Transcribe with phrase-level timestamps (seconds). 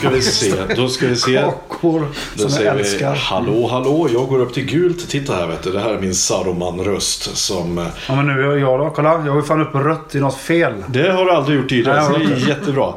[0.00, 0.52] Ska vi se.
[0.76, 1.42] Då ska vi se.
[1.68, 3.14] Kakor Då som säger jag vi älskar.
[3.14, 4.08] hallå, hallå.
[4.12, 5.08] Jag går upp till gult.
[5.08, 5.70] Titta här vet du.
[5.70, 7.78] Det här är min Saruman-röst som...
[7.78, 8.90] eh, Ja, men nu är jag då.
[8.90, 10.72] Kolla, jag har ju fan upp rött i något fel.
[10.86, 11.96] Det har du aldrig gjort tidigare.
[11.96, 12.94] Nej, så det är jättebra.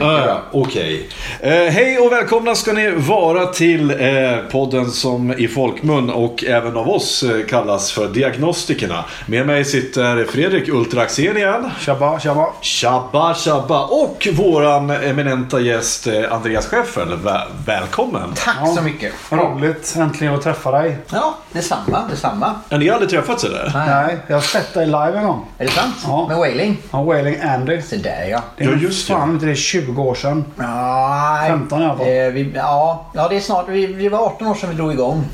[0.00, 1.08] Uh, Okej.
[1.40, 6.76] Eh, hej och välkomna ska ni vara till eh, podden som i folkmun och även
[6.76, 9.04] av oss eh, kallas för Diagnostikerna.
[9.26, 11.70] Med mig sitter Fredrik Ultra Axén igen.
[11.80, 12.46] Tjabba, tjabba.
[12.60, 17.08] Tjabba tjabba och våran eminenta gäst eh, Andreas Scheffel.
[17.08, 18.32] Vä- välkommen!
[18.44, 18.66] Tack Ja.
[18.76, 19.12] så mycket.
[19.30, 20.96] Roligt äntligen att träffa dig.
[21.12, 22.54] Ja, detsamma, detsamma.
[22.70, 23.72] Har ni aldrig träffats eller?
[23.74, 25.46] Nej, jag har sett dig live en gång.
[25.58, 25.94] Är det sant?
[26.06, 26.26] Ja.
[26.28, 26.76] Med Wailing?
[26.90, 27.82] Ja, Wailing Andy.
[27.82, 28.42] Så där ja.
[28.56, 29.14] Det är Ja, just det.
[29.14, 30.44] fan inte det 20 år sedan.
[30.56, 31.50] Nej.
[31.50, 32.06] 15 i alla fall.
[32.06, 33.68] Eh, vi, ja, ja, det är snart.
[33.68, 35.24] Vi, vi var 18 år sedan vi drog igång.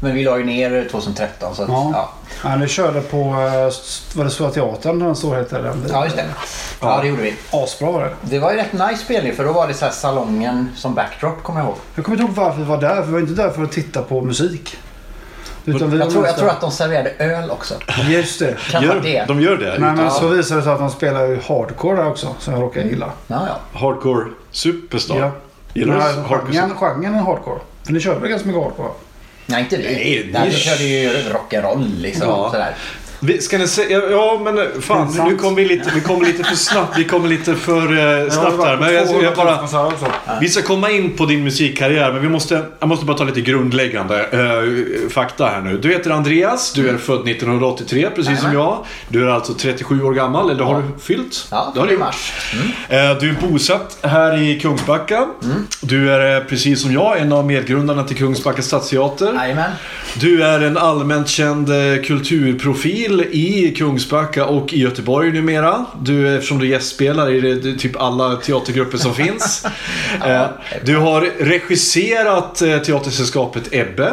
[0.00, 1.90] Men vi la ju ner 2013 så att, Ja.
[1.94, 2.08] ja.
[2.44, 5.84] Ja, ni körde på, eh, var det Stora Teatern den så heter den?
[5.92, 6.24] Ja, just det.
[6.80, 7.34] Ja, det gjorde vi.
[7.52, 8.10] Asbra var det.
[8.22, 11.60] Det var ju rätt nice spelning för då var det så salongen som backdrop kommer
[11.60, 11.76] jag ihåg.
[11.94, 12.94] Jag kommer inte ihåg varför vi var där.
[12.94, 14.76] För vi var inte där för att titta på musik.
[15.76, 17.74] Utan vi Jag tror, jag tror att de serverade öl också.
[18.08, 18.56] Just det.
[18.82, 19.24] Gör, det.
[19.28, 19.78] de gör det?
[19.78, 22.34] Nej, men så visade det sig att de spelar ju hardcore där också.
[22.38, 23.10] Som jag råkar gilla.
[23.26, 23.78] Ja, ja.
[23.80, 25.18] Hardcore Superstar?
[25.18, 25.30] Ja.
[25.74, 27.58] Gillar du hardcore genren, genren är hardcore.
[27.84, 28.90] För ni körde väl ganska mycket hardcore?
[29.46, 30.30] Nej, inte vi.
[30.32, 32.28] Nej, vi körde ju rock'n'roll liksom.
[32.28, 32.50] Ja.
[32.50, 32.74] Sådär.
[33.20, 36.56] Vi, ska ni säga, ja men fan nu kommer vi lite, vi kommer lite för
[36.56, 37.82] snabbt, vi kommer lite för
[38.24, 38.76] eh, snabbt här.
[38.76, 42.88] Men jag, jag bara, vi ska komma in på din musikkarriär men vi måste, jag
[42.88, 45.78] måste bara ta lite grundläggande eh, fakta här nu.
[45.78, 48.84] Du heter Andreas, du är född 1983 precis som jag.
[49.08, 51.48] Du är alltså 37 år gammal, eller har du fyllt?
[51.50, 52.00] Ja, det har du gjort.
[52.00, 52.32] mars.
[52.88, 53.10] Mm.
[53.10, 55.26] Eh, Du är bosatt här i Kungsbacka.
[55.80, 59.34] Du är eh, precis som jag en av medgrundarna till Kungsbacka stadsteater.
[59.34, 59.70] Jajamän.
[60.14, 62.02] Du är en allmänt känd eh,
[63.08, 65.84] kulturprofil i Kungsbacka och i Göteborg numera.
[66.00, 69.64] Du, eftersom du gästspelar i det, typ alla teatergrupper som finns.
[70.26, 70.46] Eh,
[70.84, 74.12] du har regisserat eh, teatersällskapet Ebbe.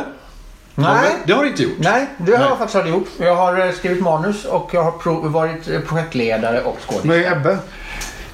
[0.78, 1.12] Nej.
[1.26, 1.72] Det har du inte gjort.
[1.80, 2.48] Nej, det har Nej.
[2.50, 3.08] jag faktiskt aldrig gjort.
[3.20, 7.06] Jag har eh, skrivit manus och jag har pro- varit projektledare och skådis.
[7.06, 7.58] Vad är Ebbe?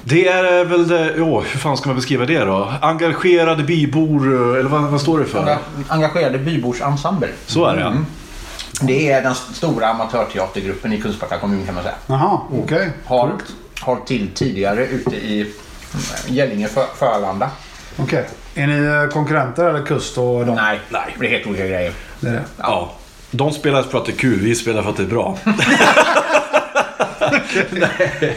[0.04, 2.72] Det är väl det, åh, hur fan ska man beskriva det då?
[2.80, 5.38] Engagerade bybor, eller vad, vad står det för?
[5.42, 5.58] Enga-
[5.88, 7.28] Engagerade byborsensemble.
[7.46, 8.06] Så är det Mm.
[8.80, 11.94] Det är den st- stora amatörteatergruppen i Kungsbacka kommun kan man säga.
[12.06, 12.90] Jaha, okej.
[13.06, 13.32] Har,
[13.80, 15.52] har till tidigare ute i mm,
[16.26, 17.50] Gällinge, För- Förlanda.
[17.96, 18.24] Okej.
[18.54, 20.54] Är ni eh, konkurrenter eller Kust och dem?
[20.54, 21.92] Nej, nej, det är helt olika grejer.
[22.20, 22.42] Det är det.
[22.58, 22.92] Ja.
[23.30, 25.38] De spelar för att det är kul, vi spelar för att det är bra.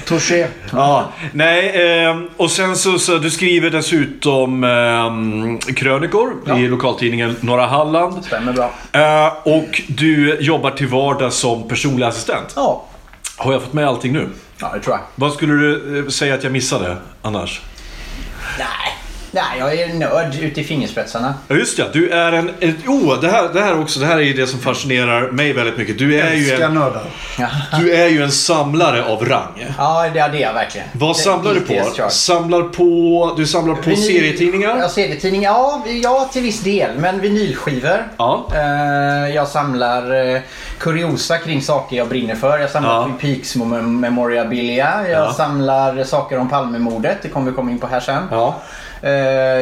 [0.06, 0.48] Touché.
[0.72, 1.72] Ja, nej,
[2.06, 6.58] ehm, och sen så, så du skriver dessutom ehm, krönikor Ja.
[6.58, 8.26] i lokaltidningen Norra Halland.
[8.26, 8.72] Stämmer bra.
[8.92, 12.54] Eh, och du jobbar till vardags som personlig assistent.
[12.56, 12.84] Ja,
[13.38, 14.30] Har jag fått med allting nu?
[14.60, 15.02] ja det tror jag.
[15.16, 17.62] Vad skulle du eh, säga att jag missade annars?
[19.36, 21.34] Nej, jag är nörd ute i fingerspetsarna.
[21.48, 22.50] Ja just ja, du är en...
[22.88, 25.78] Oh, det här, det här också, det här är ju det som fascinerar mig väldigt
[25.78, 25.98] mycket.
[26.00, 27.04] Du är ju en, nördar.
[27.80, 29.66] Du är ju en samlare av rang.
[29.78, 30.88] ja det är jag verkligen.
[30.94, 32.10] Vad Det- samlar du på?
[32.10, 33.34] Samlar på...
[33.38, 34.78] Du samlar på Vinyl- serietidningar?
[34.80, 35.52] Ja, serietidningar.
[35.52, 36.90] Ja, ja, till viss del.
[37.00, 38.04] Men vinylskivor.
[38.18, 38.48] Ja.
[38.56, 40.42] Eh, jag samlar eh,
[40.80, 42.60] kuriosa kring saker jag brinner för.
[42.60, 43.10] Jag samlar Ja.
[43.22, 44.94] Peaks mem- memorabilia.
[45.10, 45.34] Jag Ja.
[45.34, 47.18] samlar saker om Palmemordet.
[47.22, 48.24] Det kommer vi komma in på här sen.
[48.32, 48.56] Ja.
[49.06, 49.12] Eh,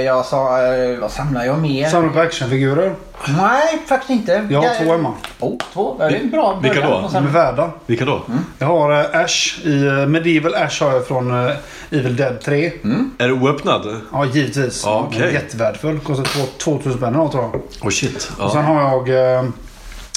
[0.06, 1.90] jag sa, eh, vad samlar jag mer?
[1.90, 2.94] Samlar på actionfigurer.
[3.38, 4.48] Nej, faktiskt inte.
[4.52, 5.14] Jag har Jag- två hemma.
[5.40, 5.96] Oh, två.
[6.00, 7.10] Det är en bra Vilka då?
[7.14, 7.72] De är värda.
[7.86, 8.22] Vilka då?
[8.60, 11.32] Jag har eh, Ash i Medieval Ash har jag från
[11.92, 12.72] Evil Dead 3.
[13.18, 14.02] Är du oöppnad?
[14.12, 14.84] Ja, givetvis.
[14.84, 16.00] Den är Jättevärdefull.
[16.00, 17.62] Kostar två- 2000 spänn idag, tror jag.
[17.88, 18.32] Oh shit.
[18.40, 19.10] Och sen har jag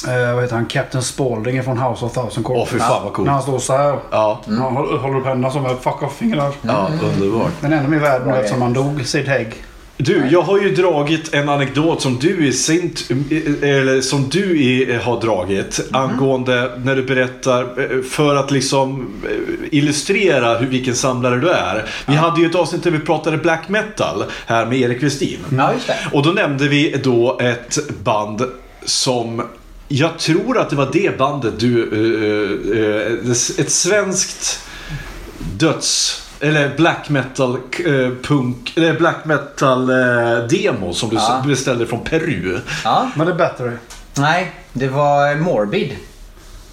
[0.07, 0.65] eh, eh, vad heter han?
[0.65, 2.57] Captain Spaulding från House of Thousand Corps.
[2.61, 3.25] Åh fy fan vad coolt.
[3.25, 3.99] När han står så här.
[4.11, 4.41] Ja.
[4.45, 6.51] Han håller, håller upp händerna som ett fuck off-fingrar.
[6.61, 7.51] ja, underbart.
[7.59, 9.63] Men ännu mer värd nu eftersom han dog, Sid Haig.
[9.99, 12.95] Du, jag har ju dragit en anekdot som du i sin,
[13.61, 19.67] eller som du i, har dragit angående när du berättar eh, för att liksom eh,
[19.71, 21.85] illustrera hur, vilken samlare du är.
[22.05, 25.39] Vi hade ju ett avsnitt där vi pratade black metal här med Erik Westin.
[25.49, 25.97] Det.
[26.13, 28.41] Och då nämnde vi då ett band
[28.85, 29.41] som
[29.87, 31.83] jag tror att det var det bandet du...
[32.73, 32.79] eh,
[33.23, 34.59] eh, ett svenskt
[35.57, 36.23] döds...
[36.39, 37.55] Eller black metal
[37.85, 38.73] eh, punk...
[38.75, 39.87] Eller black metal
[40.49, 41.43] demo som du Ja.
[41.47, 42.59] beställde från Peru.
[42.83, 43.11] Ja.
[43.15, 43.71] Men det är Battery.
[44.17, 45.95] Nej, det var Morbid.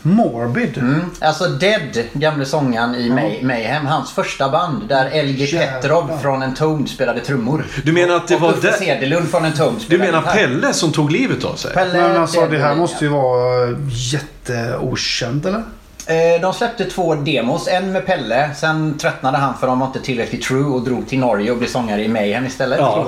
[0.07, 0.79] Morbid.
[0.79, 1.01] Mm.
[1.21, 5.59] Alltså Dead, gamle sångaren i May Mayhem, hans första band där LG.
[5.59, 7.65] Petrov från Entombed spelade trummor.
[7.85, 10.35] Du menar att det och var Uffe Cederlund från Entombed Du spelade menar gitarr.
[10.35, 11.73] Pelle som tog livet av sig?
[11.75, 15.63] Pelle Men alltså Dead det här måste ju vara jätteokänt eller?
[16.07, 18.51] Eh, De släppte två demos, en med Pelle.
[18.57, 21.69] Sen tröttnade han för de var inte tillräckligt true och drog till Norge och blev
[21.69, 22.79] sångare i Mayhem istället.
[22.79, 23.07] Ja.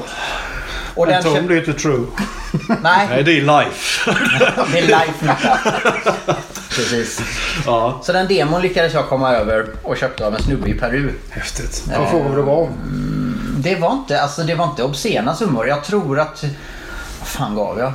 [0.96, 2.06] Och den En tom blir inte true.
[2.82, 4.10] Nej, Nej, det är life.
[4.72, 5.56] det är life metal.
[6.76, 7.20] Precis.
[7.66, 8.00] ja.
[8.02, 11.12] Så den demon lyckades jag komma över och köpte av en snubbe i Peru.
[11.30, 11.84] Häftigt.
[11.92, 12.68] Jag frågar vad det var.
[13.58, 15.68] Det var inte, alltså det var inte obscena summor.
[15.68, 16.44] Jag tror att...
[17.18, 17.92] Vad fan gav jag?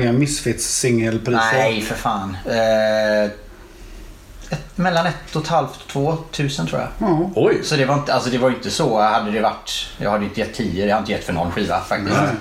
[0.00, 1.52] Inga Misfits singelpriser.
[1.52, 2.36] Nej, för fan.
[2.44, 3.30] Eh,
[4.54, 6.88] ett, mellan ett och ett halvt och två tusen tror jag.
[6.98, 7.30] Ja.
[7.34, 7.60] Oj.
[7.64, 9.00] Så det var inte, alltså det var inte så.
[9.00, 9.88] Hade det varit...
[9.98, 10.86] Jag hade inte gett 10.
[10.86, 12.16] Jag har inte gett för någon skiva faktiskt.
[12.16, 12.34] Nej.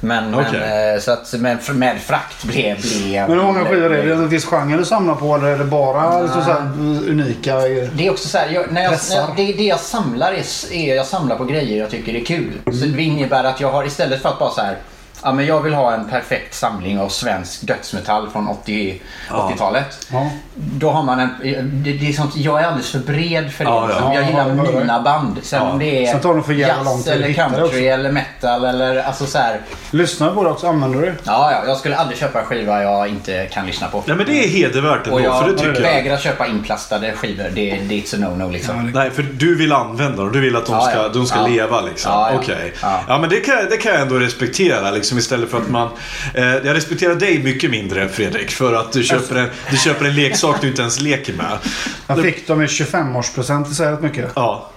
[0.00, 0.46] Men, Okej.
[0.52, 2.76] men, eh, så att med, med frakt blev...
[2.80, 4.02] blev Men hur många skivor är det?
[4.02, 6.60] Är det en viss genre du samlar på eller är det bara liksom så här
[7.08, 7.56] unika?
[7.92, 10.72] Det är också så här, jag, när jag, när jag, det, det jag samlar är,
[10.72, 12.52] är jag samlar på grejer jag tycker är kul.
[12.64, 14.76] Så det innebär att jag har istället för att bara så här
[15.22, 19.00] Ja, men jag vill ha en perfekt samling av svensk dödsmetall från 80,
[19.30, 20.06] 80-talet.
[20.12, 20.30] Ja.
[20.54, 21.28] Då har man en...
[21.72, 23.70] Det, det är sånt, jag är alldeles för bred för det.
[23.70, 23.98] Ja, ja.
[23.98, 24.78] Så Jag gillar Ja, ja, ja.
[24.80, 25.36] mina band.
[25.42, 25.70] Sen Ja.
[25.70, 27.78] om det är Sen tar de för jävla lång jazz eller country också.
[27.78, 29.60] eller metal eller alltså så här.
[29.90, 30.66] Lyssnar du på det också?
[30.66, 31.14] Använder du det?
[31.24, 34.02] Ja, ja, jag skulle aldrig köpa en skiva jag inte kan lyssna på.
[34.06, 35.80] Nej, men det är hedervärt Och ändå, jag för det tycker jag.
[35.80, 37.44] vägrar köpa inplastade skivor.
[37.54, 38.90] Det, det är a no-no liksom.
[38.94, 40.32] Nej, för du vill använda dem.
[40.32, 41.08] Du vill att de Ja, ska, ja.
[41.08, 41.46] de ska Ja.
[41.46, 42.12] leva liksom.
[42.12, 42.38] Ja, ja.
[42.38, 42.72] Okej.
[42.82, 43.00] Ja.
[43.08, 43.18] Ja.
[43.18, 45.88] men det kan, det kan jag ändå respektera liksom istället för att man...
[46.34, 50.14] Eh, jag respekterar dig mycket mindre Fredrik för att du köper en, du köper en
[50.14, 51.58] leksak du inte ens leker med.
[52.06, 53.68] Jag fick dem i 25-årspresent.
[53.68, 54.30] Det säger rätt mycket.
[54.34, 54.70] Ja.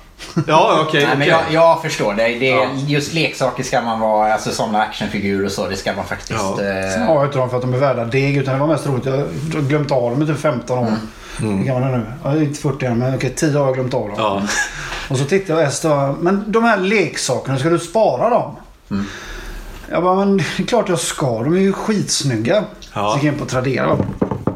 [0.48, 1.06] Ja, okej.
[1.06, 1.46] Nej, men okej.
[1.54, 2.24] jag, jag förstår det.
[2.24, 2.68] det är, Ja.
[2.88, 6.32] Just leksaker ska man vara, alltså sådana actionfigurer och så, det ska man faktiskt...
[6.32, 6.56] Ja.
[6.58, 8.68] Sen Eh, har jag inte dem för att de är värda deg utan det var
[8.68, 9.06] mest roligt.
[9.06, 10.98] Jag har glömt av dem i typ 15 år.
[11.40, 11.58] Mm.
[11.58, 12.06] Hur gammal är jag nu?
[12.24, 14.16] Ja, inte 40 än men okej 10 har jag glömt av dem.
[14.18, 14.42] Ja.
[15.10, 18.56] Och så tittade jag och Ester, men de här leksakerna, ska du spara dem?
[18.92, 19.06] Mm.
[19.92, 21.44] Jag bara, men det är klart jag ska.
[21.44, 22.64] De är ju skitsnygga.
[22.94, 23.10] Ja.
[23.12, 23.98] Så gick jag in på Tradera.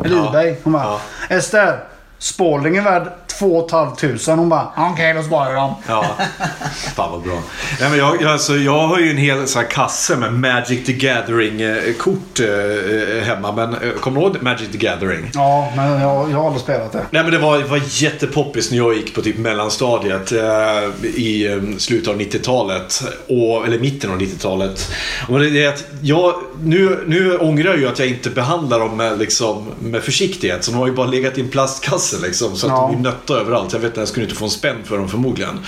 [0.06, 0.30] Eller Ja.
[0.30, 0.56] Ebay.
[0.64, 1.00] Hon bara, Ja.
[1.36, 1.84] Ester,
[2.20, 4.36] Spalding är värd 2 500.
[4.36, 5.76] Hon bara, okej då sparar jag dem.
[5.88, 6.06] Ja.
[6.96, 7.40] Fan vad bra.
[7.80, 10.94] Nej, men jag, alltså, jag har ju en hel så här, kasse med Magic the
[10.94, 13.52] Gathering-kort eh, hemma.
[13.52, 15.32] Men eh, kommer du ihåg Magic the Gathering?
[15.34, 17.06] Ja, men jag, jag har aldrig spelat det.
[17.10, 21.78] Nej men det var, var jättepoppis när jag gick på typ mellanstadiet eh, i eh,
[21.78, 23.04] slutet av 90-talet.
[23.28, 24.92] Och, eller mitten av 90-talet.
[25.28, 26.34] Och det är att jag,
[26.64, 30.64] nu, nu ångrar jag ju att jag inte behandlar dem med, liksom, med försiktighet.
[30.64, 32.56] Så de har ju bara legat i en plastkasse liksom.
[32.56, 32.90] Så att Ja.
[32.92, 33.74] de är nötta överallt.
[33.74, 35.60] Jag vet att jag skulle inte få en spänn för dem förmodligen.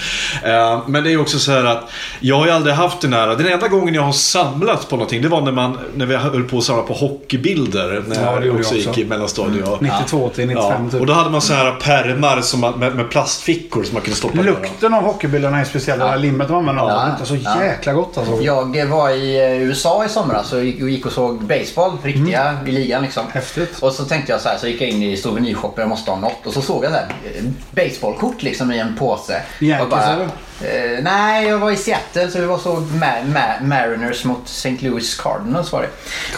[0.44, 1.90] Eh, men det är också så här att
[2.20, 3.28] jag har ju aldrig haft den här.
[3.28, 6.44] Den enda gången jag har samlat på någonting det var när, man, när vi höll
[6.44, 8.04] på att samla på hockeybilder.
[8.08, 9.68] När Ja, det jag också jag gick i mellanstadiet.
[9.68, 11.00] och- 92 till 95 Ja, typ.
[11.02, 14.18] och då hade man så här pärmar som man, med, med plastfickor som man kunde
[14.18, 14.42] stoppa.
[14.42, 16.00] Lukten av hockeybilderna är speciell.
[16.00, 16.84] Det där limmet de använder.
[16.84, 17.00] Ja.
[17.04, 17.64] Det luktar så Ja.
[17.64, 18.42] jäkla gott alltså.
[18.42, 23.04] Jag var i eh, USA i somras och gick, och såg baseball, riktiga, i ligan
[23.04, 23.24] liksom.
[23.32, 23.80] Häftigt.
[23.80, 26.18] Och så tänkte jag så här, så gick jag in i souvenirshoppen, jag måste ha
[26.28, 26.46] något.
[26.48, 29.42] Och så såg jag så här, eh, baseballkort liksom i en påse.
[29.60, 30.26] Yankees, eller?
[30.62, 34.78] Eh, nej, jag var i Seattle så vi var så Ma- Ma- Mariners mot St.
[34.82, 35.90] Louis Cardinals var det.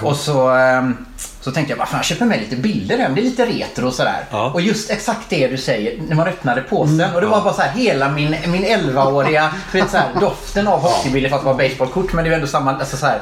[0.08, 1.06] Och så, ehm,
[1.42, 3.16] så tänkte jag bara, fan jag köper med lite bilder hem.
[3.16, 4.26] Det är lite retro och sådär.
[4.32, 4.52] Ja.
[4.54, 7.14] Och just exakt det du säger, när man öppnade påsen.
[7.16, 10.68] Och det var bara så här hela min, min 11-åriga, du vet så här, doften
[10.68, 12.14] av hockeybilder fast det var baseballkort.
[12.14, 13.22] Men det är ändå samma, alltså så här.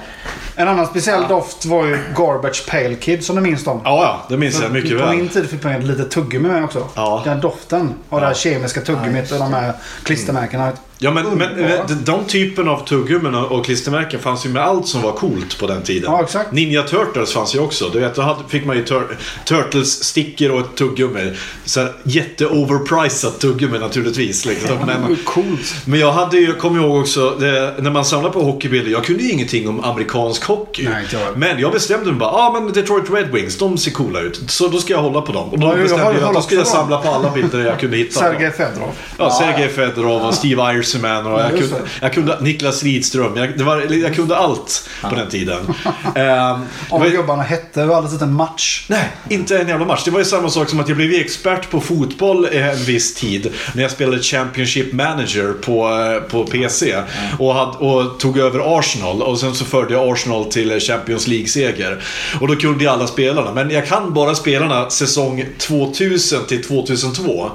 [0.56, 3.82] En annan speciell doft var ju Garbage Pail Kid som du minns dem.
[3.84, 5.18] Ja, ja, det minns jag mycket på väl.
[5.18, 6.88] min tid fick man lite tuggummi med också.
[6.96, 7.22] Ja.
[7.26, 10.72] Den doften av det här kemiska tuggummit och de här klistermärkena.
[11.00, 11.86] Ja, men, men Underbara.
[12.06, 15.82] de, typen av tuggummin och klistermärken fanns ju med allt som var coolt på den
[15.84, 16.12] tiden.
[16.12, 16.52] Ja, exakt.
[16.52, 17.90] Ninja Turtles fanns ju också.
[17.90, 21.34] Du vet, då fick man ju tur, Turtles-stickor och ett tuggummi.
[21.66, 24.46] Så jätte-overpriced tuggummi naturligtvis.
[24.46, 24.78] Liksom.
[24.86, 25.76] Men, Coolt.
[25.86, 28.92] Men jag hade ju, kommer ihåg också, det, när man samlade på hockeybilder.
[28.92, 30.84] Jag kunde ju ingenting om amerikansk hockey.
[30.90, 31.38] Nej, jag.
[31.38, 34.42] Men jag bestämde mig bara, ja ah, men Detroit Red Wings, de ser coola ut.
[34.48, 35.50] Så då ska jag hålla på dem.
[35.50, 37.66] Och då Ja, jag bestämde har- jag att då skulle jag samla på alla bilder
[37.66, 38.20] jag kunde hitta.
[38.20, 38.92] Sergej Fedorov.
[39.18, 41.82] Ja, Sergej Fedorov och Steve Jersey Man och jag, kunde, det.
[42.02, 43.38] jag kunde Niklas Lidström.
[43.38, 45.60] Jag, det var, jag kunde allt på den tiden.
[46.16, 48.86] Ehm, Om vad- gubbarna hette, vi har aldrig sett en match.
[48.90, 50.02] Nej, inte en jävla match.
[50.06, 53.52] Det var ju samma sak som att jag blev expert på fotboll en viss tid.
[53.74, 56.96] När jag spelade Championship Manager på, eh, på PC.
[57.40, 59.22] Och, hade, och tog över Arsenal.
[59.22, 62.04] Och sen så förde jag Arsenal till Champions League-seger.
[62.42, 63.54] Och då kunde jag alla spelarna.
[63.54, 67.52] Men jag kan bara spelarna säsong 2000 till 2002.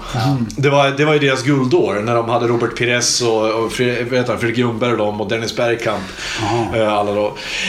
[0.56, 1.94] Det, var, det var ju deras guldår.
[2.04, 5.20] När de hade Robert Pires och, och Fre- vad heter han, Fredrik Ljungberg och dem
[5.20, 6.02] och Dennis Bergkamp.
[6.74, 7.26] Eh, alla då.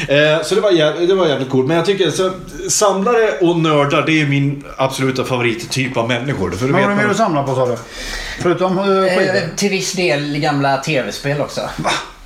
[0.08, 1.68] Eh, så det var, jä- det var jävligt coolt.
[1.68, 2.32] Men jag tycker så,
[2.70, 6.52] samlare och nördar, det är min absoluta favorittyp av människor.
[6.52, 7.78] För du Men vad vet det mer man, du samlar på sa du?
[8.42, 9.36] Förutom skivor?
[9.36, 11.62] Eh, till viss del gamla tv-spel också.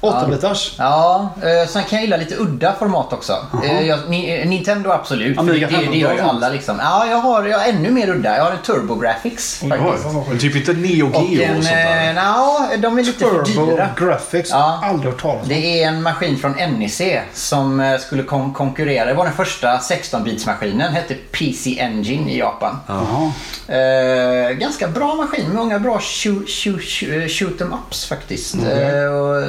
[0.01, 0.75] 8-bitars?
[0.77, 3.37] Ja, eh, sen kan jag gilla lite udda format också.
[3.63, 5.35] Eh, jag, ni, eh, Nintendo absolut.
[5.35, 6.29] för Amiga det, det, det gör ju 15-tal.
[6.35, 6.79] alla liksom.
[6.83, 8.37] Ja, jag har, jag har ännu mer udda.
[8.37, 9.23] Jag har en TurboGrafx
[9.59, 9.63] faktiskt.
[9.63, 12.07] Oj, men typ inte Neo Och Geo och en, sånt där.
[12.09, 13.89] eh, nja, de är lite för Turbo dyra.
[13.99, 14.49] Graphics?
[14.49, 14.79] Ja.
[14.83, 15.49] Aldrig hört talas om.
[15.49, 17.01] Det är en maskin från NEC
[17.33, 19.05] som eh, skulle kon- konkurrera.
[19.05, 20.89] Det var den första 16-bitsmaskinen.
[20.91, 22.79] Hette PC Engine i Japan.
[22.87, 23.31] Jaha.
[23.77, 25.53] Eh, ganska bra maskin.
[25.53, 28.55] Många bra shoot, shoot, shoot, shoot em ups faktiskt.
[28.55, 29.43] Eh, och,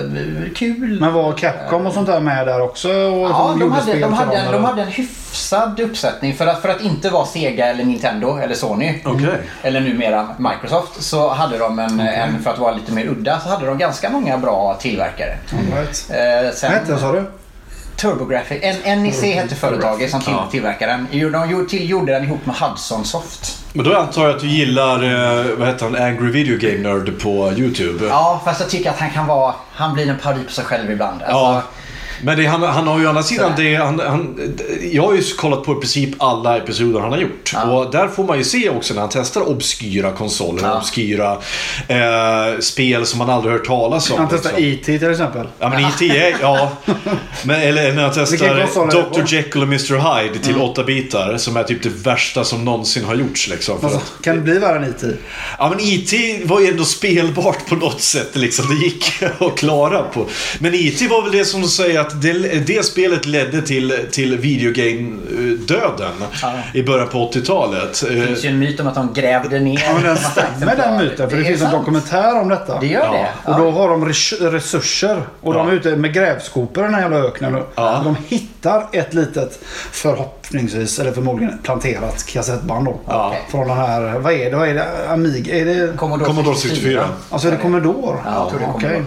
[0.46, 1.00] eh, kul.
[1.00, 2.88] Men var Capcom och sånt där med där också?
[2.88, 6.34] Och Ja, de hade, de, hade en, de hade en hyfsad uppsättning.
[6.34, 9.00] För att, för att inte vara Sega eller Nintendo eller Sony.
[9.04, 9.40] Okej.
[9.62, 11.02] Eller numera Microsoft.
[11.02, 14.10] Så hade de en, en, för att vara lite mer udda, så hade de ganska
[14.10, 15.38] många bra tillverkare.
[15.52, 16.10] All right.
[16.10, 17.24] Eh, sen, Vad hette det sa du?
[18.00, 18.50] TurboGrafx.
[18.84, 20.48] NEC hette företaget som Ja.
[20.50, 21.06] tillverkade den.
[21.32, 23.58] De gjorde, till, gjorde den ihop med Hudson Soft.
[23.72, 27.20] Men då antar jag att du gillar, eh, vad heter han, Angry Video Game Nerd
[27.22, 28.06] på YouTube.
[28.06, 29.54] Ja, fast jag tycker att han kan vara...
[29.72, 31.22] Han blir en parodi på sig själv ibland.
[31.22, 31.62] Alltså, Ja.
[32.22, 34.50] Men det, han, han har ju å andra sidan det, han, han,
[34.92, 37.50] Jag har ju kollat på i princip alla episoder han har gjort.
[37.54, 37.62] Ja.
[37.62, 40.78] Och där får man ju se också när han testar obskyra konsoler, Ja.
[40.78, 41.32] obskyra
[41.88, 44.18] eh, spel som man aldrig hört talas om.
[44.18, 44.92] Han testar liksom.
[44.92, 44.98] E.T.
[44.98, 45.46] till exempel.
[45.58, 46.70] Ja men IT är, ja.
[47.42, 49.12] Men, eller när han testar?
[49.12, 51.36] Dr Jekyll och Mr Hyde till 8 bitar.
[51.36, 53.78] Som är typ det värsta som någonsin har gjorts liksom.
[53.82, 55.06] Alltså, att, kan det bli värre än E.T.?
[55.58, 56.12] Ja men IT
[56.48, 58.68] var ju ändå spelbart på något sätt liksom.
[58.68, 60.26] Det gick att klara på.
[60.58, 62.32] Men IT var väl det som säger att det,
[62.66, 66.12] det spelet ledde till, till videogame-döden.
[66.42, 66.52] Ja.
[66.74, 68.04] I början på 80-talet.
[68.08, 70.16] Det finns ju en myt om att de grävde ner Ja, men den
[70.56, 71.30] stämmer den myten.
[71.30, 71.78] För det, är finns en sant.
[71.78, 72.80] dokumentär om detta.
[72.80, 73.26] Det gör Ja.
[73.46, 73.52] det.
[73.52, 75.22] Och då har de res- resurser.
[75.40, 77.52] Och de är ute med grävskopor i den här jävla öknen.
[77.52, 77.62] nu.
[77.74, 78.00] Ja.
[78.04, 79.58] De hittar ett litet,
[79.92, 83.00] förhoppningsvis, eller förmodligen planterat kassettband då.
[83.06, 83.34] Ja.
[83.50, 84.56] Från den här, vad är det?
[84.56, 84.86] Vad är det?
[85.08, 85.54] Amiga?
[85.58, 85.96] Är det...
[85.96, 87.04] Commodore, Commodore 64.
[87.30, 88.18] Alltså är det Commodore?
[88.24, 88.88] Ja, jag tror det är Okej.
[88.88, 89.04] Commodore.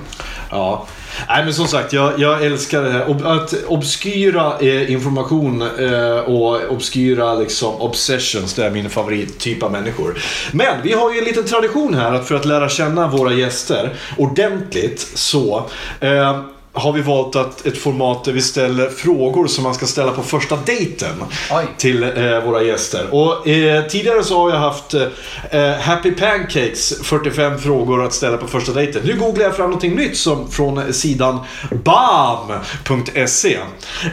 [0.51, 0.87] Ja.
[1.27, 3.09] Nej men som sagt, jag, jag älskar det här.
[3.09, 9.71] Ob att obskyra eh, information eh, och obskyra liksom obsessions, det är min favorittyp av
[9.71, 10.17] människor.
[10.51, 13.95] Men vi har ju en liten tradition här att för att lära känna våra gäster
[14.17, 16.41] ordentligt så eh,
[16.73, 20.23] har vi valt att ett format där vi ställer frågor som man ska ställa på
[20.23, 21.65] första dejten Oj.
[21.77, 23.07] till eh, våra gäster.
[23.11, 28.47] Och eh, tidigare så har jag haft eh, Happy Pancakes 45 frågor att ställa på
[28.47, 29.01] första dejten.
[29.05, 31.39] Nu googlar jag fram någonting nytt som, från sidan
[31.83, 33.57] bam.se.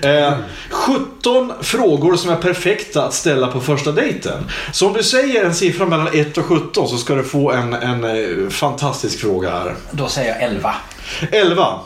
[0.02, 0.32] Eh,
[0.70, 4.44] 17 frågor som är perfekta att ställa på första dejten.
[4.72, 7.72] Så om du säger en siffra mellan 1 och 17 så ska du få en,
[7.72, 9.74] en eh, fantastisk fråga här.
[9.90, 10.74] Då säger jag 11.
[11.32, 11.80] 11.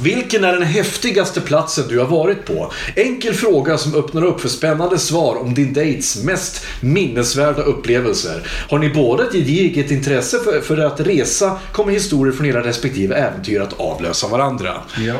[0.00, 2.72] Vilken är den häftigaste platsen du har varit på?
[2.96, 8.42] Enkel fråga som öppnar upp för spännande svar om din dejts mest minnesvärda upplevelser.
[8.70, 13.14] Har ni båda ett gediget intresse för, för att resa kommer historier från era respektive
[13.16, 14.74] äventyr att avlösa varandra.
[15.06, 15.14] Ja.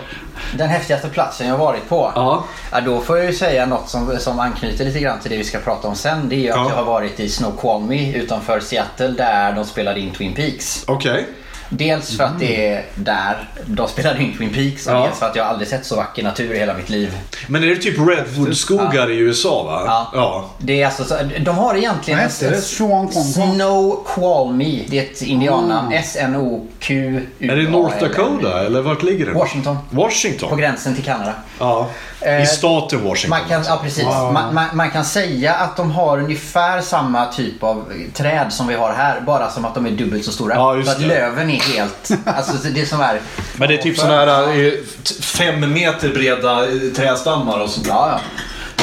[0.58, 2.12] Den häftigaste platsen jag har varit på?
[2.14, 2.44] Ja.
[2.72, 5.44] Ja, då får jag ju säga något som, som anknyter lite grann till det vi
[5.44, 6.28] ska prata om sen.
[6.28, 6.62] Det är ju Ja.
[6.64, 10.84] att jag har varit i Snoqualmie utanför Seattle där de spelade in Twin Peaks.
[10.86, 11.26] Okej.
[11.68, 15.06] Dels för att det är där de spelade in Twin Peaks och Ja.
[15.06, 17.18] dels för att jag aldrig sett så vacker natur i hela mitt liv.
[17.48, 19.82] Men är det typ Redwood-skogar i USA va?
[19.86, 20.10] Ja.
[20.14, 20.50] ja.
[20.58, 22.20] Det är alltså, så- de har egentligen...
[22.20, 22.56] Vad hette det?
[22.60, 23.54] Swan Kong Kong?
[23.54, 24.84] Snoqualmie.
[24.88, 25.92] Det är ett indiannamn.
[25.92, 27.50] S-N-O-Q-U-A-L.
[27.50, 29.32] Är det North Dakota eller vart ligger det?
[29.32, 29.76] Washington.
[29.90, 30.48] Washington?
[30.50, 31.32] På gränsen till Kanada.
[31.58, 31.88] Ja.
[32.20, 33.38] Eh, I staten Washington.
[33.38, 34.04] Man kan, ja, precis.
[34.04, 34.32] Wow.
[34.32, 38.74] Man, man, man kan säga att de har ungefär samma typ av träd som vi
[38.74, 39.20] har här.
[39.20, 40.54] Bara som att de är dubbelt så stora.
[40.54, 41.06] Ja, just så att det.
[41.06, 42.10] löven är helt...
[42.24, 43.20] Alltså det som är...
[43.56, 44.72] Men det är typ sådana här eh,
[45.20, 47.86] fem meter breda eh, trädstammar och sånt.
[47.86, 48.20] Ja, ja.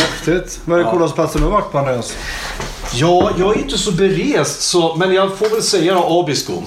[0.01, 0.59] Häftigt.
[0.65, 2.13] Vad är det coolaste platsen du har varit på Andreas?
[2.93, 6.63] Ja, jag är inte så berest så, men jag får väl säga då Abisko.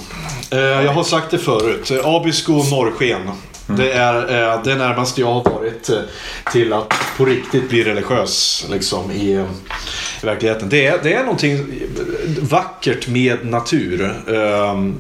[0.50, 1.90] Eh, jag har sagt det förut.
[1.90, 3.30] Eh, Abisko norrsken.
[3.68, 3.80] Mm.
[3.80, 5.98] Det är eh, det närmaste jag har varit eh,
[6.52, 9.44] till att på riktigt bli religiös liksom, i, eh,
[10.22, 10.68] i verkligheten.
[10.68, 11.66] Det är, det är någonting
[12.40, 14.14] vackert med natur.
[14.26, 14.98] Um,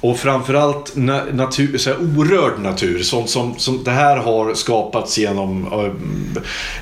[0.00, 3.02] och framförallt na, natur, så här, orörd natur.
[3.02, 5.92] Sånt som, som det här har skapats genom, eh,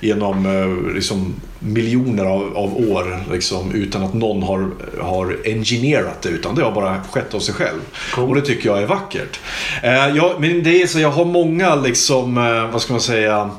[0.00, 1.34] genom uh, liksom,
[1.66, 3.24] miljoner av, av år.
[3.32, 4.70] Liksom, utan att någon har,
[5.00, 6.28] har engineerat det.
[6.28, 7.80] Utan det har bara skett av sig själv.
[8.16, 9.40] Och det tycker jag är vackert.
[9.82, 13.50] Eh, jag, men det är så, jag har många liksom, eh, vad ska man säga.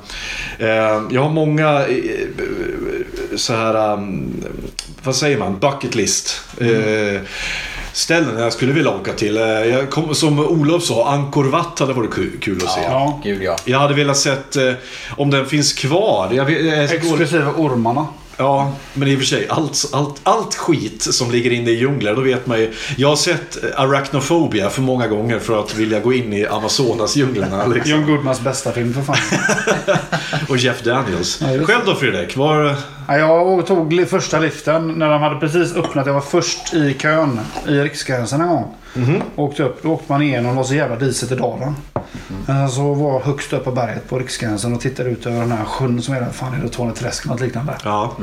[0.59, 2.27] Eh, jag har många eh,
[3.35, 4.43] så här, um,
[5.03, 6.41] vad säger man, bucket list.
[6.61, 7.21] Eh,
[7.97, 9.37] ställen jag skulle vilja åka till.
[9.37, 12.81] Eh, Jag kom, som Olof sa, Angkor Wat hade varit kul, kul att se.
[12.81, 13.19] Ja.
[13.23, 13.55] Gud ja.
[13.65, 14.73] Jag hade velat sett eh,
[15.17, 16.29] om den finns kvar.
[16.33, 18.07] Jag, jag, jag, Exklusive ormarna.
[18.37, 22.15] Ja, men i och för sig, allt, allt, allt skit som ligger inne i djungler,
[22.15, 22.73] då vet man ju.
[22.97, 27.67] Jag har sett Arachnophobia för många gånger för att vilja gå in i Amazonas-djunglerna.
[27.73, 27.91] Liksom.
[27.91, 29.17] John Goodmans bästa film för fan.
[30.49, 31.41] Och Jeff Daniels.
[31.41, 31.65] Ja.
[31.65, 32.37] Själv då Fredrik?
[32.37, 32.75] Var...
[33.07, 36.07] Ja, jag tog första liften när de hade precis öppnat.
[36.07, 38.75] Jag var först i kön i Riksgränsen en gång.
[39.35, 41.75] Åkte upp, då åkte man igenom, det var så jävla disigt i dalen.
[42.45, 45.65] Men så var högst upp på berget på Riksgränsen och tittade ut över den här
[45.65, 46.31] sjön som är där.
[46.31, 47.73] Fan är det Torneträsk eller något liknande.
[47.83, 48.15] Ja.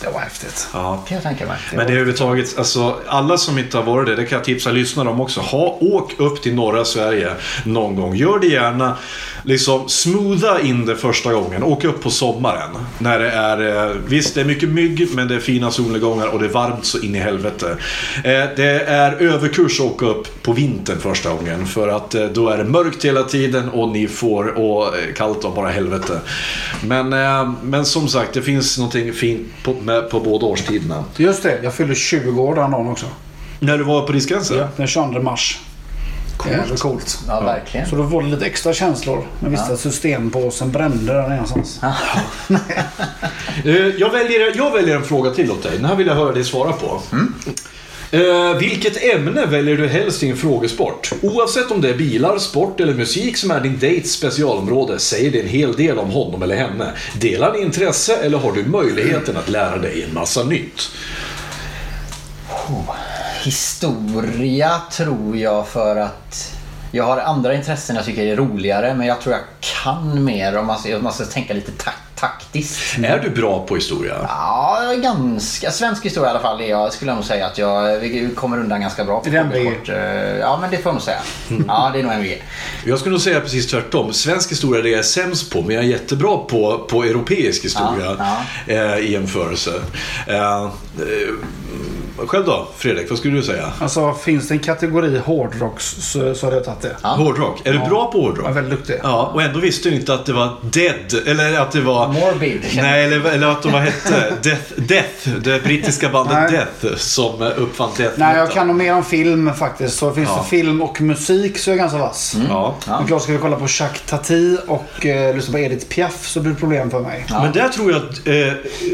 [0.00, 0.68] Det var häftigt.
[0.72, 1.04] ja.
[1.08, 1.56] Kan jag tänka mig.
[1.70, 4.70] Men det är överhuvudtaget, alltså alla som inte har varit det, det kan jag tipsa
[4.70, 5.40] lyssnarna om också.
[5.40, 7.30] Ha, åk upp till norra Sverige
[7.64, 8.14] någon gång.
[8.16, 8.96] Gör det gärna.
[9.44, 11.62] Liksom smootha in det första gången.
[11.62, 12.70] Åk upp på sommaren.
[12.98, 16.38] När det är, eh, visst det är mycket mygg men det är fina solnedgångar och
[16.38, 17.76] det är varmt så in i helvete.
[18.16, 21.66] Eh, det är överkurs att åka upp på vintern första gången.
[21.66, 25.44] För att eh, då är det mörkt hela tiden och ni får och eh, kallt
[25.44, 26.20] av bara helvete.
[26.84, 31.04] Men, eh, men som sagt, det finns någonting fint på, med, på båda årstiderna.
[31.16, 33.06] Just det, jag fyllde 20 år den dagen också.
[33.60, 34.58] När du var på Riksgränsen?
[34.58, 35.58] Ja, den 22 mars.
[36.50, 37.18] Jävligt coolt.
[37.28, 37.86] Ja, verkligen.
[37.88, 39.26] Så då var det lite extra känslor.
[39.40, 41.80] Jag visste att systempåsen brände där någonstans.
[43.64, 45.72] Eh, Jag väljer, jag väljer en fråga till åt dig.
[45.76, 47.00] Den här vill jag höra dig svara på.
[48.14, 51.12] Eh, vilket ämne väljer du helst i en frågesport?
[51.22, 55.40] Oavsett om det är bilar, sport eller musik som är din dates specialområde säger det
[55.40, 56.92] en hel del om honom eller henne.
[57.20, 60.90] Delar ni intresse eller har du möjligheten att lära dig en massa nytt?
[62.68, 62.94] Oh,
[63.44, 66.52] historia tror jag för att
[66.90, 69.44] jag har andra intressen jag tycker är roligare men jag tror jag
[69.84, 72.98] kan mer om man ska, om man ska tänka lite tak taktiskt.
[73.04, 74.16] Är du bra på historia?
[74.28, 75.70] Ja, ganska.
[75.70, 78.58] Svensk historia i alla fall är jag, skulle jag nog säga att jag vi kommer
[78.60, 79.38] undan ganska bra på det.
[79.88, 81.18] Eh, Ja, men det får jag nog säga.
[81.68, 82.42] Ja, det är nog MVG.
[82.84, 84.12] Jag skulle nog säga precis tvärtom.
[84.12, 87.64] Svensk historia är det jag är sämst på, men jag är jättebra på, på europeisk
[87.64, 89.72] historia Ja, Eh, i jämförelse.
[90.26, 90.68] Eh,
[92.26, 93.10] själv då, Fredrik?
[93.10, 93.72] Vad skulle du säga?
[93.80, 96.96] Alltså finns det en kategori hårdrocks så, så hade jag tagit det.
[97.02, 97.08] Ja.
[97.08, 97.66] Hårdrock.
[97.66, 98.44] Är du bra på hårdrock?
[98.44, 99.00] Jag är väldigt duktig.
[99.02, 102.11] Ja, och ändå visste du inte att det var Dead, eller att det var...
[102.12, 102.60] Morbid.
[102.76, 106.50] Nej, eller, eller att de vad hette Death, Death, det brittiska bandet Nej.
[106.82, 109.96] Death som eh, uppfann Death Nej, jag kan nog mer om film faktiskt.
[109.98, 110.40] Så finns Ja.
[110.42, 112.36] det film och musik så är jag ganska vass.
[112.48, 112.74] Ja.
[112.86, 116.40] Men klart, ska vi kolla på Jacques Tati och eh, lyssna på Edith Piaf så
[116.40, 117.24] blir det problem för mig.
[117.30, 118.34] Men där tror jag att eh,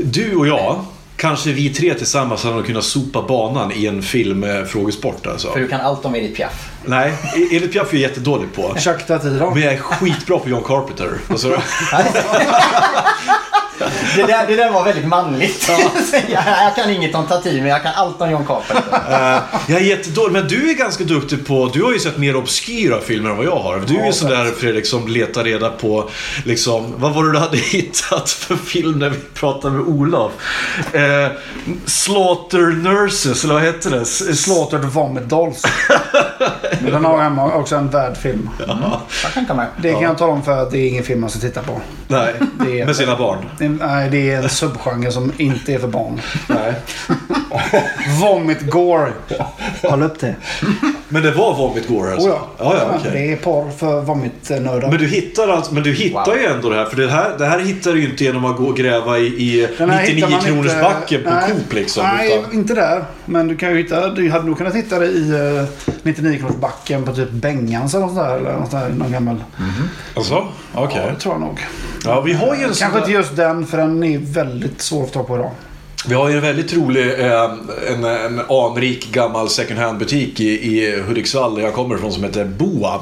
[0.04, 0.84] du och jag,
[1.16, 5.52] kanske vi tre tillsammans, hade kunnat sopa banan i en filmfrågesport alltså.
[5.52, 6.70] För du kan allt om Edith Piaf.
[6.88, 7.12] Nej,
[7.50, 8.74] Edith Piaf är jag jättedålig på.
[8.78, 9.50] Jacques Tati då?
[9.50, 11.10] Men jag är skitbra på John Carpenter.
[11.30, 11.48] Alltså,
[14.16, 15.70] Det där, det där var väldigt manligt.
[16.28, 19.34] jag, jag kan inget om Tati men jag kan allt om John Carpenter.
[19.36, 21.70] eh, jag är jättedålig, men du är ganska duktig på...
[21.72, 23.82] Du har ju sett mer obskyra filmer än vad jag har.
[23.86, 26.10] Du är ju Ja, sån där Fredrik som letar reda på,
[26.44, 30.32] liksom, vad var det du hade hittat för film när vi pratade med Olof?
[30.92, 31.28] Eh,
[31.86, 34.04] Slaughter Nurses, eller vad hette det?
[34.04, 35.62] Slaughtered Vomit Dolls.
[36.80, 38.50] Den har hemma, också en värd film.
[38.58, 38.68] Jag
[39.22, 39.66] kan tänka mig.
[39.82, 41.80] Det kan jag tala om för att det är ingen film man ska titta på.
[42.08, 42.34] Nej,
[42.66, 43.38] Det är- med sina barn.
[43.68, 46.20] Det- Nej, det är en subgenre som inte är för barn.
[46.48, 46.74] Nej.
[48.20, 49.12] Vomit Gore.
[49.82, 50.34] Kolla upp det.
[51.10, 52.28] Men det var Vomit Gore alltså?
[52.28, 52.48] Oh ja.
[52.58, 53.10] ja, ja okej.
[53.12, 54.88] Det är porr för vomit-nördar.
[54.88, 56.36] Men du hittar, alltså, men du hittar Wow.
[56.36, 56.84] ju ändå det här.
[56.84, 59.26] För det här, det här hittar du ju inte genom att gå och gräva i,
[59.26, 62.02] i Den här hittar 99 man kronors inte- backen på nej, Coop liksom.
[62.16, 63.04] Nej, utan, inte där.
[63.24, 65.64] Men du kan ju hitta, du hade nog kunnat hitta det i uh,
[66.02, 68.36] 99 kronors backen på typ Bengans eller något sånt där.
[68.36, 69.44] Eller något där, någon gammal.
[70.16, 71.00] alltså, okej.
[71.06, 71.60] Ja, det tror jag nog.
[72.04, 75.12] Ja, vi har ju Kanske inte där, just den för den är väldigt svår att
[75.12, 75.50] tag på idag.
[76.06, 77.52] Vi har ju en väldigt rolig, eh,
[77.88, 82.24] en, en anrik gammal second hand butik i, i Hudiksvall där jag kommer ifrån som
[82.24, 83.00] heter Boa.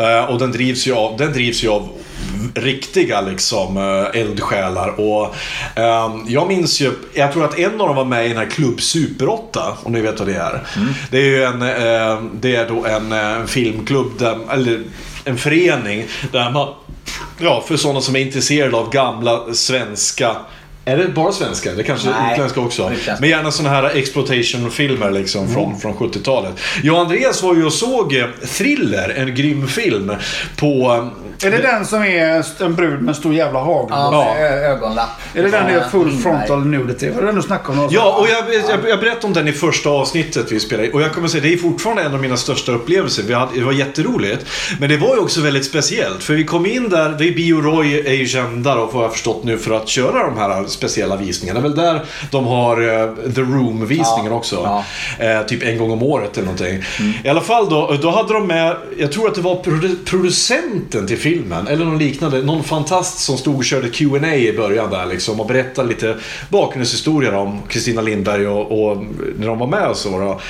[0.00, 1.88] Eh, och den drivs ju av, den drivs ju av
[2.54, 5.00] riktiga liksom eh, eldsjälar.
[5.00, 5.34] Och
[5.74, 8.50] ehm, jag minns ju, jag tror att en av dem var med i den här
[8.50, 10.66] Klubb Super 8, om ni vet vad det är.
[11.10, 14.82] Det är ju en, eh, det är då en eh, filmklubb, där, eller
[15.24, 16.68] en förening där man,
[17.38, 20.36] ja, för sådana som är intresserade av gamla svenska
[20.88, 21.74] Är det bara svenska?
[21.74, 22.92] Det kanske är Nej, utländska också.
[23.20, 26.54] Men gärna sådana här exploitation-filmer liksom från, från 70-talet.
[26.82, 28.26] Jag och Andreas var ju och såg eh,
[28.58, 30.12] Thriller, en grym film,
[30.56, 31.10] på...
[31.44, 33.88] Är det den som är en brud med en stor jävla hagel?
[33.90, 34.46] Ja, Ja.
[34.46, 35.08] ögonlapp.
[35.34, 36.22] Är det den Ja, det är full Lindberg.
[36.22, 37.10] frontal nudity?
[37.10, 37.88] Den du snackade om?
[37.90, 41.12] Ja, och jag, jag, jag berättade om den i första avsnittet vi spelade Och jag
[41.12, 43.22] kommer säga, det är fortfarande en av mina största upplevelser.
[43.22, 44.46] Vi hade, det var jätteroligt.
[44.80, 46.22] Men det var ju också väldigt speciellt.
[46.22, 49.12] För vi kom in där, det är Bio Roy är ju kända då, får jag
[49.12, 51.60] förstått nu, för att köra de här speciella visningarna.
[51.60, 54.82] Det är väl där de har eh, The Room-visningen Ja, också.
[55.18, 55.24] ja.
[55.26, 56.82] Eh, typ en gång om året eller någonting.
[57.24, 61.06] I alla fall då, då hade de med, jag tror att det var produ- producenten
[61.06, 65.06] till filmen, eller någon liknande, någon fantast som stod och körde Q&A i början där
[65.06, 66.16] liksom och berättade lite
[66.48, 69.04] bakgrundshistorier om Kristina Lindberg och, och
[69.38, 70.40] när de var med och så då.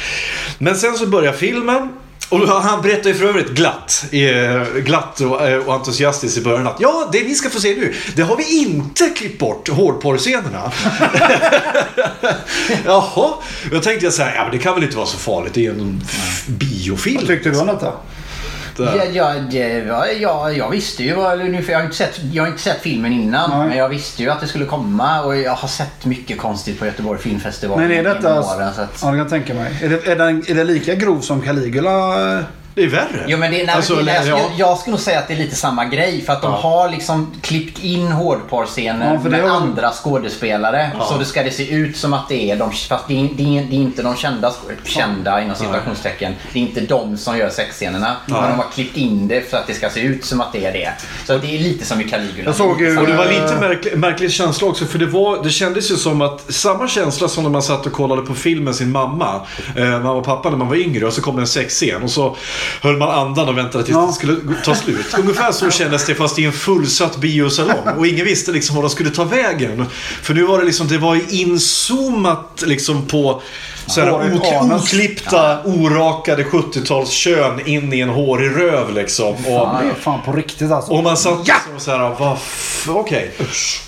[0.58, 1.88] Men sen så börjar filmen
[2.28, 6.66] och han berättar ju för övrigt glatt, eh, glatt och, eh, och entusiastiskt i början
[6.66, 10.72] att ja, det vi ska få se nu, det har vi inte klippt bort hårdporrscenerna.
[12.84, 13.30] Jaha,
[13.70, 15.60] då tänkte jag så här, ja men det kan väl inte vara så farligt, det
[15.60, 16.02] är ju en
[16.46, 17.16] biofilm.
[17.16, 17.92] Vad tyckte du om detta?
[18.78, 19.34] Ja, ja,
[19.88, 23.12] var- ja, jag visste ju vad, jag, har inte sett, jag har inte sett filmen
[23.12, 23.50] innan.
[23.50, 23.68] Nej.
[23.68, 26.86] Men jag visste ju att det skulle komma och jag har sett mycket konstigt på
[26.86, 28.40] Göteborg filmfestival Men är detta...
[28.40, 29.72] åren, så att, Ja, det kan jag tänka mig.
[29.82, 31.90] Är det, är, den, är det lika grov som Caligula?
[32.76, 33.24] Det är värre.
[33.28, 34.50] Jo, men det, nej, Alltså, det, jag, ja.
[34.56, 36.22] jag skulle nog säga att det är lite samma grej.
[36.26, 36.58] För att de Ja.
[36.58, 40.90] har liksom klippt in hårdporrscener Ja, med har- andra skådespelare.
[41.08, 43.58] Så det ska det se ut som att det är de, fast det är, det
[43.58, 44.52] är, det är inte de kända,
[44.84, 46.34] kända inom situationstecken.
[46.52, 48.16] Det är inte de som gör sexscenerna.
[48.26, 50.64] Men de har klippt in det för att det ska se ut som att det
[50.66, 50.92] är det.
[51.26, 52.44] Så det är lite som i Caligula.
[52.44, 55.50] Jag såg ju- Och det var lite märklig, märklig känsla också för det, var, det
[55.50, 58.74] kändes ju som att samma känsla som när man satt och kollade på film med
[58.74, 61.46] sin mamma, eh, mamma och pappa när man var yngre och så kom det en
[61.46, 62.36] sexscen och så
[62.82, 64.06] höll man andan och väntade tills Ja.
[64.06, 65.06] det skulle ta slut.
[65.18, 68.90] Ungefär så kändes det fast i en fullsatt biosalong och ingen visste liksom var de
[68.90, 69.86] skulle ta vägen.
[70.22, 73.42] För nu var det liksom, det var ju inzoomat liksom på
[73.86, 79.26] så här, ok- oklippta, orakade 70-talskön in i en hårig röv liksom.
[79.34, 80.92] Och, Ja, det är fan på riktigt alltså.
[80.92, 82.36] och man satt liksom så här, vad
[82.96, 83.34] okej.
[83.38, 83.80] Husch.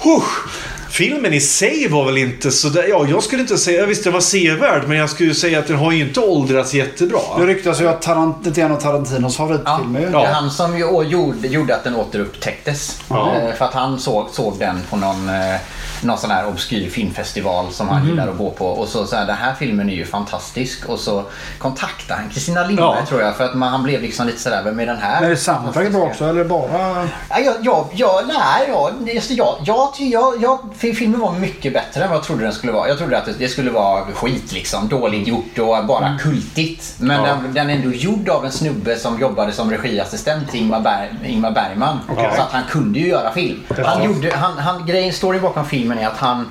[0.91, 4.13] Filmen i sig var väl inte så där, ja jag skulle inte säga, visst den
[4.13, 7.19] var sevärd men jag skulle ju säga att den har ju inte åldrats jättebra.
[7.39, 10.09] Det ryktas ju att Tarant, det är en av Tarantinos favoritfilmer.
[10.13, 13.01] Ja, det är han som ju å- gjorde, gjorde att den återupptäcktes.
[13.09, 13.33] Ja.
[13.37, 15.57] Eh, För att han såg, såg den på någon, eh,
[16.03, 18.67] någon sån här obskyr filmfestival som han gillar att gå på.
[18.67, 20.85] Och så, så här, den här filmen är ju fantastisk.
[20.89, 21.25] Och så
[21.59, 23.07] kontaktade han Kristina Lindberg Ja.
[23.09, 23.37] tror jag.
[23.37, 25.15] För att man, han blev liksom lite sådär, vem är den här?
[25.21, 27.09] Men är det soundtracket bra också eller bara...
[27.29, 30.59] Ja, jag, jag, jag, nej, jag, just jag, jag, jag, jag,
[30.95, 32.89] filmen var mycket bättre än vad jag trodde den skulle vara.
[32.89, 34.89] Jag trodde att det, det skulle vara skit liksom.
[34.89, 36.95] Dåligt gjort och bara kultigt.
[36.99, 37.27] Men Ja.
[37.43, 41.09] den, den är ändå gjord av en snubbe som jobbade som regiassistent till Ingmar, Berg,
[41.27, 41.99] Ingmar Bergman.
[42.37, 43.63] Så att han kunde ju göra film.
[43.85, 46.47] Han gjorde, han, han, grejen, storyn bakom filmen är att han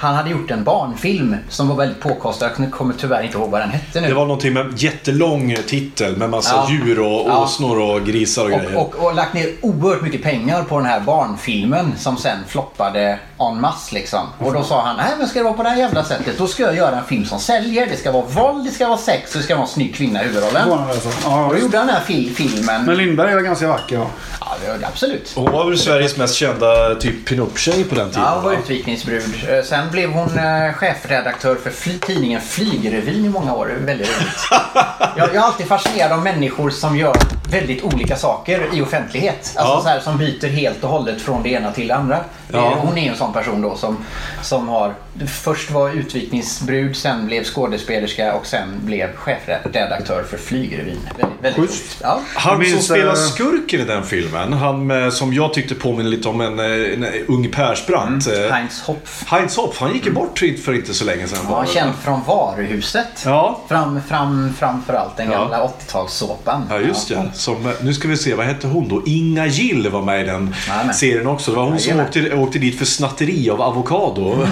[0.00, 2.50] han hade gjort en barnfilm som var väldigt påkostad.
[2.58, 4.08] Jag kommer tyvärr inte ihåg vad den hette nu.
[4.08, 6.66] Det var någonting med jättelång titel med massa Ja.
[6.70, 7.42] djur och Ja.
[7.42, 8.76] åsnor och grisar och, grejer.
[8.76, 13.18] Och, och, och lagt ner oerhört mycket pengar på den här barnfilmen som sen floppade
[13.46, 14.26] en masse liksom.
[14.38, 16.46] Och då sa han, nej men ska det vara på det här jävla sättet, då
[16.46, 17.86] ska jag göra en film som säljer.
[17.86, 20.22] Det ska vara våld, det ska vara sex och det ska vara en snygg kvinna
[20.22, 20.68] i huvudrollen.
[20.68, 21.08] Var han alltså?
[21.24, 22.84] Ja, Och då gjorde han den här fil- filmen.
[22.84, 24.06] Men Lindberg är ganska vacker ja.
[24.40, 25.32] Ja, det- absolut.
[25.34, 28.22] Hon var väl Sveriges mest kända typ pinup-tjej på den tiden?
[28.22, 28.58] Ja, hon var va?
[28.62, 29.48] utvikningsbrud.
[29.48, 33.72] Eh, Sen blev hon eh, chefredaktör för fly- tidningen Flygrevyn i många år.
[33.80, 34.48] Väldigt roligt.
[35.16, 37.16] jag, jag är alltid fascinerad av människor som gör
[37.50, 39.52] väldigt olika saker i offentlighet.
[39.56, 39.80] Alltså Ja.
[39.82, 42.18] så här, som byter helt och hållet från det ena till det andra.
[42.52, 42.58] Ja.
[42.58, 43.96] Eh, Hon är en sån person då som,
[44.42, 44.94] som har
[45.42, 50.98] först var utvikningsbrud, sen blev skådespelerska och sen blev chefredaktör för Flygrevyn.
[51.42, 51.96] Väldigt.
[52.02, 52.20] Ja.
[52.34, 56.40] Han som spelar eh, skurken i den filmen, han som jag tyckte påminner lite om
[56.40, 58.26] en, eh, en ung Persbrandt.
[58.26, 59.24] eh, Heinz Hopf.
[59.26, 61.38] Heinz Hopf, han gick ju bort för inte så länge sedan.
[61.48, 63.22] Ja, känd från Varuhuset.
[63.24, 63.60] Ja.
[63.68, 65.38] Fram, fram, framförallt den Ja.
[65.38, 66.62] gamla 80-talssåpan.
[66.70, 67.30] Ja, just det.
[67.34, 69.02] Som, nu ska vi se, vad hette hon då?
[69.06, 70.94] Inga Gill var med i den Jajamän.
[70.94, 71.50] serien också.
[71.50, 72.84] Det var hon som åkte, åkte dit för
[73.18, 74.22] snatteri av avokado.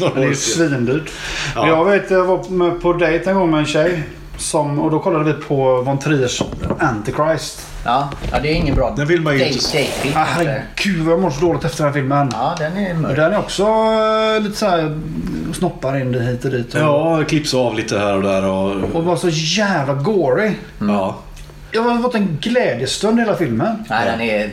[0.00, 1.10] Några Det är svindyrt.
[1.54, 1.66] Ja.
[1.68, 4.02] Jag vet, jag var på dejt en gång med en tjej.
[4.36, 6.42] Som, och då kollade vi på Von Triers
[6.78, 7.66] Antichrist.
[7.84, 10.14] Ja, ja, det är ingen bra Den vill man ju date- inte datefilm.
[10.16, 12.28] Ah, herregud vad jag mår så dåligt efter den här filmen.
[12.32, 13.16] Ja, den är mörk.
[13.16, 13.62] den är också
[14.36, 15.00] eh, lite så här
[15.54, 16.74] snoppar in det hit och dit.
[16.74, 18.44] Och, Ja, klipps av lite här och där.
[18.48, 20.50] Och, och var så jävla gory.
[20.80, 21.16] ja.
[21.72, 23.84] Jag har fått en glädjestund hela filmen.
[23.90, 24.50] Nej, den är...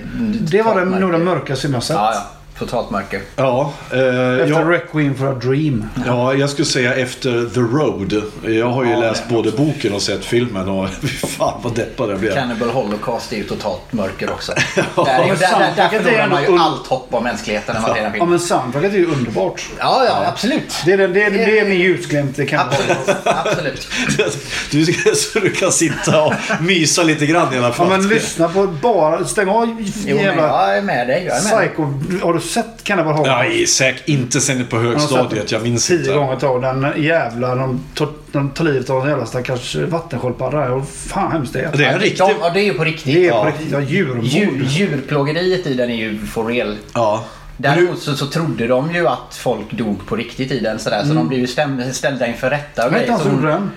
[0.52, 1.96] Det var den, nog den mörkaste filmen jag sett.
[1.96, 2.22] Ja, ja.
[2.60, 3.22] Totalt mörker.
[3.36, 5.90] Ja, eh, Efter jag, Requiem for a Dream.
[6.06, 8.22] ja, jag skulle säga efter The Road.
[8.44, 9.34] Jag har ju Ja, läst det.
[9.36, 10.90] både boken och sett filmen och
[11.38, 12.34] fan vad deppad jag blev.
[12.34, 14.52] Cannibal Holocaust är ju totalt mörker också.
[14.76, 17.24] där, är, men där, där, där soundtracket är förlorar man ju ändå- allt hopp om
[17.24, 18.30] mänskligheten när man ser den Ja filmen.
[18.30, 19.62] men soundtracket är ju underbart.
[19.80, 20.74] Ja, ja, absolut.
[20.86, 22.78] Det är, det, det, är- det är min ljusglimt i Cannibal.
[22.90, 23.18] Absolut.
[23.26, 23.88] absolut.
[24.72, 27.90] Du, så du kan sitta och mysa lite grann i alla Ja fall.
[27.90, 29.66] men lyssna på bara, stäng av
[30.06, 31.26] Jo, men jävla jag är med dig.
[31.26, 31.68] Jag är med dig.
[31.70, 31.84] Psycho.
[32.26, 33.76] Har du sett Cannibal Holocaust?
[33.78, 35.52] säkert inte sen på högstadiet.
[35.52, 36.14] Jag minns Tio inte.
[36.14, 36.62] gånger tag.
[36.62, 40.58] Den jävla, de, tar- de tar livet av en jävla stackars vattensköldpadda.
[40.58, 40.72] där.
[40.72, 41.72] Och Fan hemskt det är.
[41.78, 42.20] Det är en Ja, riktig...
[42.20, 43.14] de- Ja, det är ju på riktigt.
[43.14, 43.42] Det är Ja.
[43.44, 43.72] på riktigt.
[43.72, 44.24] Ja, djurmord.
[44.26, 46.78] Djur, djurplågeriet i den är ju for real.
[46.94, 47.24] Ja.
[47.58, 51.14] Däremot så, så trodde de ju att folk dog på riktigt i den sådär, så
[51.14, 53.72] de blev ju stäm, ställda inför rätta och Vad hette han som den?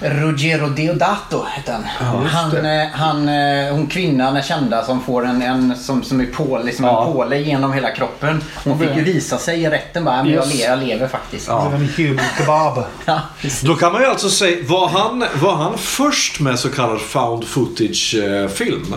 [0.00, 1.84] Ruggero Deodato hette han.
[2.26, 6.26] han, eh, han eh, hon kvinnan är kända som får en, en som, som är
[6.26, 7.06] påle, liksom Ja.
[7.06, 8.42] en påle genom hela kroppen.
[8.64, 10.60] Hon fick ju visa sig i rätten bara, men jag, Yes.
[10.64, 11.48] jag lever faktiskt.
[11.48, 11.88] Human
[12.38, 12.84] kebab.
[13.04, 13.20] Ja.
[13.62, 17.44] Då kan man ju alltså säga, var han, var han först med så kallad found
[17.44, 18.94] footage-film?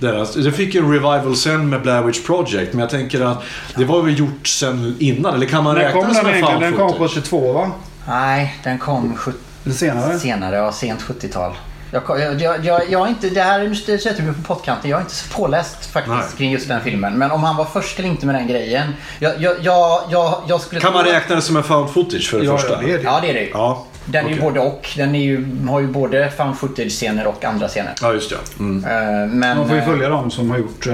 [0.00, 3.42] Det fick ju en revival sen med Blair Witch Project, men jag tänker att
[3.76, 6.60] det var väl gjort sen innan, eller kan man När räkna som den en found
[6.60, 7.14] Den kom footage?
[7.14, 7.70] 72 va?
[8.08, 10.18] Nej, den kom 70 Eller senare?
[10.18, 11.52] senare, ja, sent 70-tal.
[11.92, 14.90] Jag, jag, jag, jag, är inte, det här sätter mig på pottkanten.
[14.90, 16.24] Jag är inte så påläst faktiskt Nej.
[16.38, 17.18] kring just den filmen.
[17.18, 18.92] Men om han var först eller inte med den grejen.
[19.18, 22.38] Jag, jag, jag, jag, jag skulle Kan man räkna det som en found footage för
[22.38, 22.72] det Ja, första?
[22.72, 23.02] ja, det är det.
[23.04, 23.48] Ja, det är det.
[23.52, 24.88] Ja, Den är ju både och.
[24.96, 27.92] Den är ju, har ju både found footage-scener och andra scener.
[28.02, 28.36] Ja, just det.
[28.60, 28.84] Mm.
[28.84, 28.90] Eh,
[29.34, 30.86] Men Man får ju eh, följa dem som har gjort...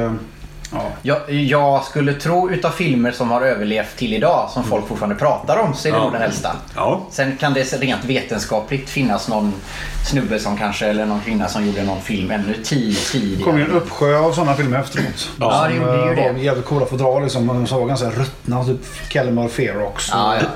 [0.75, 0.91] Ja.
[1.03, 5.57] jag, jag skulle tro utav filmer som har överlevt till idag, som folk fortfarande pratar
[5.59, 6.03] om, så är det Ja.
[6.05, 6.57] nog den äldsta.
[6.77, 7.01] Ja.
[7.11, 9.53] Sen kan det rent vetenskapligt finnas någon
[10.11, 13.61] snubbe som kanske, eller någon kvinna som gjorde någon film ännu tid, Det kom ju
[13.63, 13.83] en tidigare.
[13.85, 15.29] uppsjö av sådana filmer efteråt.
[15.41, 16.33] Ja, som det gjorde ju eh, det.
[16.33, 17.67] var jävligt coola fodral liksom.
[17.67, 18.65] Som var ganska ruttna.
[18.65, 18.77] Typ
[19.09, 20.09] Kelmar Ferox.
[20.11, 20.47] och- Ja, ja.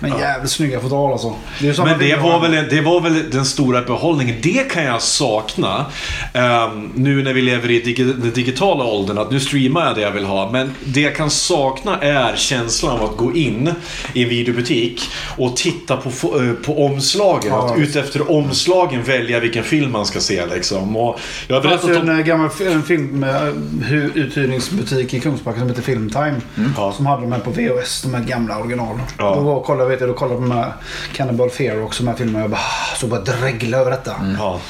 [0.00, 1.34] Men jävligt snygga fodral alltså.
[1.60, 4.36] Det Men det var, väl, det var väl den stora behållningen.
[4.42, 5.86] Det kan jag sakna.
[6.32, 9.18] ehm, nu när vi lever i digi den digitala åldern.
[9.18, 10.50] Att nu streamar jag det jag vill ha.
[10.50, 13.74] Men det jag kan sakna är känslan av att gå in
[14.12, 15.02] i en videobutik
[15.36, 17.48] och titta på, eh, på omslagen.
[17.52, 17.70] Ja.
[17.72, 20.46] Att utefter omslagen välja vilken film man ska se.
[20.46, 20.96] Liksom.
[20.96, 22.08] Och jag har berättat en om...
[22.18, 26.34] eh, gammal en film, eh, hu- uthyrningsbutik i Kungsbacka som heter Filmtime.
[26.76, 26.92] Ja.
[26.92, 29.02] Som hade de här på VHS, de här gamla originalen.
[29.18, 29.34] Ja.
[29.34, 30.72] Då var, kollade, vet jag, då kollade på de här
[31.16, 32.40] Cannibal Ferox, de här filmerna.
[32.40, 32.60] Jag bara,
[32.96, 34.12] så bara dregla över detta.
[34.38, 34.60] Ja.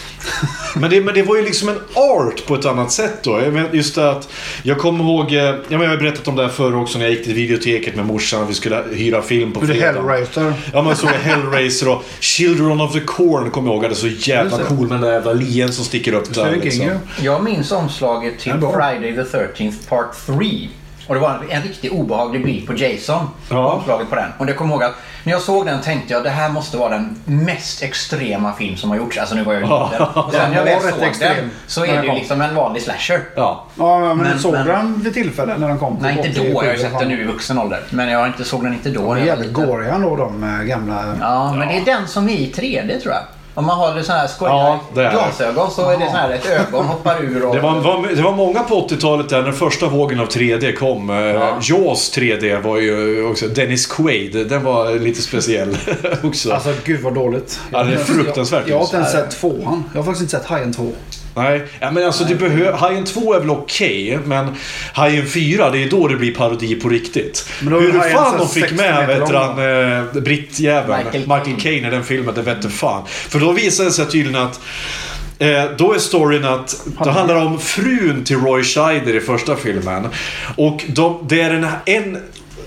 [0.77, 3.41] Men, det, men det var ju liksom en art på ett annat sätt då.
[3.73, 4.29] Just det att
[4.63, 7.25] jag kommer ihåg, eh, jag har berättat om det här förr också när jag gick
[7.25, 9.87] till videoteket med morsan och vi skulle hyra film på fredag.
[9.87, 10.55] Hellraiser.
[10.73, 13.83] Ja men så är Hellraiser och Children of the Corn kommer jag ihåg.
[13.83, 16.57] Det är så jävla cool med den där jävla lien som sticker upp där.
[16.57, 16.91] Liksom.
[17.23, 18.53] Jag minns omslaget till.
[18.53, 20.69] Friday the 13th Part 3.
[21.09, 23.29] Och det var en, en riktigt obehaglig bild på Jason.
[23.51, 23.73] Ja.
[23.73, 24.29] Omslaget på den.
[24.39, 26.77] Och det kommer jag ihåg att när jag såg den tänkte jag det här måste
[26.77, 29.19] vara den mest extrema film som har gjorts.
[29.19, 30.07] Alltså nu var jag ju liten.
[30.25, 32.41] Och sen när jag väl var rätt såg extrem den så är det ju liksom
[32.41, 33.21] en vanlig slasher.
[33.37, 33.65] Ja.
[33.79, 35.97] Ja, men, Men- såg men- den vid tillfälle när den kom?
[35.97, 36.63] på Nej inte 87, då.
[36.63, 37.81] Jag har ju sett den nu i vuxen ålder.
[37.91, 39.01] Men jag har inte, såg den inte då.
[39.01, 41.17] De när är jävligt goriga ändå de eh, gamla.
[41.21, 43.23] Ja, men det är den som är i 3D tror jag.
[43.55, 46.87] Om man har sådana här skojiga Ja, glasögon så är det så här ett ögon
[46.87, 47.55] hoppar ur och...
[47.55, 50.73] Det var, var, det var många på 80-talet där när den första vågen av 3D
[50.73, 51.09] kom.
[51.09, 51.59] Ja.
[51.63, 54.49] Jaws 3D var ju också Dennis Quaid.
[54.49, 55.77] Den var lite speciell
[56.23, 56.53] också.
[56.53, 57.61] Alltså gud vad dåligt.
[57.73, 59.85] Ja, det är fruktansvärt Jag, jag har inte ens sett tvåan.
[59.93, 60.93] Jag har faktiskt inte sett Hajen 2.
[61.39, 64.47] Nej, ja, men alltså det behö- Hajen 2 är väl okej, men
[64.93, 67.49] Hajen 4 det är då det blir parodi på riktigt.
[67.61, 69.59] Men Hur Hajen fan de fick 60 med vet han,
[69.99, 71.87] eh, brittjäveln Michael Michael, Caine.
[71.87, 73.03] I den filmen, det vette fan.
[73.07, 74.61] För då visade det sig tydligen att
[75.41, 80.09] Eh, då är storyn att det handlar om frun till Roy Scheider i första filmen.
[80.57, 82.19] Och de, det är en, en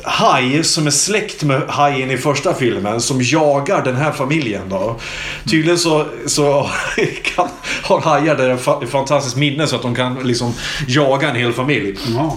[0.03, 4.99] haj som är släkt med hajen i första filmen som jagar den här familjen då.
[5.49, 6.69] Tydligen så, så
[7.23, 7.47] kan,
[7.83, 10.53] har hajar det ett fantastiskt minne så att de kan liksom
[10.87, 11.97] jaga en hel familj.
[12.07, 12.31] Jaha.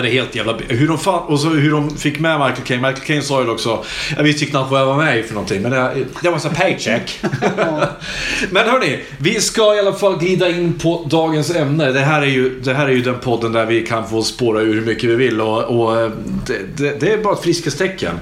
[0.00, 0.56] Ja, det är helt jävla...
[0.68, 2.82] Hur de, fan, och så hur de fick med Michael Caine.
[2.82, 3.84] Michael Caine sa ju också.
[4.16, 5.62] Jag visste knappt vad jag var med i för någonting.
[5.62, 7.20] Men det, det var så paycheck.
[8.50, 11.92] men hörni, vi ska i alla fall glida in på dagens ämne.
[11.92, 14.60] Det här är ju, det här är ju den podden där vi kan få spåra
[14.60, 15.40] ur hur mycket vi vill.
[15.40, 16.10] Och, och eh,
[16.46, 18.14] det, det, det är bara ett friskhetstecken.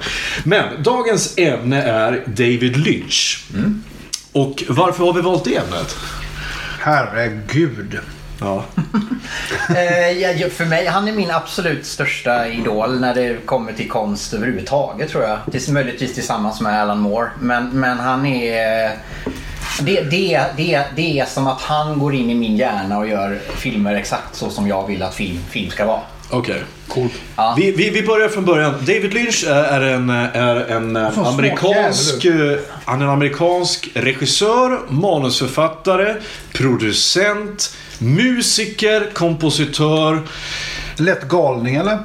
[0.43, 3.43] Men dagens ämne är David Lynch.
[4.31, 5.97] Och varför har vi valt det ämnet?
[6.79, 7.99] Herregud.
[8.39, 8.63] Ja.
[9.69, 15.09] Eh, för mig, han är min absolut största idol när det kommer till konst överhuvudtaget
[15.09, 15.37] tror jag.
[15.51, 17.29] Tills, möjligtvis tillsammans med Alan Moore.
[17.39, 18.91] Men, men han är...
[19.81, 23.39] Det, det, det, det är som att han går in i min hjärna och gör
[23.55, 26.01] filmer exakt så som jag vill att film, film ska vara.
[26.29, 26.63] Okej.
[26.87, 27.13] Coolt.
[27.35, 27.55] Ja.
[27.57, 28.73] Vi, vi, vi börjar från början.
[28.79, 32.25] David Lynch är, en, är en amerikansk...
[32.25, 36.15] eh, Han är en amerikansk regissör, manusförfattare,
[36.53, 40.21] producent, musiker, kompositör.
[40.97, 41.99] Lätt galning eller?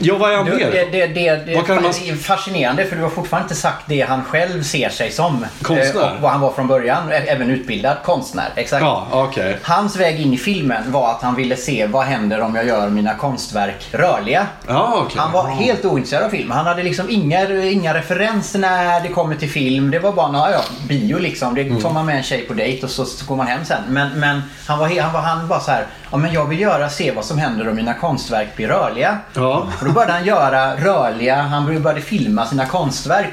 [0.00, 0.58] Ja, vad är han mer?
[0.70, 4.62] det, det, det, det är fascinerande för du har fortfarande inte sagt det han själv
[4.62, 5.46] ser sig som.
[5.62, 6.02] Konstnär.
[6.02, 7.12] Eh, Och vad han var från början.
[7.12, 8.48] Även utbildad konstnär.
[8.54, 8.82] Exakt.
[8.82, 9.58] Ja, okej.
[9.62, 12.88] Hans väg in i filmen var att han ville se vad händer om jag gör
[12.88, 14.46] mina konstverk rörliga.
[14.68, 15.18] Ja, okej.
[15.20, 16.50] Han var helt ointresserad av film.
[16.50, 19.90] Han hade liksom inga, inga referenser när det kommer till film.
[19.90, 21.54] Det var bara ja, ja, bio liksom.
[21.54, 21.80] Det Mm.
[21.82, 23.82] tar man med en tjej på dejt och så, så går man hem sen.
[23.88, 25.86] Men, men han var, han var han bara så här.
[26.10, 29.18] Ja, men jag vill göra, se vad som händer om mina konstverk blir rörliga.
[29.34, 29.66] Ja.
[29.88, 33.26] Då började han göra rörliga, han började filma sina konstverk.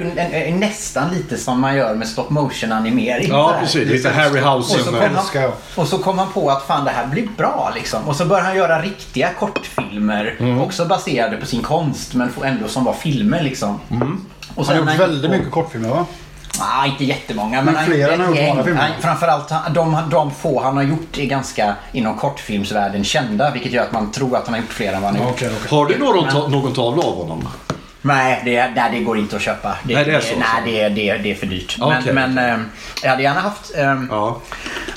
[0.54, 3.30] Nästan lite som man gör med stop motion animering.
[3.30, 3.90] Ja, precis.
[3.90, 4.80] Lite Harryhausen.
[4.80, 7.72] Och så, kom han, och så kom han på att fan det här blir bra
[7.76, 8.08] liksom.
[8.08, 10.36] Och så började han göra riktiga kortfilmer.
[10.40, 10.62] Mm.
[10.62, 13.80] Också baserade på sin konst men ändå som var filmer liksom.
[14.56, 16.06] Och Han har gjort väldigt mycket kortfilmer va?
[16.60, 17.62] Nej, inte jättemånga.
[17.62, 18.82] Men, Men han har gjort många filmer.
[18.82, 23.52] Han- Framförallt de, de få han har gjort är ganska inom kortfilmsvärlden kända.
[23.52, 25.36] Vilket gör att man tror att han har gjort fler än vad han har gjort.
[25.38, 25.52] Okej.
[25.70, 27.48] Har du någon, ta- någon tavla av honom?
[28.06, 29.78] Nej det, nej, det går inte att köpa.
[29.84, 30.70] Det, Nej, det är så, Nej, så.
[30.70, 31.78] det, det, det är för dyrt.
[31.82, 32.66] Okej, men men eh,
[33.04, 33.76] jag hade gärna haft...
[33.78, 34.42] eh, Ja.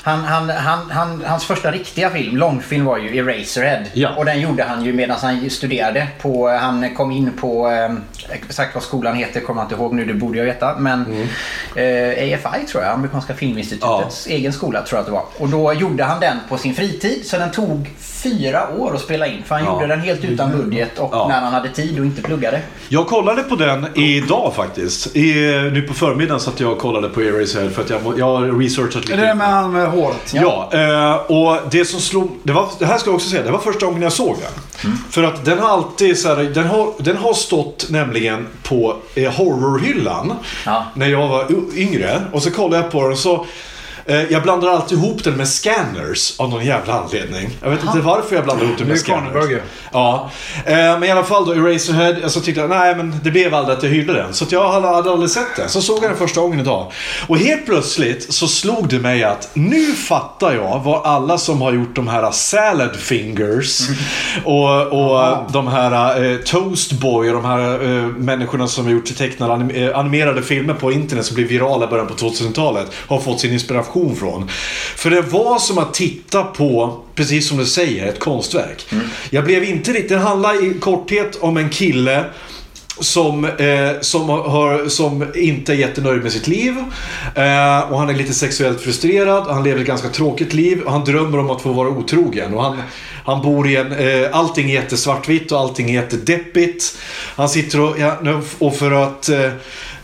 [0.03, 3.83] Han, han, han, han, hans första riktiga film, långfilm, var ju Eraserhead.
[3.93, 4.09] Ja.
[4.17, 6.07] Och den gjorde han ju medan han studerade.
[6.21, 7.93] På, han kom in på, eh,
[8.35, 10.75] exakt vad skolan heter kommer jag inte ihåg nu, det borde jag veta.
[10.77, 11.27] Men Mm.
[11.75, 15.25] eh, AFI tror jag, Amerikanska Filminstitutets egen skola tror jag att det var.
[15.37, 17.25] Och då gjorde han den på sin fritid.
[17.25, 19.43] Så den tog fyra år att spela in.
[19.45, 19.73] För han Ja.
[19.73, 21.27] gjorde den helt utan budget och Ja.
[21.27, 22.61] när han hade tid och inte pluggade.
[22.99, 25.15] Jag kollade på den idag faktiskt.
[25.15, 25.33] I,
[25.73, 29.01] nu på förmiddagen satt jag och kollade på Eraserhead för att jag, jag har researchat
[29.01, 29.13] lite.
[29.21, 30.33] Är det med han med håret?
[30.33, 32.31] Ja, eh, och det som slog...
[32.43, 34.91] Det, var, det här ska jag också säga, det var första gången jag såg den.
[35.09, 39.31] För att den har alltid så här, den har, den har stått nämligen på eh,
[39.31, 40.33] horrorhyllan
[40.65, 40.85] Ja.
[40.93, 42.21] när jag var yngre.
[42.33, 43.45] Och så kollade jag på den och så...
[44.09, 47.49] Eh, jag blandar alltid ihop den med scanners av någon jävla anledning.
[47.61, 49.31] Jag vet inte varför jag blandar ihop den Det är med scanners.
[49.31, 49.61] Cronenberg ju.
[49.91, 50.31] Ja,
[50.65, 52.15] eh, men i alla fall då Eraserhead.
[52.21, 54.33] Jag så tyckte jag, nej men det blev aldrig att jag hyllade den.
[54.33, 55.69] Så att jag hade, aldrig sett den.
[55.69, 56.91] Så såg jag den första gången idag.
[57.27, 61.73] Och helt plötsligt så slog det mig att nu fattar jag vad alla som har
[61.73, 63.79] gjort de här salad fingers
[64.43, 69.17] och, och de här eh, Toast Boy och de här eh, människorna som har gjort
[69.17, 73.19] tecknade anim eh, animerade filmer på internet som blev virala i början på 2000-talet har
[73.19, 74.49] fått sin inspiration från.
[74.95, 78.85] För det var som att titta på, precis som du säger, ett konstverk.
[79.29, 82.25] Jag blev inte riktigt, det handlar i korthet om en kille
[82.99, 86.75] som, eh, som, har, som inte är jättenöjd med sitt liv.
[87.35, 89.43] Eh, och han är lite sexuellt frustrerad.
[89.47, 90.81] Han lever ett ganska tråkigt liv.
[90.81, 92.53] Och han drömmer om att få vara otrogen.
[92.53, 92.77] Och han,
[93.25, 93.91] han bor i en...
[93.91, 96.97] Eh, allting är jättesvartvitt och allting är jättedeppigt.
[97.35, 97.99] Han sitter och...
[97.99, 99.29] Ja, och för att...
[99.29, 99.51] Eh,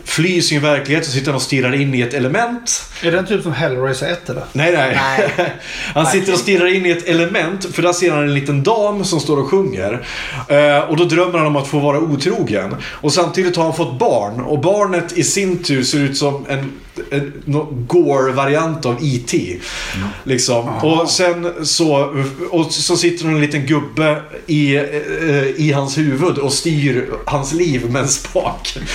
[0.05, 2.83] fly sin verklighet så sitter han och stirrar in i ett element.
[3.01, 4.43] Är den typ som Hellraiser 1 eller?
[4.53, 4.99] Nej, nej.
[5.37, 5.53] Nej.
[5.93, 7.75] han sitter och stirrar in i ett element.
[7.75, 10.05] För där ser han en liten dam som står och sjunger.
[10.47, 12.75] Eh, och då drömmer han om att få vara otrogen.
[12.83, 14.41] Och samtidigt har han fått barn.
[14.41, 16.71] Och barnet i sin tur ser ut som en,
[17.87, 19.59] Gore-variant av E.T.
[20.23, 20.69] Liksom.
[20.69, 22.15] Och sen så,
[22.51, 24.83] och så sitter en liten gubbe i, eh,
[25.57, 28.77] i hans huvud och styr hans liv med en spak.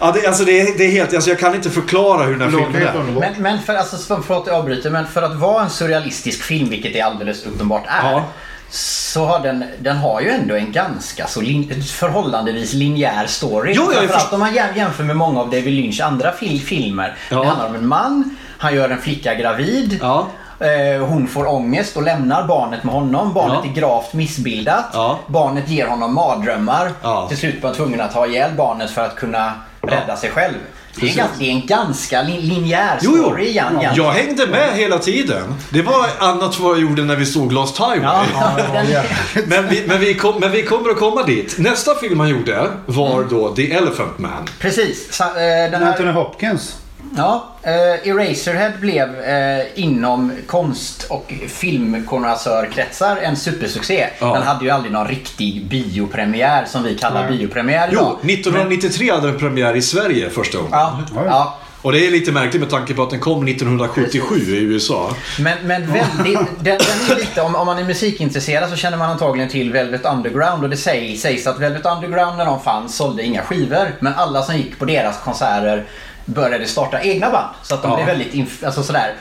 [0.00, 1.14] Ja, det, alltså det, är, det är helt...
[1.14, 3.20] Alltså jag kan inte förklara hur den här filmen är.
[3.20, 6.42] Men, men för, alltså, för- förlåt att jag avbryter, men för att vara en surrealistisk
[6.42, 8.10] film, vilket det alldeles uppenbart är.
[8.10, 8.24] Ja.
[8.70, 13.72] Så har den, den har ju ändå en ganska så lin, förhållandevis linjär story.
[13.76, 17.16] Jo, jag först- om man jäm- jämför med många av David Lynchs andra fil, filmer.
[17.30, 17.40] Ja.
[17.40, 19.98] Det handlar om en man, han gör en flicka gravid.
[20.02, 20.26] Ja.
[20.60, 23.32] Eh, Hon får ångest och lämnar barnet med honom.
[23.34, 23.70] Barnet Ja.
[23.70, 24.84] är gravt missbildat.
[24.92, 25.18] Ja.
[25.26, 26.92] Barnet ger honom mardrömmar.
[27.28, 29.52] Till slut var han tvungen att ha ihjäl barnet för att kunna
[29.82, 30.54] rädda sig själv.
[31.00, 33.22] Det är, en ganska, det är en ganska lin, linjär Jo, jo.
[33.22, 33.80] story igen.
[33.80, 33.92] igen.
[33.96, 35.54] Jag hängde med hela tiden.
[35.70, 38.00] Det var annat vad jag gjorde när vi såg Lost Highway.
[38.02, 38.24] Ja,
[38.72, 39.04] den,
[39.48, 41.54] Men, vi, men, vi kom, men vi kommer att komma dit.
[41.58, 44.48] Nästa film han gjorde var då The Elephant Man.
[44.60, 45.14] precis.
[45.16, 45.30] Så, eh,
[45.70, 46.74] den Anthony här, Hopkins.
[47.16, 54.06] Ja, eh, Eraserhead blev eh, inom konst och filmkonnässörkretsar en supersuccé.
[54.18, 54.34] Ja.
[54.34, 58.18] Den hade ju aldrig någon riktig biopremiär som vi kallar biopremiär idag.
[58.22, 60.72] Jo, 1993 hade den premiär i Sverige första gången.
[60.72, 61.58] Ja, ja.
[61.86, 65.14] Och det är lite märkligt med tanke på att den kom 1977 i USA.
[65.38, 69.10] Men, men väldigt, den, den är lite, om, om man är musikintresserad så känner man
[69.10, 73.22] antagligen till Velvet Underground och det sägs, sägs att Velvet Underground när de fanns sålde
[73.22, 73.94] inga skivor.
[74.00, 75.84] Men alla som gick på deras konserter
[76.26, 77.46] började starta egna band.
[77.62, 77.96] Så att de Ja.
[77.96, 79.14] blev väldigt, inf- alltså sådär.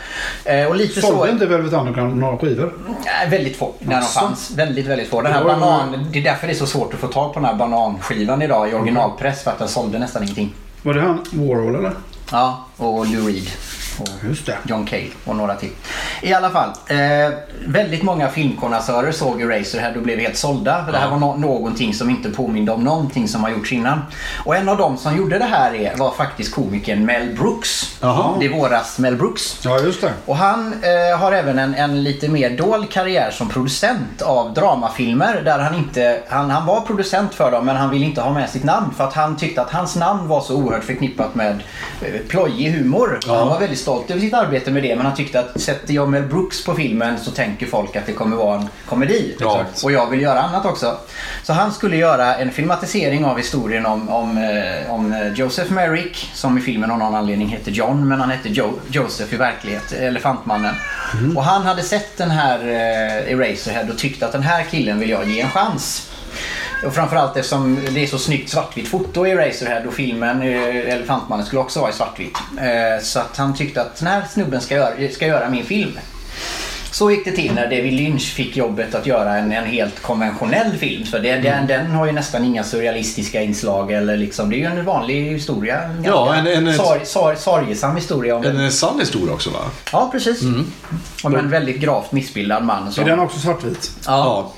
[0.46, 1.08] Eh, och lite så...
[1.08, 2.74] Sålde inte Velvet Underground några skivor?
[3.06, 4.52] Nej, väldigt få när de fanns.
[4.52, 5.22] Väldigt, väldigt få.
[5.22, 7.50] Den här banan, det är därför det är så svårt att få tag på den
[7.50, 10.54] här bananskivan idag i originalpress för att den sålde nästan ingenting.
[10.84, 11.92] Var det han Warhol eller?
[12.32, 13.48] Ja, och Lou Reed.
[14.24, 14.58] Just det.
[14.64, 15.70] John Cale och några till.
[16.22, 16.70] I alla fall.
[16.88, 16.98] Eh,
[17.68, 20.86] väldigt många filmkonnässörer såg Eraserhead och blev helt sålda.
[20.86, 24.02] För det här var no- någonting som inte påminde om någonting som har gjorts innan.
[24.46, 27.96] Och en av dem som gjorde det här är, var faktiskt komikern Mel Brooks.
[28.02, 28.36] Jaha.
[28.40, 29.60] Det är våras Mel Brooks.
[29.66, 30.12] Ja, just det.
[30.26, 35.42] Och han eh, har även en, en lite mer dold karriär som producent av dramafilmer.
[35.46, 38.50] Där han inte, han, han var producent för dem men han ville inte ha med
[38.50, 38.94] sitt namn.
[38.98, 41.64] För att han tyckte att hans namn var så oerhört förknippat med
[42.02, 43.20] eh, plojig humor.
[43.28, 46.10] Han var väldigt stolt över sitt arbete med det men han tyckte att sätter jag
[46.10, 49.36] Mel Brooks på filmen så tänker folk att det kommer vara en komedi.
[49.40, 49.66] Ja.
[49.84, 50.98] Och jag vill göra annat också.
[51.44, 56.30] Så han skulle göra en filmatisering av historien om, om, eh, om eh, Joseph Merrick
[56.34, 59.92] som i filmen av någon anledning heter John men han hette jo- Joseph i verklighet,
[59.92, 60.76] Elefantmannen.
[61.36, 65.10] Och han hade sett den här eh, Eraserhead och tyckte att den här killen vill
[65.10, 66.12] jag ge en chans.
[66.86, 71.46] Och framförallt eftersom det är så snyggt svartvitt foto i Eraserhead och filmen eh, Elefantmannen
[71.46, 72.38] skulle också vara i svartvitt.
[72.58, 76.00] Eh, Så att han tyckte att den här snubben ska göra, ska göra min film.
[76.92, 80.78] Så gick det till när David Lynch fick jobbet att göra en, en helt konventionell
[80.78, 81.06] film.
[81.06, 83.92] För det, den, den har ju nästan inga surrealistiska inslag.
[83.92, 85.82] Eller liksom, det är ju en vanlig historia.
[85.82, 88.36] En Ja, en- en- sor, sor, sorgesam historia.
[88.36, 89.60] Om En en, sann historia också va?
[89.92, 90.42] ja, precis.
[91.24, 92.88] Om en väldigt gravt missbildad man.
[92.88, 93.92] Är Som, den också svartvit?
[94.06, 94.52] ja, Ja.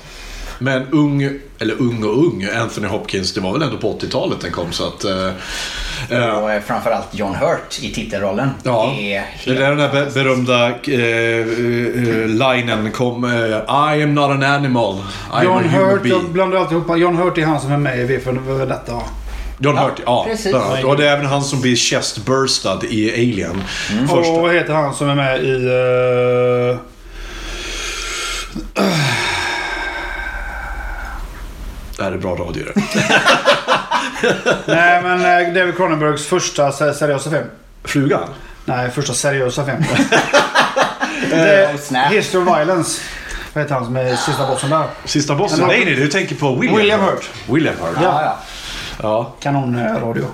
[0.58, 1.22] Men ung,
[1.58, 4.86] eller ung och ung, Anthony Hopkins, det var väl ändå på 80-talet den kom så
[4.86, 5.04] att...
[5.04, 5.28] eh,
[6.10, 8.50] eh, och eh, framförallt John Hurt i titelrollen.
[8.62, 10.74] Ja, Det är det är den där be- berömda eh,
[12.18, 13.24] eh, linen kom.
[13.24, 13.30] eh,
[13.98, 14.94] I am not an animal.
[14.94, 15.00] I
[15.36, 16.32] am John a human Hurt, jag being.
[16.32, 16.98] blandar alltid ihop.
[16.98, 19.02] John Hurt är han som är med i V för Vendetta va?
[19.60, 20.24] John Ja, Hurt, ja.
[20.30, 20.52] precis.
[20.52, 20.84] bland.
[20.84, 23.62] Och det är även han som blir chest burstad i Alien.
[23.92, 24.10] Mm.
[24.10, 25.50] Och vad heter han som är med i...
[25.50, 26.76] Uh...
[31.98, 32.82] Det här är bra radio det.
[34.66, 37.46] Nej men eh, David Cronenbergs första se- seriösa film.
[37.84, 38.28] Flugan?
[38.64, 39.84] Nej, första seriösa film.
[41.32, 42.08] Oh.
[42.10, 43.00] History of Violence.
[43.52, 44.84] Vad heter han som är sista bossen där?
[45.04, 45.66] Sista bossen?
[45.66, 47.30] Nej, nej, du tänker på William, William Hurt.
[47.50, 47.96] William Hurt.
[48.02, 48.38] Ja, ja.
[49.02, 49.34] Ja.
[49.40, 50.24] Kanonradio.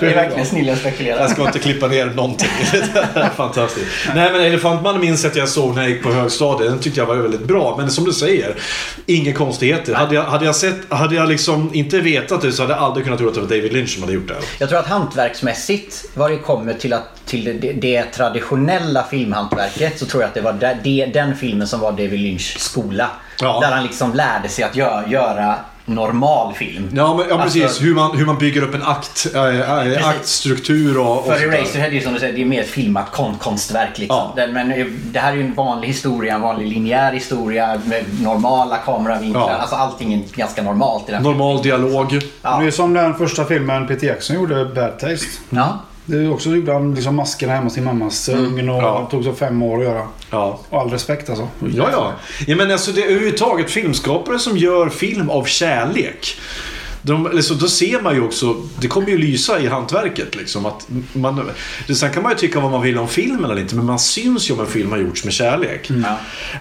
[0.00, 1.20] Det är verkligen snillen spekulerar.
[1.20, 2.48] Jag ska inte klippa ner någonting.
[3.36, 3.86] Fantastiskt.
[4.14, 6.70] Nej men Elefantmannen minns att jag såg när jag gick på högstadiet.
[6.70, 7.74] Den tyckte jag var väldigt bra.
[7.78, 8.54] Men som du säger,
[9.06, 9.94] inga konstigheter.
[9.94, 13.04] Hade jag, hade jag, sett, hade jag liksom inte vetat det så hade jag aldrig
[13.04, 14.36] kunnat tro att det var David Lynch som hade gjort det.
[14.58, 20.06] Jag tror att hantverksmässigt, vad det kommer till, att, till det, det traditionella filmhantverket, så
[20.06, 23.10] tror jag att det var det, den filmen som var David Lynchs skola.
[23.40, 23.60] Ja.
[23.60, 25.54] Där han liksom lärde sig att göra, göra
[25.94, 26.90] normal film.
[26.94, 27.62] Ja, men, ja precis.
[27.62, 31.54] Alltså- hur, man, hur man bygger upp en akt, äh, aktstruktur och, och För.
[31.54, 33.98] Eraserhead är ju som du säger, det är mer ett filmat kon konstverk.
[33.98, 34.32] Liksom.
[34.36, 34.46] Ja.
[34.46, 38.76] Men eh, det här är ju en vanlig historia, en vanlig linjär historia med normala
[38.76, 39.50] kameravinklar.
[39.50, 39.56] Ja.
[39.56, 41.22] Alltså allting är ganska normalt i den.
[41.22, 42.18] Normal dialog.
[42.42, 42.58] Ja.
[42.60, 45.26] Det är som den första filmen Peter Jackson gjorde, Bad Taste.
[45.50, 45.78] Ja.
[46.04, 49.08] Det är också gjorde han liksom maskerna hemma hos sin mammas ugn och Ja.
[49.10, 50.06] tog så fem år att göra.
[50.30, 50.60] Ja.
[50.70, 51.48] Och all respekt alltså.
[51.74, 52.12] Ja, ja.
[52.46, 56.36] ja men alltså det är överhuvudtaget filmskapare som gör film av kärlek.
[57.02, 60.66] De, alltså, då ser man ju också, det kommer ju lysa i hantverket liksom.
[60.66, 61.50] Att man,
[61.94, 64.50] sen kan man ju tycka vad man vill om filmen eller inte, men man syns
[64.50, 65.90] ju om en film har gjorts med kärlek.
[65.90, 66.16] Ja.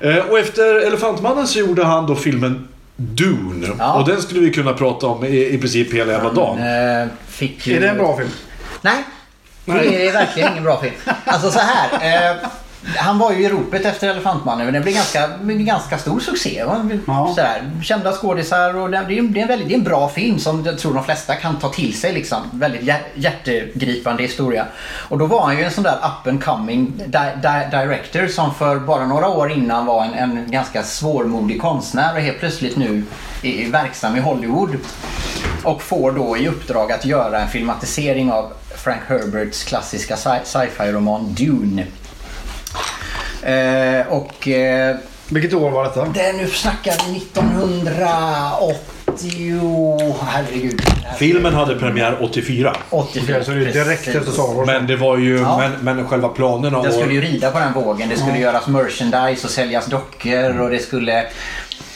[0.10, 3.68] Eh, och efter Elefantmannen så gjorde han då filmen Dune.
[3.80, 3.94] Ja.
[3.94, 6.58] Och den skulle vi kunna prata om i, i princip hela jävla dagen.
[6.60, 7.76] Eh, fick ju...
[7.76, 8.30] Är det en bra film?
[8.82, 9.04] Nej,
[9.74, 10.94] det är verkligen ingen bra film.
[11.26, 11.90] Alltså så här.
[12.32, 12.38] Eh,
[12.84, 16.64] han var ju i ropet efter Elefantmannen men det blev ganska, en ganska stor succé.
[17.08, 17.34] Ja.
[17.36, 20.40] Sådär, kända skådisar och det, är, det, är en väldigt, det är en bra film
[20.40, 22.14] som jag tror de flesta kan ta till sig.
[22.14, 22.38] Liksom.
[22.54, 24.66] Väldigt hjär, hjärtegripande historia.
[25.10, 27.04] Och då var han ju en sån där up and coming di,
[27.42, 32.22] di, director som för bara några år innan var en, en ganska svårmodig konstnär och
[32.22, 33.04] helt plötsligt nu
[33.44, 34.78] är verksam i Hollywood.
[35.64, 41.34] Och får då i uppdrag att göra en filmatisering av Frank Herberts klassiska sci- sci-fi-roman
[41.34, 41.86] Dune.
[43.44, 44.96] Eh, och eh,
[45.30, 46.06] Vilket år var detta?
[46.06, 48.76] det nu snackar vi 1980...
[50.28, 50.82] Herregud.
[51.18, 52.76] Filmen hade premiär 84.
[52.90, 53.24] 84.
[53.36, 54.16] Okej, så det är direkt precis.
[54.16, 54.68] efter Star Wars.
[54.68, 55.58] Men det var ju, Ja.
[55.58, 56.94] men, men själva planerna Den och...
[56.94, 58.10] skulle ju rida på den vågen.
[58.10, 61.26] Det skulle göras merchandise och säljas dockor och det skulle...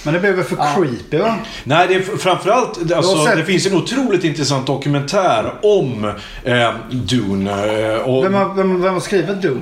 [0.06, 0.74] Men det blev väl för Ja.
[0.76, 1.36] creepy va?
[1.64, 2.91] Nej, det är framförallt...
[2.94, 6.06] Alltså, sett- Det finns en otroligt intressant dokumentär om
[6.44, 7.52] eh, Dune.
[7.52, 9.62] Eh, och, Vem har, vem, vem har skrivit Dune?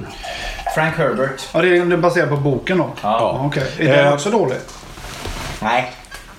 [0.76, 1.42] Frank Herbert.
[1.54, 2.90] Ja, det är det är baserat på boken då?
[3.02, 3.42] Ja.
[3.46, 3.64] Okej.
[3.80, 4.58] Är den Eh, också dålig?
[5.62, 5.92] Nej.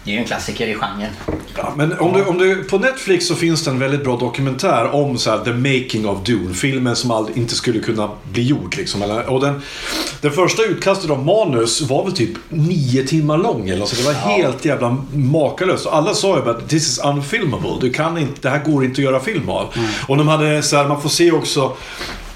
[0.04, 1.10] Det är ju en klassiker i genren.
[1.56, 4.94] Ja, men om du, om du, på Netflix så finns det en väldigt bra dokumentär
[4.94, 6.54] om så här, the making of Dune.
[6.54, 8.76] Filmen som aldrig, inte skulle kunna bli gjord.
[8.76, 9.02] Liksom.
[9.02, 9.62] Eller- Och den,
[10.20, 13.68] den första utkastet av manus var väl typ nio timmar lång.
[13.68, 13.96] Eller så.
[13.96, 15.86] Det var helt jävla makalöst.
[15.86, 17.70] Och alla sa ju bara this is unfilmable.
[17.80, 19.74] Du kan inte, det här går inte att göra film av.
[20.08, 21.72] Och de hade så här, man får se också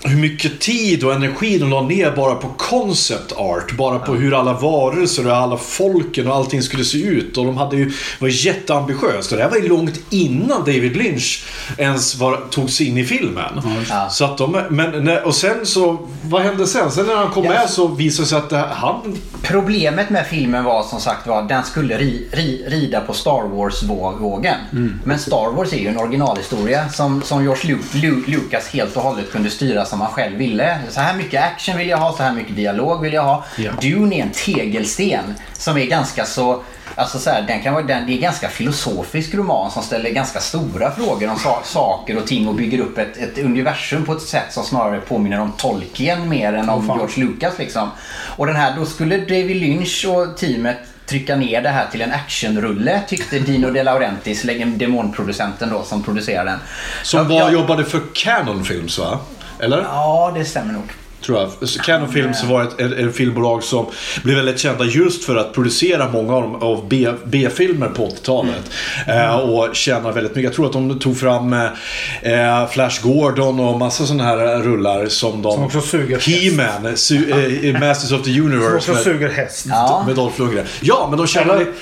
[0.07, 3.77] hur mycket tid och energi de la ner bara på concept art.
[3.77, 7.37] Bara på hur alla varelser och alla folken och allting skulle se ut.
[7.37, 9.31] Och de hade ju, var jätteambitiöst.
[9.33, 11.45] Och det här var ju långt innan David Lynch
[11.79, 13.61] ens var, tog sig in i filmen.
[13.89, 14.09] Ja.
[14.11, 16.91] Så att de, men, och sen så, vad hände sen?
[16.91, 17.51] Sen när han kom Ja.
[17.51, 19.17] med så visade det sig att det, han...
[19.43, 23.49] Problemet med filmen var som sagt var att den skulle ri, ri, rida på Star
[23.49, 24.57] Wars-vågen.
[24.73, 25.01] Mm.
[25.05, 29.03] Men Star Wars är ju en originalhistoria som, som George Lu, Lu, Lucas helt och
[29.03, 30.78] hållet kunde styra som han själv ville.
[30.90, 33.44] Så här mycket action vill jag ha, så här mycket dialog vill jag ha.
[33.57, 33.72] Ja.
[33.80, 36.62] Dune är en tegelsten som är ganska så
[36.99, 40.11] Alltså så här, den kan vara, den, det är en ganska filosofisk roman som ställer
[40.11, 44.12] ganska stora frågor om sa, saker och ting och bygger upp ett, ett universum på
[44.12, 46.99] ett sätt som snarare påminner om Tolkien mer än om fan.
[46.99, 47.59] George Lucas.
[47.59, 47.90] Liksom.
[48.36, 52.12] Och den här, då skulle David Lynch och teamet trycka ner det här till en
[52.12, 54.42] actionrulle tyckte Dino De Laurentiis,
[54.76, 56.59] demonproducenten då som producerar den.
[57.03, 59.18] Som Ja, var, ja, jobbade för Canon Films va?
[59.61, 59.83] Eller?
[59.83, 60.93] Ja, det stämmer nog.
[61.27, 61.51] Tror jag.
[61.85, 63.87] Canon Films var ett, ett, ett filmbolag som
[64.22, 66.89] blev väldigt kända just för att producera många av, de- av
[67.27, 68.70] B-filmer på 80-talet.
[69.07, 70.45] Eh, och tjänar väldigt mycket.
[70.45, 75.43] Jag tror att de tog fram eh, Flash Gordon och massa sådana här rullar som
[75.43, 75.53] de...
[75.53, 78.77] Som också suger He-Man, su- eh, Masters of the Som Universe.
[78.77, 79.66] också med- suger häst.
[79.68, 80.05] Ja.
[80.07, 80.64] Med Dolph Lundgren.
[80.81, 81.72] Ja, men de tjänade Eller?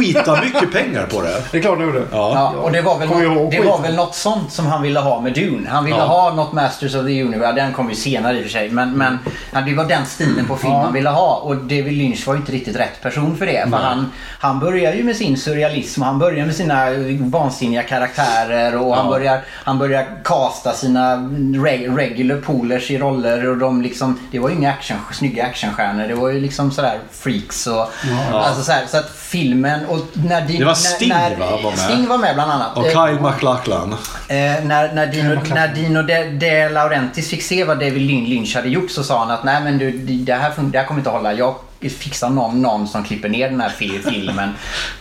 [0.00, 1.42] skita mycket pengar på det.
[1.52, 2.02] Det är klart det gjorde.
[2.12, 2.32] Ja.
[2.34, 5.00] Ja, och det var, väl något, ihåg det var väl något sånt som han ville
[5.00, 5.68] ha med Dune.
[5.68, 6.04] Han ville Ja.
[6.04, 7.52] ha något Masters of the Universe.
[7.52, 8.70] Den kom ju senare i och för sig.
[8.78, 9.18] Men, men
[9.52, 10.82] ja, det var den stilen på film Ja.
[10.82, 11.36] han ville ha.
[11.36, 13.70] Och David Lynch var ju inte riktigt rätt person för det.
[13.70, 16.02] För han, han börjar ju med sin surrealism.
[16.02, 16.86] Han börjar med sina
[17.20, 18.76] vansinniga karaktärer.
[18.76, 21.16] Och han, börjar, han börjar casta sina
[21.64, 23.48] re, regular poolers i roller.
[23.48, 26.08] Och de liksom, det var ju inga action, snygga actionstjärnor.
[26.08, 27.66] Det var ju liksom sådär freaks.
[27.66, 27.88] Och,
[28.32, 29.86] alltså så, här, så att filmen...
[29.86, 31.78] Och när Dino, Det var när- Sting, när, va, var med?
[31.78, 32.76] Sting var med bland annat.
[32.76, 33.92] Och Eh, Kyle MacLachlan.
[34.28, 38.68] Eh, när, när Dino, när Dino De, De Laurentiis fick se vad David Lynch hade
[38.68, 41.16] gjort så sa han att nej men du, det, här, det här kommer inte att
[41.16, 41.32] hålla.
[41.32, 44.54] Jag fixar någon, någon som klipper ner den här fi- filmen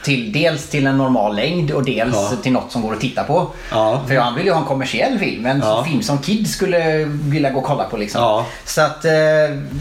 [0.03, 2.31] till, dels till en normal längd och dels Ja.
[2.43, 3.47] till något som går att titta på.
[3.71, 4.01] Ja.
[4.07, 5.45] För han ville ju ha en kommersiell film.
[5.45, 5.83] En Ja.
[5.83, 8.43] film som kids skulle vilja gå och kolla på liksom.
[8.65, 9.11] Så att eh,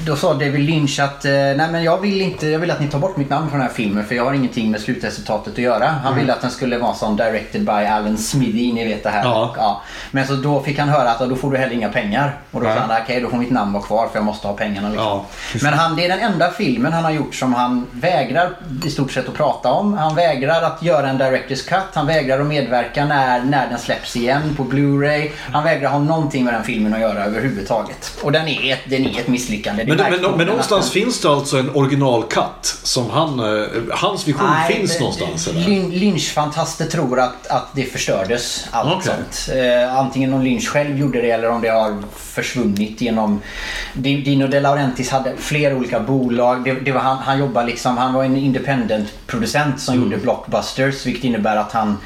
[0.06, 2.88] då sa David Lynch att eh, nej men jag vill inte, jag vill att ni
[2.88, 5.58] tar bort mitt namn från den här filmen för jag har ingenting med slutresultatet att
[5.58, 5.86] göra.
[5.88, 6.18] Han Mm.
[6.20, 9.24] ville att den skulle vara som directed by Alan Smithy, ni vet det här.
[9.24, 9.82] Ja.
[10.10, 12.36] Men så då fick han höra att då får du heller inga pengar.
[12.50, 14.54] Och då sa han okej då får mitt namn vara kvar för jag måste ha
[14.54, 14.88] pengarna.
[14.88, 15.20] Liksom.
[15.62, 18.50] Men han, det är den enda filmen han har gjort som han vägrar
[18.84, 19.92] i stort sett att prata om.
[19.94, 21.78] Han vägrar att göra en director's cut.
[21.94, 25.30] Han vägrar att medverka när, när den släpps igen på Blu-ray.
[25.52, 28.18] Han vägrar ha någonting med den filmen att göra överhuvudtaget.
[28.22, 29.84] Och den är ett, den är ett misslyckande.
[29.86, 34.28] Men, men, men den någonstans att- finns det alltså en originalkatt som han, eh, hans
[34.28, 35.48] vision Nej, finns det- någonstans?
[35.48, 38.66] Lyn- Lynch-fantaster tror att, att det förstördes.
[38.70, 39.12] Allt Okej.
[39.14, 39.56] sånt.
[39.58, 43.40] Eh, antingen om Lynch själv gjorde det eller om det har försvunnit genom...
[43.94, 46.64] Di- Dino De Laurentiis hade flera olika bolag.
[46.64, 50.04] Det, det var han, han jobbade liksom, han var en independent-producent som Mm.
[50.10, 51.06] gjorde blockbusters.
[51.06, 51.96] Vilket innebär att han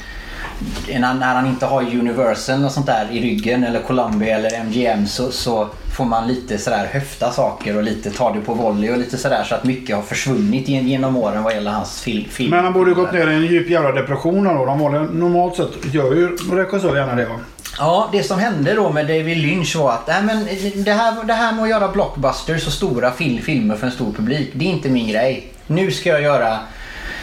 [0.88, 5.30] när han inte har Universal och sånt där i ryggen eller Columbia eller MGM så,
[5.30, 9.16] så får man lite sådär höfta saker och lite ta det på volley och lite
[9.18, 12.50] sådär så att mycket har försvunnit gen- genom åren vad gäller hans fil, film.
[12.50, 14.64] Men han borde gått ner i en djup jävla depression då.
[14.64, 14.78] De
[15.20, 17.34] normalt sett gör ju regissörer gärna det va?
[17.78, 20.48] Ja, det som hände då med David Lynch var att nej, men
[20.84, 24.12] det, här, det här med att göra blockbusters och stora fil, filmer för en stor
[24.12, 25.52] publik, det är inte min grej.
[25.66, 26.58] Nu ska jag göra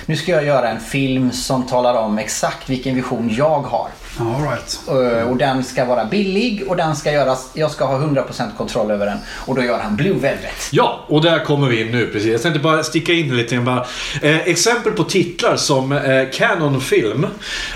[0.10, 3.88] nu ska jag göra en film som talar om exakt vilken vision jag har.
[4.20, 4.80] All right.
[4.88, 8.92] Eh, Och den ska vara billig och den ska göras, jag ska ha 100% kontroll
[8.92, 9.18] över den.
[9.46, 10.68] Och då gör han Blue Velvet.
[10.72, 12.32] Ja, och där kommer vi in nu precis.
[12.32, 13.86] Jag tänkte bara sticka in lite grann bara.
[14.22, 17.28] Eh, exempel på titlar som eh, Canon Film,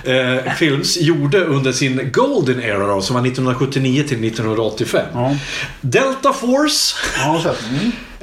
[0.03, 5.05] eh, Films gjorde under sin Golden Era då, som var 1979 till 1985.
[5.13, 5.35] Ja.
[5.81, 7.49] Delta Force, Ja, så.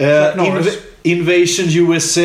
[0.02, 0.66] eh, Norris.
[0.66, 2.20] Inv- Invasion USA,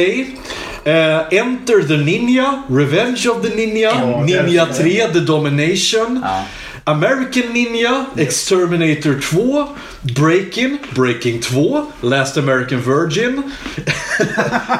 [0.83, 6.19] eh, Enter the Ninja, Revenge of the Ninja, Ja, Ninja älskar 3, The Domination.
[6.23, 6.43] Ja.
[6.85, 9.67] American Ninja, Exterminator 2,
[10.01, 13.43] Breaking, Breaking 2, Last American Virgin,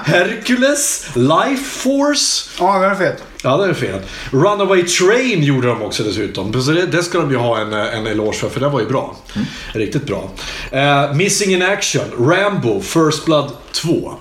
[0.05, 2.49] Hercules, Life Force.
[2.59, 3.23] Ja, det är fett.
[3.43, 3.99] Ja, det är fel.
[4.31, 6.61] Runaway Train gjorde de också dessutom.
[6.61, 8.87] Så det, det ska de ju ha en, en eloge för, för det var ju
[8.87, 9.15] bra.
[9.73, 10.31] Riktigt bra.
[10.71, 14.13] Eh, Missing in Action, Rambo, First Blood 2.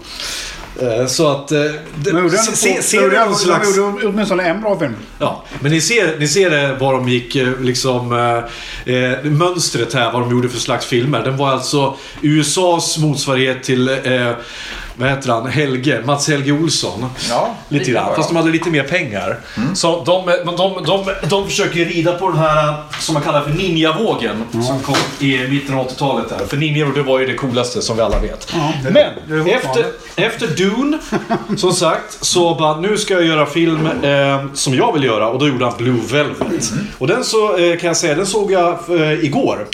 [0.80, 1.52] Eh, Så att...
[1.52, 3.76] eh, det- Men gjorde se- gjorde slags...
[3.76, 4.94] Gjorde åtminstone en bra film.
[5.18, 8.12] Ja, men ni ser, ni ser det, vad de gick, eh, liksom,
[8.86, 11.24] eh, eh, mönstret här, vad de gjorde för slags filmer.
[11.24, 14.30] Den var alltså USAs motsvarighet till, eh,
[14.97, 17.07] vad heter han, Helge, Mats Helge Olsson.
[17.30, 19.38] Ja, lite grann, fast de hade lite mer pengar.
[19.74, 20.26] Så de,
[20.57, 24.95] de, de, de, försöker rida på den här, som man kallar för ninjavågen, som kom
[25.26, 26.28] i mitten av 80-talet.
[26.28, 26.47] Där.
[26.47, 28.53] För ninjor, det var ju det coolaste som vi alla vet.
[28.84, 29.05] det- Men,
[29.49, 29.84] efter,
[30.16, 30.99] efter Dune,
[31.57, 35.38] som sagt, så bara nu ska jag göra film eh, som jag vill göra och
[35.38, 36.72] då gjorde han Blue Velvet.
[36.99, 39.66] Och den så eh, kan jag säga, den såg jag eh, igår.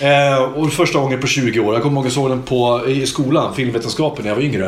[0.00, 1.74] Eh, och första gången på 20 år.
[1.74, 4.61] Jag kommer ihåg jag såg den på, i skolan, filmvetenskapen, när jag var yngre.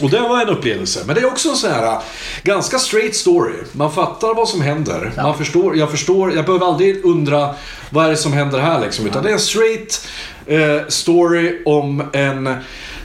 [0.00, 1.00] Och det var en upplevelse.
[1.06, 1.98] Men det är också en sån här äh,
[2.42, 3.54] ganska straight story.
[3.72, 5.12] Man fattar vad som händer.
[5.16, 7.54] Man förstår, jag förstår, jag behöver aldrig undra
[7.90, 9.06] vad är det som händer här liksom.
[9.06, 10.08] Utan det är en straight
[10.46, 12.56] eh, story om en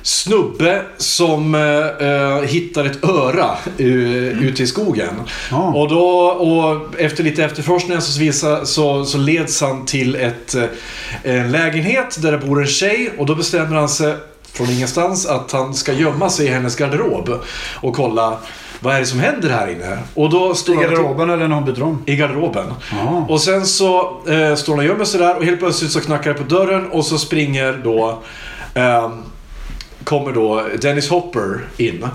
[0.03, 5.21] snubbe som eh, hittar ett öra uh, ute i skogen.
[5.51, 5.73] Ja.
[5.73, 10.55] Och, då, och efter lite efterforskningar så, visar, så, så leds han till ett,
[11.23, 14.15] en lägenhet där det bor en tjej och då bestämmer han sig
[14.53, 17.29] från ingenstans att han ska gömma sig i hennes garderob
[17.75, 18.37] och kolla
[18.79, 19.97] vad är det som händer här inne.
[20.13, 22.03] Och då står I garderoben eller när hon byter om.
[22.05, 22.73] i garderoben.
[22.91, 23.25] Ja.
[23.29, 26.33] Och sen så eh, står han och gömmer sig där och helt plötsligt så knackar
[26.33, 28.19] det på dörren och så springer då...
[28.73, 29.11] ehm,
[30.03, 32.07] kommer då Dennis Hopper in.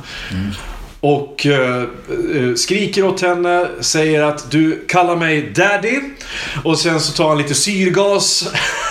[1.00, 6.00] Och eh, eh, skriker åt henne, säger att du kallar mig daddy.
[6.64, 8.48] Och sen så tar han lite syrgas.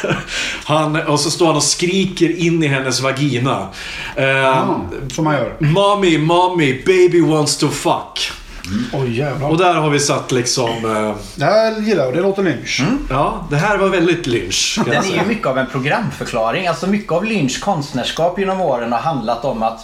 [0.66, 3.68] han, och så står han och skriker in i hennes vagina.
[4.16, 4.82] Eh, Ja,
[5.14, 5.55] som man gör.
[5.60, 8.32] Mommy, mommy, baby wants to fuck.
[8.93, 9.49] Oj jävlar.
[9.49, 10.70] Och där har vi satt liksom...
[10.70, 12.14] Eh, Det här gillar jag.
[12.14, 12.82] Det låter lynch.
[13.10, 14.80] Ja, det här var väldigt lynch.
[14.86, 16.68] Den är ju mycket av en programförklaring.
[16.68, 19.80] Alltså mycket av Lynchs konstnärskap genom åren har handlat om att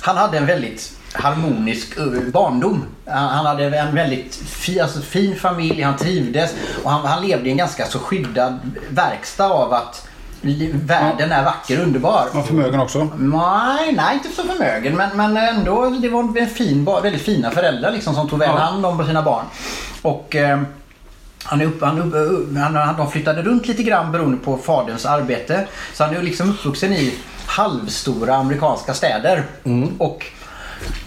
[0.00, 2.84] han hade en väldigt harmonisk eh, barndom.
[3.06, 6.54] Han hade en väldigt fi, alltså fin familj, han trivdes
[6.84, 8.58] och han, han levde i en ganska så skyddad
[8.90, 10.06] verkstad av att
[10.72, 12.26] världen är vacker och underbar.
[12.32, 13.08] Var förmögen också.
[13.18, 17.90] Nej, nej inte så förmögen men, men ändå det var en fin, väldigt fina föräldrar
[17.92, 19.44] liksom som tog väl hand om sina barn.
[20.02, 20.60] Och eh,
[21.44, 24.56] han är upp, han, upp, upp- han, han, de flyttade runt lite grann beroende på
[24.58, 25.66] faderns arbete.
[25.94, 27.14] Så han är liksom uppvuxen i
[27.46, 29.44] halvstora amerikanska städer.
[29.98, 30.26] Och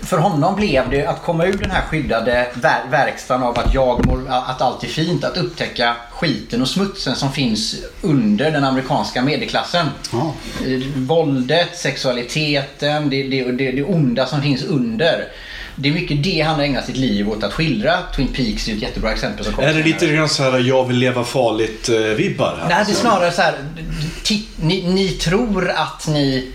[0.01, 4.05] för honom blev det att komma ur den här skyddade ver verkstaden av att jag
[4.05, 5.23] mår, att allt är fint.
[5.23, 9.87] Att upptäcka skiten och smutsen som finns under den amerikanska medelklassen.
[10.13, 15.27] Eh, Våldet, sexualiteten, det, det, det, det onda som finns under.
[15.75, 17.97] Det är mycket det han har ägnat sitt liv åt att skildra.
[18.15, 20.97] Twin Peaks är ett jättebra exempel som Är det lite grann så här jag vill
[20.97, 22.69] leva farligt-vibbar här?
[22.69, 23.55] Nej, det är snarare så här.
[24.55, 26.51] Ni, ni tror att ni...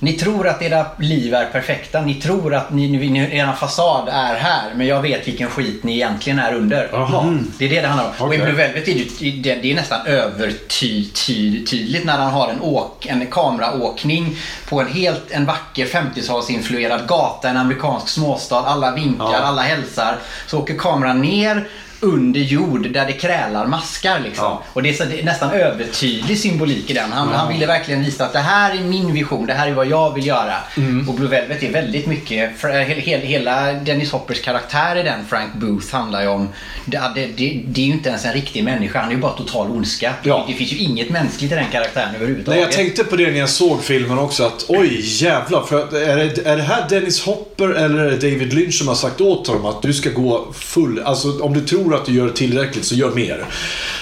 [0.00, 2.00] Ni tror att era liv är perfekta.
[2.00, 4.74] Ni tror att ni, ni, ni, er fasad är här.
[4.74, 6.88] Men jag vet vilken skit ni egentligen är under.
[6.92, 7.38] Jaha.
[7.58, 8.26] Det är det det handlar om.
[8.26, 8.38] Och i.
[8.38, 13.26] Blue Velvet är det, det, det är nästan övertydligt när han har en, åk, en
[13.26, 14.36] kameraåkning
[14.68, 18.58] på en helt en vacker 50-talsinfluerad gata, en amerikansk småstad.
[18.66, 19.38] Alla vinkar, Ja.
[19.38, 20.18] alla hälsar.
[20.46, 21.68] Så åker kameran ner
[22.00, 24.20] under jord där det krälar maskar.
[24.20, 24.44] Liksom.
[24.44, 24.62] Ja.
[24.72, 27.12] Och det är, så, det är nästan övertydlig symbolik i den.
[27.12, 29.86] Han, han ville verkligen visa att det här är min vision, det här är vad
[29.86, 30.54] jag vill göra.
[30.76, 31.08] Mm.
[31.08, 35.26] Och Blue Velvet är väldigt mycket, för, he, he, hela Dennis Hoppers karaktär i den,
[35.28, 36.48] Frank Booth, handlar ju om,
[36.84, 37.26] det, det,
[37.66, 40.14] det, är ju inte ens en riktig människa, han är ju bara total ondska.
[40.22, 40.44] Ja.
[40.48, 42.60] Det, finns ju inget mänskligt i den karaktären överhuvudtaget.
[42.60, 45.62] Nej, jag tänkte på det när jag såg filmen också att oj jävlar.
[45.62, 49.46] För är, det, är det här Dennis Hopper eller David Lynch som har sagt åt
[49.46, 51.02] honom att du ska gå full...
[51.04, 53.44] Alltså om du tror att du gör tillräckligt så gör mer.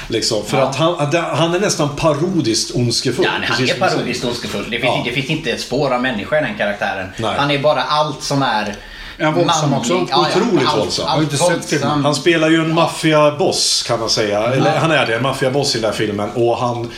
[0.09, 0.45] Liksom.
[0.47, 3.25] För att han, han är nästan parodiskt ondskefull.
[3.25, 4.65] Ja, han är parodiskt ondskefull.
[4.71, 5.03] Det finns, Ja.
[5.05, 7.09] det finns inte ett spår av människa i den karaktären.
[7.17, 7.35] Nej.
[7.39, 8.75] Han är bara allt som är
[9.19, 9.95] Är han våldsam också?
[9.95, 10.13] Otroligt
[10.69, 11.09] allt- våldsam.
[11.09, 12.05] allt sett våldsam.
[12.05, 14.43] Han spelar ju en maffiaboss kan man säga.
[14.43, 16.31] Eller han är det, en maffiaboss i den här filmen.
[16.35, 16.91] Och han...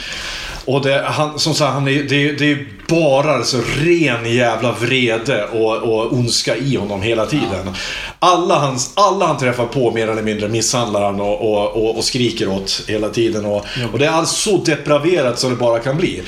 [0.69, 5.45] Och det, han, som sagt, han är, det, det är bara alltså ren jävla vrede
[5.45, 7.75] och, och ondska i honom hela tiden.
[8.19, 12.05] Alla, hans, alla han träffar på mer eller mindre misshandlar han och, och, och, och
[12.05, 13.45] skriker åt hela tiden.
[13.45, 16.23] Och, och det är alltså så depraverat som det bara kan bli.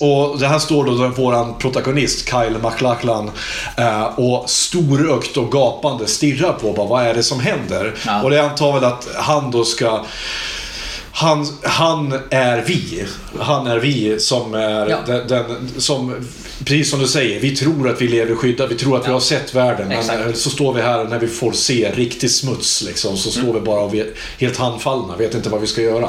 [0.00, 3.30] Och det här står då våran protagonist Kyle MacLachlan
[3.76, 7.94] eh, och storögt och gapande stirrar på bara, vad är det som händer?
[8.06, 8.22] Ja.
[8.22, 10.04] Och det antar väl att han då ska
[11.18, 13.06] han, han är vi.
[13.40, 14.98] Han är vi som är Ja.
[15.06, 15.44] den, den
[15.78, 16.14] som,
[16.64, 19.12] precis som du säger, vi tror att vi lever skyddade, vi tror att vi Ja.
[19.12, 19.88] har sett världen.
[19.88, 20.26] Men Exakt.
[20.26, 23.60] eh, så står vi här när vi får se riktig smuts liksom, så står vi
[23.60, 26.08] bara och vet, helt handfallna, vet inte vad vi ska göra.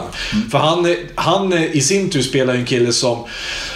[0.52, 3.24] För han, han eh, i sin tur spelar en kille som,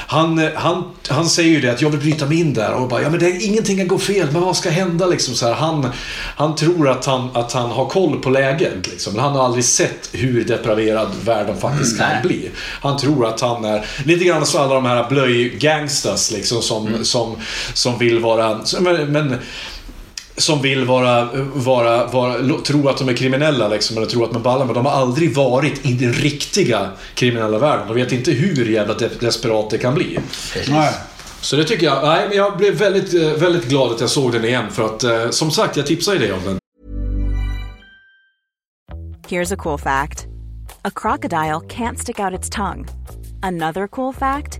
[0.08, 2.88] han, eh, han, han säger ju det att jag vill bryta mig in där och
[2.88, 5.54] bara, ja men det, ingenting kan gå fel, men vad ska hända liksom så här.
[5.54, 5.88] Han,
[6.36, 9.66] han tror att han, att han har koll på läget liksom, men han har aldrig
[9.66, 12.22] sett hur depraverad världen faktiskt kan Nej.
[12.24, 12.50] bli.
[12.82, 17.36] Han tror att han är lite grann som alla de här blöjgangsters liksom som, som,
[17.74, 19.36] som vill vara, som- men, men
[20.38, 24.40] som vill vara, vara, vara, tro att de är kriminella liksom, eller tro att de
[24.40, 27.88] är balla, men de har aldrig varit i den riktiga kriminella världen.
[27.88, 30.20] De vet inte hur jävla de- desperat det kan bli.
[30.70, 30.94] Nej.
[31.42, 34.32] Så det tycker jag, nej men jag blev väldigt, eh, väldigt glad att jag såg
[34.32, 36.58] den igen för att eh, som sagt, jag tipsade dig om den.
[39.30, 40.26] Here's a cool fact
[40.82, 42.86] a crocodile can't stick out its tongue.
[43.42, 44.60] Another cool fact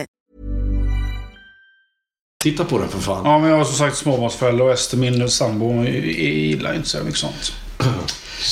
[2.41, 3.21] Titta på den för fan.
[3.25, 7.19] Ja, men jag har som sagt småbarnsförälder och Ester, min sambo, gillar inte så mycket
[7.19, 7.53] sånt.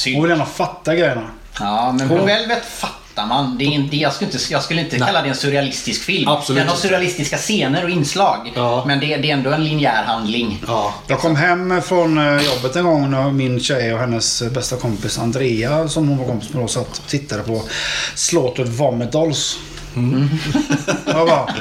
[0.06, 1.30] Hon vill gärna fatta grejerna.
[1.60, 3.58] Ja, men Hon- Blue Velvet fattar man.
[3.58, 6.28] Det är inte, jag skulle inte, jag skulle inte kalla det en surrealistisk film.
[6.28, 8.52] Absolut Den har surrealistiska scener och inslag.
[8.56, 8.84] Ja.
[8.88, 10.64] Men det, det är ändå en linjär handling.
[10.68, 10.94] Ja.
[11.08, 15.20] Jag kom hem från eh, jobbet en gång när min tjej och hennes bästa kompis
[15.20, 17.62] Andrea, som hon var kompis med, då, satt och tittade på
[18.16, 19.58] Slaughtered Vomit Dolls.
[21.06, 21.56] Jag bara,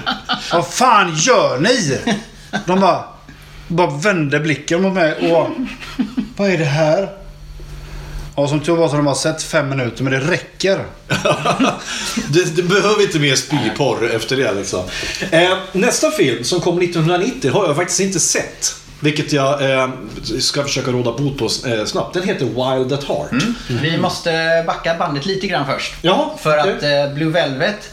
[0.53, 1.99] vad fan gör ni?
[2.66, 3.05] De bara,
[3.68, 5.51] bara vände blicken mot mig och bara,
[6.37, 7.09] vad är det här?
[8.35, 10.85] Och som tur var så har de bara sett fem minuter, men det räcker.
[12.29, 14.85] Det, det behöver inte mer spyporr efter det liksom.
[15.31, 18.74] Eh, nästa film som kom 1990 har jag faktiskt inte sett.
[19.01, 19.89] Vilket jag eh,
[20.41, 22.14] ska försöka råda bot på eh, snabbt.
[22.14, 23.31] Den heter Wild at Heart.
[23.83, 25.95] Vi måste backa bandet lite grann först.
[26.03, 27.91] Ja, För att eh, Blue Velvet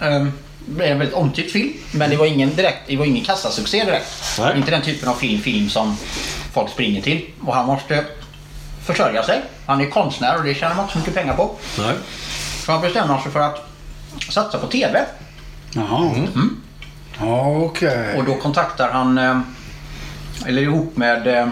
[0.00, 0.32] um,
[0.78, 1.72] är en väldigt omtyckt film.
[1.90, 4.06] Men det var ingen, direkt, det var ingen kassasuccé direkt.
[4.38, 4.56] Nej.
[4.56, 5.96] Inte den typen av film, film som
[6.52, 7.26] folk springer till.
[7.40, 8.04] Och han måste
[8.86, 9.42] försörja sig.
[9.66, 11.54] Han är konstnär och det tjänar man inte så mycket pengar på.
[11.78, 11.94] Nej.
[12.64, 13.68] Så han bestämmer sig för att
[14.30, 15.04] satsa på TV.
[15.72, 16.10] Jaha.
[17.20, 18.16] Ja, okej.
[18.16, 19.40] Och då kontaktar han, eh,
[20.46, 21.48] eller ihop med eh,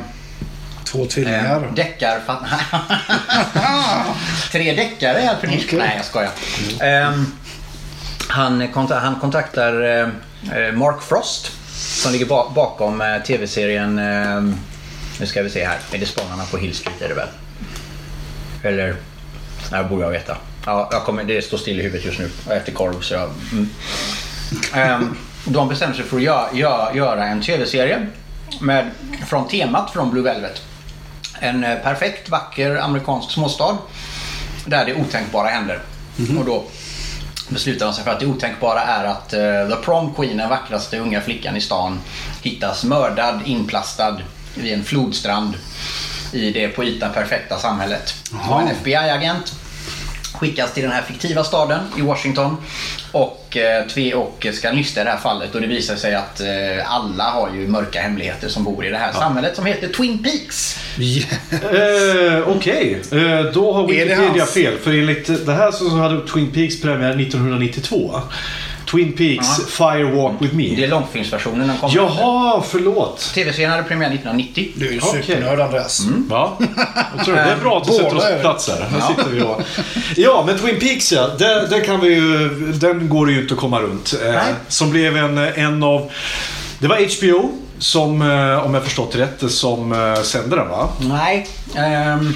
[0.85, 1.65] Två tvillingar.
[1.65, 2.21] Eh, deckar...
[4.53, 5.67] Tre deckare är för Okej.
[5.73, 6.31] Nej, jag skojar.
[6.81, 7.33] Ehm,
[8.29, 10.09] han, konta- han kontaktar eh,
[10.59, 11.53] eh, Mark Frost
[12.03, 14.01] som ligger ba- bakom eh, tv-serien...
[15.21, 15.79] Nu ska vi se här.
[15.93, 17.29] Är det Spånarna på Hill Street är det väl?
[18.63, 18.97] Eller?
[19.73, 20.37] Här borde jag veta.
[20.67, 22.31] Ja, jag kommer, det står still i huvudet just nu.
[22.49, 23.31] Jag äter korv så jag...
[23.53, 23.69] Mm.
[24.75, 28.07] Ehm, de bestämmer sig för att göra, göra, göra en tv-serie
[28.61, 28.91] med,
[29.27, 30.63] från temat från Blue Velvet.
[31.41, 33.79] En perfekt, vacker amerikansk småstad
[34.67, 35.81] där det otänkbara händer.
[36.39, 36.65] Och då
[37.49, 40.99] beslutar de sig för att det otänkbara är att eh, The Prom Queen, den vackraste
[40.99, 42.01] unga flickan i stan,
[42.43, 44.21] hittas mördad, inplastad
[44.55, 45.55] vid en flodstrand
[46.33, 48.15] i det på ytan perfekta samhället.
[48.49, 49.55] Så en FBI-agent
[50.37, 52.57] skickas till den här fiktiva staden i Washington
[53.13, 56.95] och, eh, och ska nysta i det här fallet och det visar sig att eh,
[56.95, 60.79] alla har ju mörka hemligheter som bor i det här samhället som heter Twin Peaks.
[61.53, 64.79] Eh, Okej, eh, då har Wikipedia fel.
[64.79, 68.21] För enligt det här så hade Twin Peaks premiär 1992.
[68.91, 69.65] Twin Peaks Ja.
[69.93, 70.87] Fire Walk With Det är Me.
[70.87, 73.31] långfilmsversionen den kommer Jaha, förlåt.
[73.35, 74.69] TV-serien hade premiär 1990.
[74.77, 76.01] Du är ju supernörd Andreas.
[76.31, 76.59] Ja,
[77.17, 77.43] jag tror det.
[77.45, 78.41] det är bra att du Båda sätter oss på det.
[78.41, 78.87] plats här.
[79.01, 79.09] Ja.
[79.17, 79.63] sitter vi och...
[80.17, 81.29] Ja, men Twin Peaks ja.
[81.39, 84.15] Den, den, kan vi ju, den går det ju inte att komma runt.
[84.25, 84.55] Eh, Nej.
[84.69, 86.11] som blev en, en av...
[86.79, 90.89] Det var HBO som, eh, om jag förstått rätt, som eh, sände den va?
[91.01, 91.47] Nej.
[91.77, 92.33] ehm,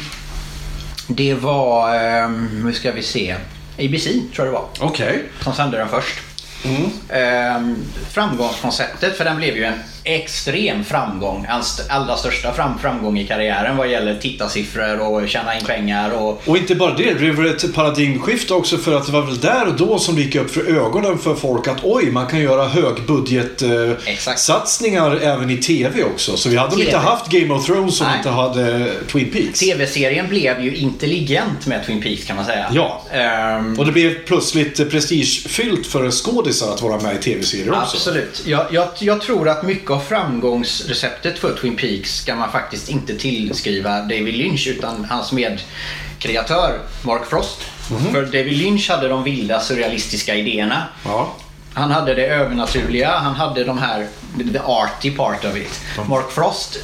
[1.06, 1.94] det var,
[2.24, 3.34] um, nu ska vi se,
[3.78, 4.64] ABC tror jag det var.
[4.80, 5.22] Okej.
[5.44, 6.18] Som sände den först.
[6.64, 6.90] Mm.
[7.08, 7.76] Ehm,
[8.10, 11.46] framgångskonceptet, för den blev ju en extrem framgång.
[11.48, 16.42] Hans allra största fram framgång i karriären vad gäller tittarsiffror och tjäna in pengar och
[16.48, 19.66] Och inte bara det, det blev ett paradigmskifte också för att det var väl där
[19.66, 22.68] och då som det gick upp för ögonen för folk att oj, man kan göra
[22.68, 26.36] högbudgetsatsningar eh, även i TV också.
[26.36, 27.04] Så vi hade väl inte TV.
[27.04, 29.60] haft Game of Thrones om vi inte hade Twin Peaks.
[29.60, 32.66] TV-serien blev ju intelligent med Twin Peaks kan man säga.
[32.72, 33.02] Ja.
[33.12, 37.96] Ehm, Och det blev plötsligt prestigefyllt för skådisar att vara med i TV-serier också.
[37.96, 38.42] Absolut.
[38.46, 43.14] Jag, jag, jag tror att mycket av framgångsreceptet för Twin Peaks ska man faktiskt inte
[43.16, 47.60] tillskriva David Lynch utan hans medkreatör Mark Frost.
[47.90, 48.12] Mhm.
[48.12, 50.82] För David Lynch hade de vilda surrealistiska idéerna.
[51.04, 51.34] Ja.
[51.74, 54.06] Han hade det övernaturliga, han hade de här,
[54.52, 55.80] the arty part of it.
[56.08, 56.76] Mark Frost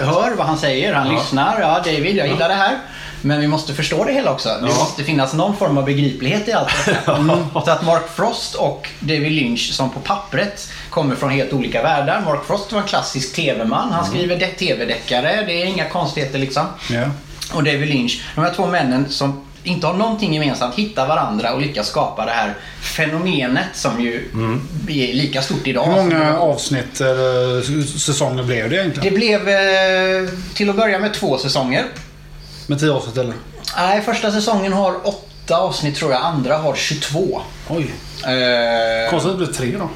[0.00, 1.60] hör vad han säger, han lyssnar.
[1.60, 2.78] Ja, David, jag gillar det här.
[3.24, 4.48] Men vi måste förstå det hela också.
[4.48, 4.74] Det Ja.
[4.78, 7.16] måste finnas någon form av begriplighet i allt detta.
[7.22, 7.38] Mm.
[7.52, 12.22] Så att Mark Frost och David Lynch som på pappret kommer från helt olika världar.
[12.26, 13.92] Mark Frost var en klassisk TV-man.
[13.92, 15.44] Han skriver de- TV-deckare.
[15.46, 16.66] Det är inga konstigheter liksom.
[16.90, 17.02] Ja.
[17.54, 18.22] Och David Lynch.
[18.34, 22.30] De här två männen som inte har någonting gemensamt hittar varandra och lyckas skapa det
[22.32, 24.28] här fenomenet som ju
[24.88, 25.84] är lika stort idag.
[25.84, 27.62] Hur många avsnitt eller
[27.98, 29.14] säsonger blev det egentligen?
[29.14, 31.84] Det blev eh, till att börja med två säsonger.
[32.66, 33.34] Med tio avsnitt eller?
[33.76, 36.22] Nej, första säsongen har åtta avsnitt tror jag.
[36.22, 37.40] Andra har 22.
[37.68, 37.90] Oj.
[38.24, 39.88] Eh, Konstigt att det blev tre då.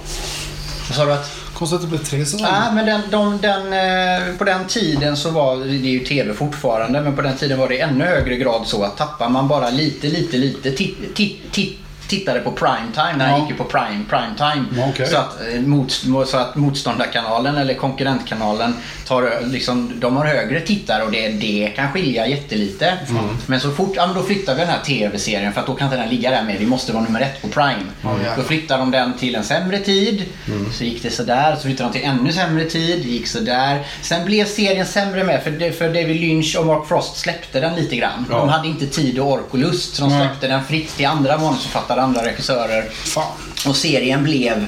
[0.89, 1.31] vad sa du att?
[1.59, 2.53] Konstigt att det blev tre säsonger.
[2.53, 6.35] Nej, men den, de, den, eh, på den tiden så var det är ju TV
[6.35, 9.49] fortfarande, men på den tiden var det i ännu högre grad så att tappar man
[9.49, 11.79] bara lite, lite, lite titt, titt, titt
[12.09, 13.41] tittade på prime time när han Ja.
[13.41, 14.65] gick ju på prime, prime time.
[14.77, 15.07] Ja, okej.
[15.07, 15.93] Så, att, eh, mot,
[16.29, 18.75] så att motståndarkanalen eller konkurrentkanalen
[19.07, 22.93] tar, ö- liksom, de har högre tittare och det, det kan skilja jättelite.
[23.11, 23.25] Mm.
[23.47, 25.87] Men så fort, ja, men då flyttar vi den här TV-serien för att då kan
[25.87, 26.57] inte den ligga där med.
[26.59, 27.75] Vi måste vara nummer ett på prime.
[28.03, 28.37] jävlar.
[28.37, 30.25] då flyttar de den till en sämre tid.
[30.73, 31.57] Så gick det sådär.
[31.57, 33.03] Så flyttade de till ännu sämre tid.
[33.05, 33.87] Det gick sådär.
[34.03, 37.97] Sen blev serien sämre med för, för David Lynch och Mark Frost släppte den lite
[37.97, 38.27] grann.
[38.31, 39.95] De hade inte tid och ork och lust.
[39.95, 42.85] Så de släppte den fritt till andra manusförfattare, andra regissörer.
[42.91, 43.33] Fan.
[43.67, 44.67] Och serien blev...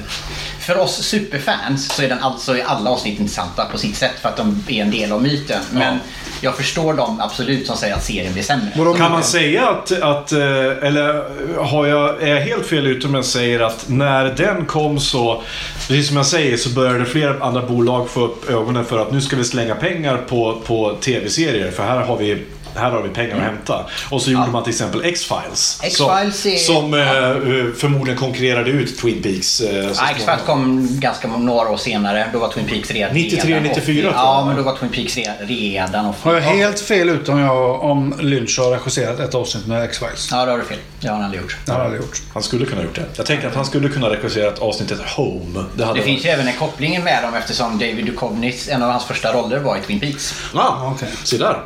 [0.59, 4.29] För oss superfans så är den alltså i alla avsnitt intressanta på sitt sätt för
[4.29, 5.61] att de är en del av myten.
[5.71, 5.99] Men
[6.41, 8.71] jag förstår dem absolut som säger att serien blir sämre.
[8.97, 11.23] Kan man säga att, att eh, eller
[11.63, 15.43] har jag, är jag helt fel ute om jag säger att när den kom så,
[15.87, 19.21] precis som jag säger, så började fler andra bolag få upp ögonen för att nu
[19.21, 22.45] ska vi slänga pengar på, på tv-serier för här har vi
[22.75, 23.85] här har vi pengar att hämta.
[24.09, 25.79] Och så gjorde man till exempel X-Files.
[25.83, 26.99] X-Files som, är-
[27.37, 29.61] som eh, förmodligen konkurrerade ut Twin Peaks.
[29.61, 29.89] eh, Ja.
[30.11, 32.29] X-Files kom ganska några år senare.
[32.33, 33.13] Då var Twin Peaks redan...
[33.15, 36.41] 93, redan 94 tror Ja, men då var Twin Peaks re- redan och Har jag
[36.41, 40.27] helt fel ute om, jag, om Lynch har regisserat ett avsnitt med X-Files?
[40.31, 40.77] Ja, det har du fel.
[41.01, 41.57] Det har han aldrig gjort.
[41.65, 42.21] Det har jag aldrig gjort.
[42.33, 43.05] Han skulle kunna ha gjort det.
[43.15, 45.65] Jag tänker att han skulle kunna regissera ett avsnittet Home.
[45.75, 48.91] Det, hade Det finns ju även en koppling med dem eftersom David Duchovny, en av
[48.91, 50.33] hans första roller var i Twin Peaks.
[50.53, 51.09] Ja, Okej.
[51.23, 51.57] se där.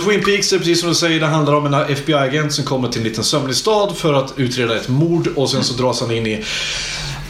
[0.00, 2.88] Och Twin Peaks är precis som du säger, det handlar om en FBI-agent som kommer
[2.88, 6.10] till en liten sömnig stad för att utreda ett mord och sen så dras han
[6.10, 6.44] in i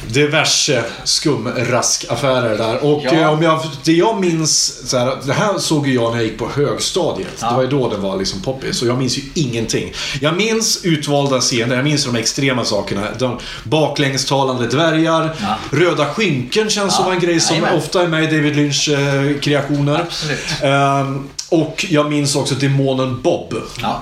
[0.06, 2.84] diverse skumraskaffärer där.
[2.84, 3.10] Och Ja.
[3.12, 6.24] eh, om jag, det jag minns, så här, det här såg ju jag när jag
[6.26, 7.28] gick på högstadiet.
[7.40, 7.48] Ja.
[7.48, 8.82] Det var ju då den var liksom poppis.
[8.82, 9.92] Och jag minns ju ingenting.
[10.20, 13.06] Jag minns utvalda scener, jag minns de extrema sakerna.
[13.18, 15.56] De baklängestalande dvärgar, Ja.
[15.78, 20.00] röda skynken känns som en grej som ofta är med i David Lynch eh, kreationer.
[20.00, 20.38] Absolut.
[20.62, 23.54] Ehm, och jag minns också demonen Bob.
[23.82, 24.00] Ja.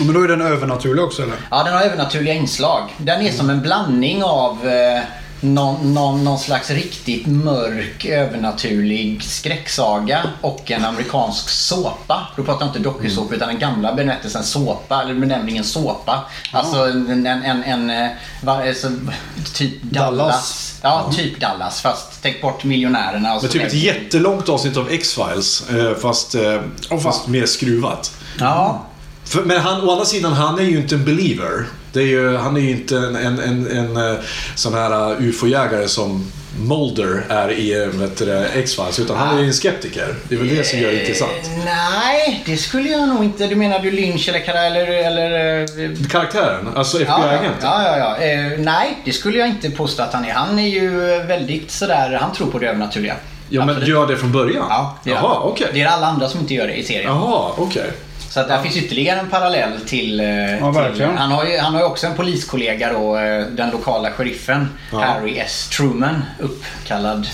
[0.00, 1.34] Men då är den övernaturlig också eller?
[1.50, 2.94] ja, den har övernaturliga inslag.
[2.96, 5.02] Den är som en blandning av eh,
[5.40, 12.28] någon, någon, någon slags riktigt mörk, övernaturlig skräcksaga och en amerikansk såpa.
[12.36, 16.24] Då pratar jag inte dokusåpa utan den gamla benämningen såpa, eller benämningen såpa.
[16.52, 18.10] Alltså en, en, en, en eh,
[18.42, 18.90] va, alltså,
[19.54, 20.18] typ Dallas.
[20.18, 20.78] Dallas.
[20.82, 21.80] Ja, typ Dallas.
[21.80, 23.34] Fast tänk bort miljonärerna.
[23.34, 25.70] Och så typ ett jättelångt avsnitt av X-Files.
[25.70, 26.60] eh, Fast, eh,
[27.02, 28.12] fast mer skruvat.
[28.38, 28.84] Ja,
[29.44, 31.66] men han, å andra sidan, han är ju inte en believer.
[31.92, 34.18] Det är ju, han är ju inte en, en, en, en eh,
[34.54, 38.98] sån här uh, ufo-jägare som Mulder är i eh, X-Files.
[38.98, 40.14] Utan han är ju en skeptiker.
[40.28, 41.30] Det är väl det som gör det intressant.
[41.44, 43.46] Eh, Nej, det skulle jag nog inte.
[43.46, 44.86] Du menar du Lynch eller eller...
[44.86, 47.68] eller eh, Karaktären, alltså Ja, ja, FBI-agenten.
[47.68, 48.26] ja, ja, ja.
[48.26, 50.32] Eh, nej, det skulle jag inte påstå att han är.
[50.32, 53.14] Han är ju eh, väldigt sådär, han tror på det övernaturliga.
[53.48, 53.88] Ja, men Absolut.
[53.88, 54.66] gör det från början?
[54.68, 55.66] Ja, det Jaha, okej.
[55.72, 57.04] Det är alla andra som inte gör det i serien.
[57.06, 57.90] Jaha, okej.
[58.30, 60.20] Så att där finns ytterligare en parallell till...
[60.20, 61.16] eh, till verkligen.
[61.16, 65.38] han, har ju, han har ju också en poliskollega då, eh, den lokala sheriffen Harry
[65.38, 65.68] S.
[65.76, 67.26] Truman, uppkallad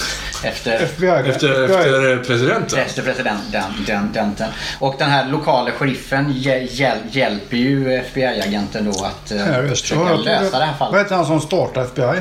[0.45, 0.75] efter...
[0.85, 1.07] FBI.
[1.09, 2.79] Efter, efter presidenten.
[2.79, 4.49] Efter presidenten.
[4.79, 9.69] Och den här lokala sheriffen hjäl, hjäl, hjälper ju FBI-agenten då att eh, Ja, det.
[9.69, 11.01] försöka lösa det här Vad fallet.
[11.05, 12.21] heter han som startade FBI?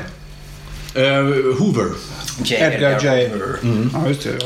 [0.96, 1.04] Eh,
[1.60, 1.92] Hoover.
[2.44, 2.56] J.
[2.56, 3.28] Edgar J.
[3.30, 3.60] Hoover.
[3.94, 4.38] Ja, just det.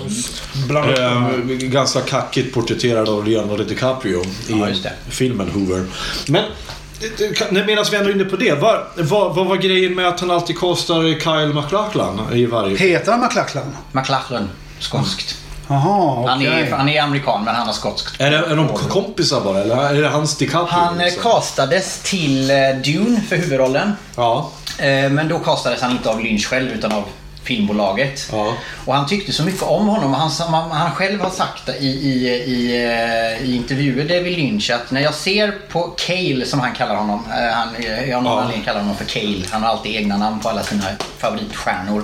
[0.67, 1.33] De här.
[1.33, 4.93] Eh, ganska kackigt porträtterad av Leonardo DiCaprio i Ja, just det.
[5.09, 5.85] filmen Hoover.
[6.27, 6.43] Men
[7.65, 8.53] medan vi ändå är inne på det.
[8.53, 12.77] Vad, vad, vad var grejen med att han alltid kastar Kyle MacLachlan i varje...
[12.77, 13.75] Heter han McLachlan?
[13.91, 15.37] McLachlan, skånskt.
[15.67, 16.47] Jaha, Han, okej.
[16.47, 18.21] är, han är amerikan men han har skotskt.
[18.21, 20.67] Är, det, är de kompisar bara eller är det hans DiCaprio?
[20.79, 21.23] Han eh, liksom?
[21.23, 22.55] castades till eh,
[22.85, 23.91] Dune för huvudrollen.
[24.15, 24.49] Ja.
[24.79, 27.03] Eh, Men då castades han inte av Lynch själv utan av
[27.47, 28.29] filmbolaget.
[28.31, 28.53] Ja.
[28.85, 30.13] Och han tyckte så mycket om honom.
[30.13, 30.31] Han,
[30.71, 35.13] han, själv har sagt i, i, i, eh, i intervjuer, David Lynch, att när jag
[35.13, 37.23] ser på Cale, som han kallar honom.
[37.31, 38.41] eh, Han, eh, jag har någon Ja.
[38.41, 39.43] anledning kallar honom för Cale.
[39.51, 40.83] Han har alltid egna namn på alla sina
[41.17, 42.03] favoritstjärnor.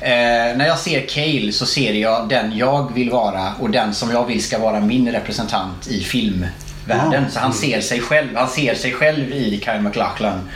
[0.00, 4.10] Eh, när jag ser Cale så ser jag den jag vill vara och den som
[4.10, 7.30] jag vill ska vara min representant i filmvärlden.
[7.30, 8.36] Så han ser sig själv.
[8.36, 10.48] Han ser sig själv i Kyle MacLachlan.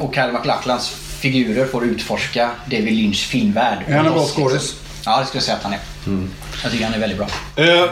[0.00, 0.88] Och Kyle MacLachlans
[1.22, 3.78] figurer får utforska David Lynchs filmvärld.
[3.86, 4.42] Är han en bra Liksom.
[4.42, 4.74] skådis?
[5.04, 5.78] Ja, det skulle jag säga att han är.
[6.62, 7.28] Jag tycker han är väldigt bra.
[7.56, 7.90] Eh,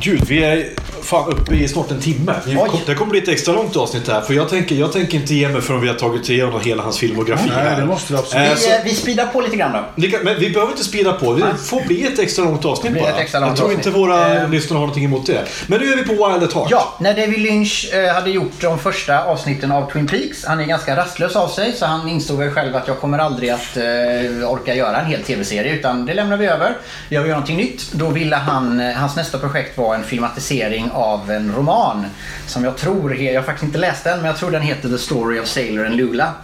[0.00, 0.68] gud, vi är
[1.02, 2.32] fan uppe i snart en timme.
[2.44, 4.20] Kom, det kommer bli ett extra långt avsnitt här.
[4.20, 6.98] För jag tänker, jag tänker inte ge mig förrän vi har tagit igenom hela hans
[6.98, 7.50] filmografi.
[7.56, 8.48] Nej, det måste vi absolut.
[8.48, 9.84] Eh, Vi, så- eh, vi speedar på lite grann då.
[9.94, 11.34] Ni kan, men vi behöver inte spida på.
[11.34, 13.08] Det får bli ett extra långt avsnitt bara.
[13.10, 14.48] ett extra långt Jag tror inte våra Eh.
[14.50, 15.44] lyssnare har någonting emot det.
[15.66, 16.68] Men nu är vi på Wild at Heart.
[16.70, 20.64] Ja, när David Lynch eh, hade gjort de första avsnitten av Twin Peaks, han är
[20.64, 24.50] ganska rastlös av sig, så han insåg väl själv att jag kommer aldrig att eh,
[24.50, 26.76] orka göra en hel tv-serie, utan det lämnar vi över.
[27.08, 27.92] Jag vill göra någonting nytt.
[27.92, 32.06] Då ville han, hans nästa projekt var en filmatisering av en roman
[32.46, 34.98] som jag tror, jag har faktiskt inte läst den, men jag tror den heter The
[34.98, 36.34] Story of Sailor and Lula.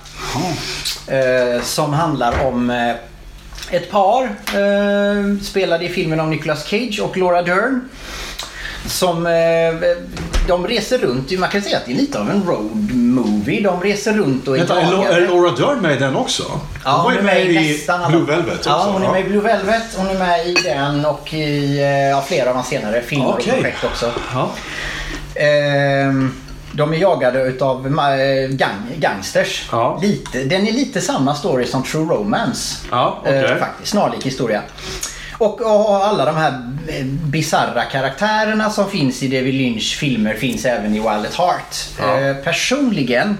[1.06, 2.94] Eh, som handlar om eh,
[3.70, 7.88] ett par eh, spelade i filmen om Nicolas Cage och Laura Dern.
[8.86, 9.32] Som eh,
[10.48, 13.60] de reser runt, man kan säga att det är lite av en road movie.
[13.62, 15.16] De reser runt och är Vänta, jagade.
[15.16, 16.42] är Laura Dern med i den också?
[16.84, 17.80] Ja, hon var hon ju är med i.
[18.08, 18.70] Blue Velvet också.
[18.70, 19.82] Ja, hon är med i Blue Velvet.
[19.96, 23.52] Hon är med i den och i eh, ja, flera av hans senare filmer Okej.
[23.52, 24.10] och projekt också.
[24.34, 24.50] Ja.
[25.34, 26.32] Ehm,
[26.72, 29.68] de är jagade utav ma- gang, gangsters.
[29.72, 29.98] Ja.
[30.02, 32.76] Lite, den är lite samma story som True Romance.
[32.90, 33.44] Ja, okej.
[33.44, 34.62] Eh, faktiskt, snarlik historia.
[35.38, 36.52] Och, och alla de här
[37.24, 41.76] bizarra karaktärerna som finns i David Lynch filmer finns även i Wild at Heart.
[41.98, 42.20] Ja.
[42.20, 43.38] Eh, personligen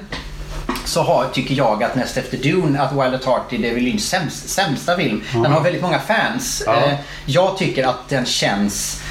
[0.84, 4.04] så har, tycker jag att näst efter Dune att Wild at Heart är David Lynchs
[4.08, 5.22] sämst, sämsta film.
[5.32, 6.62] Den har väldigt många fans.
[6.66, 6.76] Ja.
[6.86, 6.94] Eh,
[7.26, 9.02] jag tycker att den känns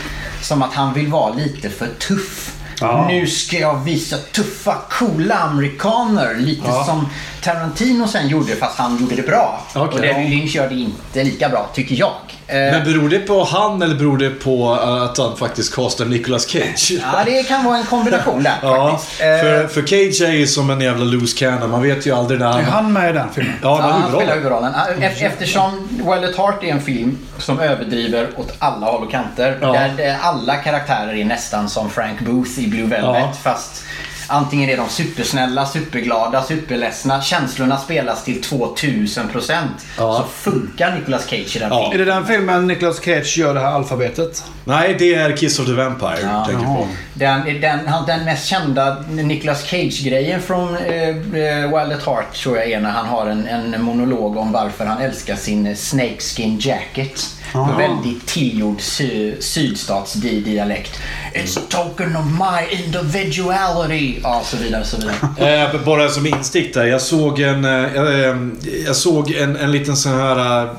[0.41, 2.55] som att han vill vara lite för tuff.
[2.81, 3.05] Ja.
[3.07, 6.35] Nu ska jag visa tuffa, coola amerikaner.
[6.35, 6.83] Lite Ja.
[6.85, 7.09] som
[7.43, 9.61] Tarantino sen gjorde fast han gjorde det bra.
[9.75, 9.81] Okej.
[9.81, 12.13] Och David Lynch gör det inte lika bra, tycker jag.
[12.47, 16.47] Eh, Men beror det på han eller beror det på att han faktiskt castar Nicolas
[16.49, 16.91] Cage?
[17.01, 18.89] Ja, det kan vara en kombination där Ja.
[18.89, 18.97] Eh,
[19.41, 21.69] för, för Cage är ju som en jävla loose cannon.
[21.71, 22.63] Man vet ju aldrig när Är han...
[22.65, 23.53] han med i den filmen?
[23.61, 24.73] Ja, Ja, han han är spelar huvudrollen.
[24.99, 29.57] Ef- Eftersom Wild at Heart är en film som överdriver åt alla håll och kanter.
[29.61, 29.73] Ja.
[29.73, 33.01] Där där alla karaktärer är nästan som Frank Booth i Blue Velvet.
[33.21, 33.33] Ja.
[33.43, 33.83] Fast
[34.33, 37.21] antingen är de supersnälla, superglada, superledsna.
[37.21, 39.53] Känslorna spelas till 2000%.
[39.97, 40.17] Ja.
[40.17, 41.85] Så funkar Nicolas Cage i den Ja.
[41.85, 42.07] Är filmen.
[42.07, 44.43] det den filmen Nicolas Cage gör det här alfabetet?
[44.65, 46.19] Nej, det är Kiss of the Vampire.
[46.21, 46.45] Ja.
[46.45, 46.87] tänker på.
[47.13, 51.15] Den, den, den mest kända Nicolas Cage-grejen från eh, eh,
[51.63, 55.01] Wild at Heart tror jag är när han har en, en monolog om varför han
[55.01, 57.25] älskar sin snakeskin jacket.
[57.53, 60.99] På väldigt tillgjord sy, sydstatsdialekt.
[61.33, 64.21] It's a token of my individuality.
[64.23, 65.15] Ja, så vidare, så vidare.
[65.73, 66.85] Eh, bara som instick där.
[66.85, 68.37] Jag såg en, eh, eh
[68.85, 70.61] jag såg en, en liten sån här...
[70.61, 70.69] Eh, eh,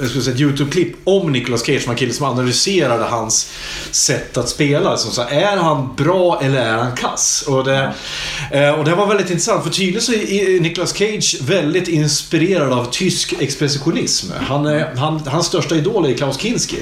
[0.00, 1.82] jag skulle säga ett YouTube-klipp om Nicolas Cage.
[1.82, 3.50] Som en kille som analyserade hans
[3.90, 4.96] sätt att spela.
[4.96, 7.44] Som sa, är han bra eller är han kass?
[7.48, 7.92] Och det,
[8.52, 9.64] eh, och det var väldigt intressant.
[9.64, 14.32] För tydligen så är Nicolas Cage väldigt inspirerad av tysk expressionism.
[14.40, 16.76] Han är, han, hans största idol är Klaus Kinski.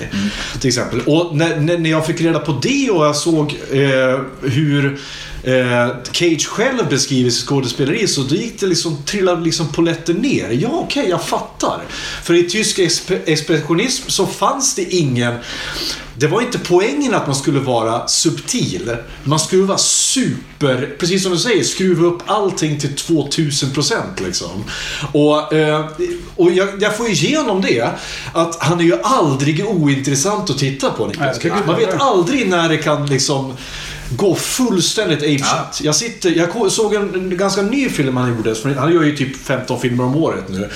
[0.61, 1.01] Till exempel.
[1.01, 4.99] Och när, när när jag fick reda på det och jag såg eh, hur
[5.47, 10.51] eh, Cage själv beskriver sitt skådespeleri så då gick det liksom, trillade liksom poletten ner.
[10.51, 11.83] Ja, okej, jag fattar.
[12.23, 15.35] För i tysk exp- expressionism så fanns det ingen
[16.19, 18.97] det var inte poängen att man skulle vara subtil.
[19.25, 24.65] Man skulle vara super, precis som du säger, skruva upp allting till 2000% liksom.
[25.13, 25.87] Och, eh,
[26.37, 27.91] och jag, jag får ju ge honom det,
[28.33, 31.39] att han är ju aldrig ointressant att titta på Niklas.
[31.67, 33.53] Man vet aldrig när det kan liksom
[34.11, 35.81] gå fullständigt apeshit.
[35.83, 38.55] Jag, sitter, jag såg en, en ganska ny film han gjorde.
[38.77, 40.71] Han gör ju typ 15 filmer om året nu.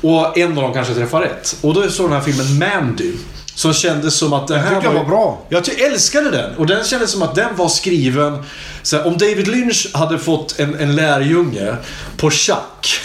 [0.00, 1.56] Och en av dem kanske träffar rätt.
[1.60, 3.12] Och då såg den här filmen Mandy.
[3.58, 5.38] Som kändes som att det här tyckte den var bra.
[5.48, 6.56] Jag älskade den.
[6.56, 8.44] Och den kändes som att den var skriven...
[8.82, 11.76] Så här, om David Lynch hade fått en, en lärjunge
[12.16, 13.00] på schack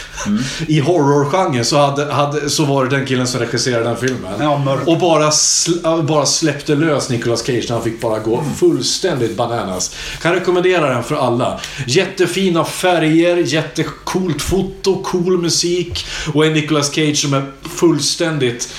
[0.68, 4.34] i horrorgenren så, hade, hade, så var det den killen som regisserade den filmen.
[4.40, 4.88] Ja, mörk.
[4.88, 9.96] och bara, sl- bara släppte lös Nicolas Cage när han fick bara gå fullständigt bananas.
[10.22, 11.60] Kan rekommendera den för alla.
[11.88, 17.44] Jättefina färger, jättecoolt foto, cool musik och en Nicolas Cage som är
[17.76, 18.70] fullständigt,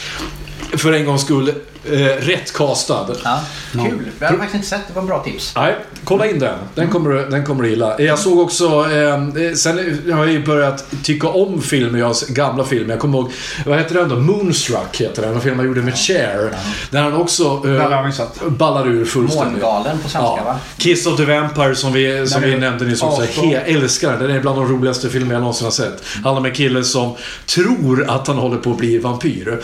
[0.81, 1.53] för en gångs skull,
[1.93, 3.07] eh, rätt castad.
[3.25, 3.41] Ja,
[3.73, 4.09] kul.
[4.19, 4.81] Jag har faktiskt inte sett.
[4.89, 5.53] Det var bra tips.
[5.57, 6.59] Nej, kolla in den.
[6.75, 8.01] Den kommer, du- den kommer du gilla.
[8.01, 8.65] Jag såg också...
[8.93, 9.79] Eh, sen
[10.13, 12.91] har jag ju börjat tycka om filmer, jag, gamla filmer.
[12.91, 13.33] Jag kommer ihåg...
[13.67, 14.17] Vad heter den då?
[14.17, 15.35] Moonstruck heter den.
[15.35, 16.51] En film han gjorde med Cher.
[16.91, 19.63] Där han också eh, ballar ur fullständigt.
[19.63, 20.43] Mångalen på svenska Ja.
[20.45, 20.57] va?
[20.79, 23.25] Kiss of the Vampire som vi, som vi nämnde nyss också.
[23.45, 24.21] Jag älskar den.
[24.21, 26.03] Den är bland de roligaste filmer jag någonsin har sett.
[26.15, 27.15] Handlar om en kille som
[27.47, 29.61] tror att han håller på att bli vampyr.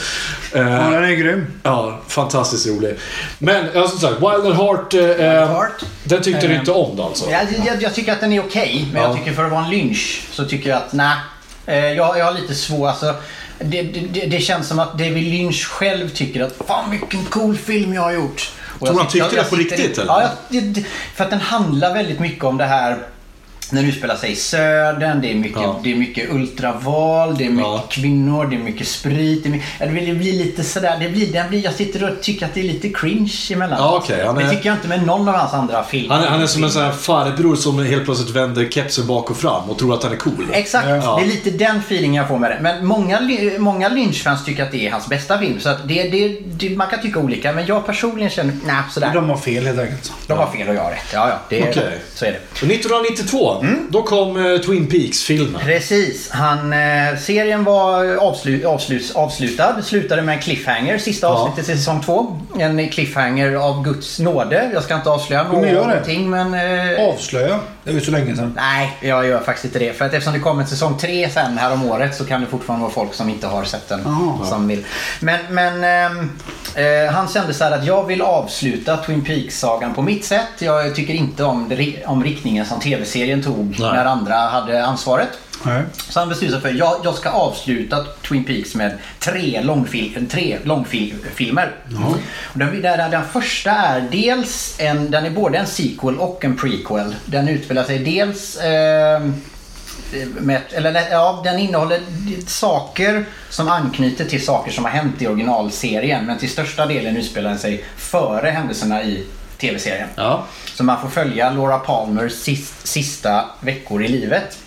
[0.52, 1.46] Eh, Ja, den är grym.
[1.62, 2.96] Ja, fantastiskt rolig.
[3.38, 5.82] Men ja, som sagt, Wild at Heart, eh, Heart.
[6.04, 7.30] den tyckte du Eh, inte om då alltså?
[7.30, 9.08] Jag, jag, jag tycker att den är okej, men Ja.
[9.08, 11.16] jag tycker för att vara en lynch så tycker jag att nej.
[11.66, 13.14] Eh, jag, jag har lite svårt, alltså.
[13.58, 17.94] Det, det, det- känns som att David Lynch själv tycker att fan vilken cool film
[17.94, 18.50] jag har gjort.
[18.78, 20.06] Och Tror jag han tyckte jag- det på jag riktigt, eller?
[20.12, 20.84] Ja, jag, det,
[21.14, 22.98] för att den handlar väldigt mycket om det här
[23.72, 25.80] när du spelar sig i södern, det är mycket, Ja.
[25.84, 27.84] det är mycket ultraval, det är mycket Ja.
[27.90, 29.42] kvinnor, det är mycket sprit.
[29.42, 29.52] Det, är
[29.90, 32.60] mycket, det blir- lite sådär, det blir, det blir, jag sitter och tycker att det
[32.60, 34.08] är lite cringe emellanåt.
[34.08, 36.14] Ja, han är- Det tycker jag inte med någon av hans andra filmer.
[36.14, 39.30] Han, är- han är som en sån här farbror som helt plötsligt vänder kepsen bak
[39.30, 40.46] och fram och tror att han är cool.
[40.52, 41.16] Exakt, Ja.
[41.20, 42.58] det är lite den feelingen jag får med det.
[42.60, 43.20] Men många,
[43.58, 45.60] många Lynch-fans tycker att det är hans bästa film.
[45.60, 47.52] Så att det, det, det, man kan tycka olika.
[47.52, 49.10] Men jag personligen känner, nej sådär.
[49.14, 50.12] De har fel helt enkelt.
[50.26, 51.10] De har fel och jag har rätt.
[51.12, 51.38] Ja, ja.
[51.48, 51.98] Det, Okej.
[52.14, 52.66] Så är det.
[53.60, 55.60] 1992, då kom eh, Twin Peaks-filmen.
[55.64, 56.30] Precis.
[56.30, 59.82] Han, eh, serien var avslu, avslut, avslutad.
[59.82, 60.98] Slutade med en cliffhanger.
[60.98, 61.32] Sista Ja.
[61.32, 62.38] avsnittet i säsong två.
[62.58, 64.70] En cliffhanger av Guds nåde.
[64.74, 66.54] Jag ska inte avslöja någonting men...
[66.54, 67.60] Eh, Avslöja.
[67.84, 68.52] Det är ju så länge sedan.
[68.56, 69.92] Nej, jag gör faktiskt inte det.
[69.92, 72.46] För att eftersom det kommer en säsong tre sen här om året så kan det
[72.46, 74.06] fortfarande vara folk som inte har sett den.
[74.06, 74.44] Aha.
[74.44, 74.84] Som vill.
[75.20, 76.30] Men, men ehm,
[76.74, 80.48] eh, han kände så här att jag vill avsluta Twin Peaks-sagan på mitt sätt.
[80.58, 81.72] Jag tycker inte om,
[82.06, 83.92] om riktningen som tv-serien tog Nej.
[83.92, 85.28] när andra hade ansvaret.
[85.62, 85.82] Nej.
[86.08, 90.58] Så han beslutade sig för jag, jag ska avsluta Twin Peaks med tre, långfil, tre
[90.64, 91.74] långfilmer.
[92.52, 96.56] Och den, den, den första är dels en, den är både en sequel och en
[96.56, 97.14] prequel.
[97.26, 99.22] Den utspelar sig dels eh,
[100.40, 102.00] med, eller, ja, den innehåller
[102.46, 106.26] saker som anknyter till saker som har hänt i originalserien.
[106.26, 109.26] Men till största delen utspelar den sig före händelserna i
[109.58, 110.08] tv-serien.
[110.14, 110.44] Ja.
[110.74, 114.58] Så man får följa Laura Palmers sist, sista veckor i livet.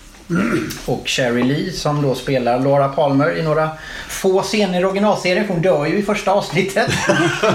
[0.85, 3.69] Och Sherry Lee som då spelar Laura Palmer i några
[4.09, 5.45] få scener i originalserien.
[5.47, 6.91] Hon dör ju i första avsnittet.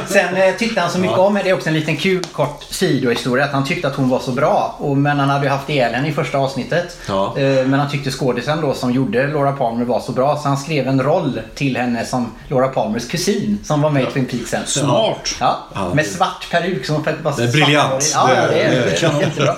[0.08, 1.44] Sen eh, tyckte han så mycket om henne.
[1.48, 3.44] Det är också en liten kul kort sidohistoria.
[3.44, 4.74] Att han tyckte att hon var så bra.
[4.78, 6.96] Och, men han hade ju haft ihjäl henne i första avsnittet.
[7.08, 7.38] Ja.
[7.38, 10.36] Eh, men han tyckte skådisen då som gjorde Laura Palmer var så bra.
[10.36, 13.58] Så han skrev en roll till henne som Laura Palmers kusin.
[13.64, 14.66] Som var med i Twin Peaks sen.
[14.66, 15.34] Smart.
[15.40, 18.10] Ja, Ja, med svart peruk som var Det är briljant.
[18.14, 19.54] Ja, ja, det är, Det- är jättebra.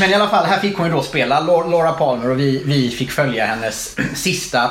[0.00, 2.62] Men i alla fall, här fick hon ju då spela Lau- Laura Palmer och vi,
[2.64, 4.70] vi fick följa hennes sista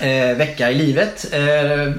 [0.00, 1.26] eh, vecka i livet.
[1.32, 1.42] Eh,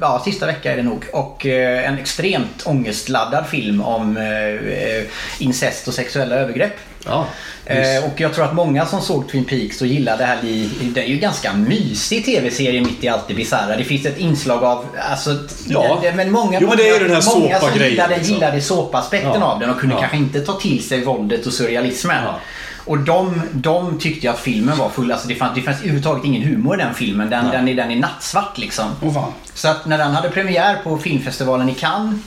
[0.02, 1.06] ja, sista vecka är det nog.
[1.14, 5.04] Och eh, en extremt ångestladdad film om eh, eh,
[5.40, 6.74] incest och sexuella övergrepp.
[7.08, 7.26] Ja.
[7.66, 10.38] Eh, och jag tror att många som såg Twin Peaks och gillade det här,
[10.82, 13.78] det är ju ganska mysig tv-serie mitt i allt det bisarra.
[13.78, 16.00] Det finns ett inslag av, alltså, Ja.
[16.02, 18.34] det, men många, Jo, men det är ju den här många som gillade, liksom.
[18.34, 19.46] gillade såpaspekten Ja.
[19.46, 20.00] av den och kunde Ja.
[20.00, 22.24] kanske inte ta till sig våldet och surrealismen.
[22.24, 22.40] Ja.
[22.86, 26.42] Och de, de tyckte att filmen var full, alltså det fanns, det fanns överhuvudtaget ingen
[26.42, 27.30] humor i den filmen.
[27.30, 28.86] Den, den, är, den är nattsvart liksom.
[29.14, 29.34] Fan.
[29.54, 32.20] Så att när den hade premiär på filmfestivalen i Cannes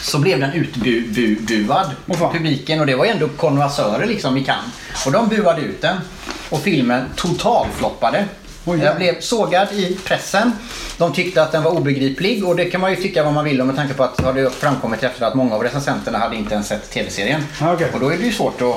[0.00, 2.32] så blev den utbuad fan.
[2.32, 5.06] publiken och det var ju ändå konversörer liksom i Cannes.
[5.06, 5.96] Och de buade ut den
[6.50, 8.24] och filmen totalfloppade.
[8.66, 8.94] Oj, Den ja.
[8.94, 10.52] blev sågad i pressen.
[10.98, 13.60] De tyckte att den var obegriplig och det kan man ju tycka vad man vill
[13.60, 16.36] om med tanke på att det har det framkommit efter att många av recensenterna hade
[16.36, 17.46] inte ens sett tv-serien.
[17.60, 17.90] Ah, okej.
[17.94, 18.76] Och då är det ju svårt att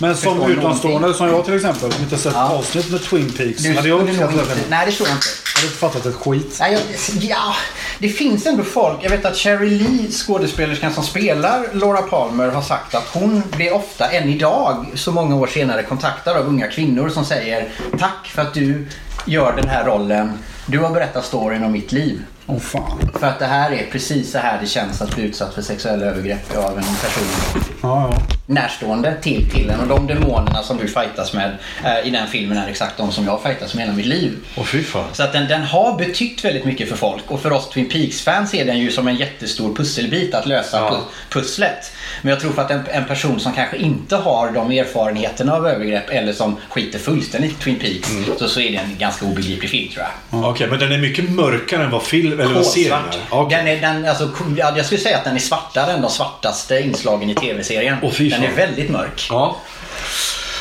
[0.00, 1.18] Men som förstår utomstående, någonting.
[1.18, 2.48] som jag till exempel, som inte sett Ja.
[2.48, 3.62] avsnitt med Twin Peaks.
[3.62, 4.54] Du hade jag inte sett det.
[4.70, 5.26] Nej, det tror jag inte.
[5.54, 6.56] Jag hade inte fattat ett skit.
[6.60, 6.80] Nej, jag,
[7.22, 7.54] ja,
[7.98, 8.96] det finns ändå folk.
[9.02, 13.74] Jag vet att Sherry Lee, skådespelerskan som spelar Laura Palmer, har sagt att hon blir
[13.74, 17.68] ofta, än idag, så många år senare, kontaktad av unga kvinnor som säger
[17.98, 18.86] Tack för att du
[19.28, 20.38] gör den här rollen.
[20.66, 22.22] Du har berättat storyn om mitt liv.
[22.46, 23.10] Åh fan.
[23.14, 26.06] För att det här är precis så här det känns att bli utsatt för sexuella
[26.06, 28.37] övergrepp av en person Ja, ja.
[28.48, 29.80] Närstående till, till en.
[29.80, 33.24] Och de demonerna som du fightas med eh, i den filmen är exakt de som
[33.26, 34.32] jag fightas med hela mitt liv.
[34.56, 35.04] Åh fy fan.
[35.12, 38.54] Så att den, den har betytt väldigt mycket för folk och för oss Twin Peaks-fans
[38.54, 40.90] är den ju som en jättestor pusselbit att lösa Ja.
[40.90, 41.92] pu- pusslet.
[42.22, 45.66] Men jag tror för att en, en person som kanske inte har de erfarenheterna av
[45.66, 48.08] övergrepp eller som skiter fullständigt i Twin Peaks
[48.38, 50.44] så, så är det en ganska obegriplig film tror jag.
[50.50, 53.18] Okej, men den är mycket mörkare än vad film eller vad serien är.
[53.30, 53.56] Okej.
[53.58, 56.80] Den är, den, alltså, ja, jag skulle säga att den är svartare än de svartaste
[56.80, 57.96] inslagen i tv-serien.
[58.12, 59.26] Fy den är väldigt mörk.
[59.30, 59.56] Ja.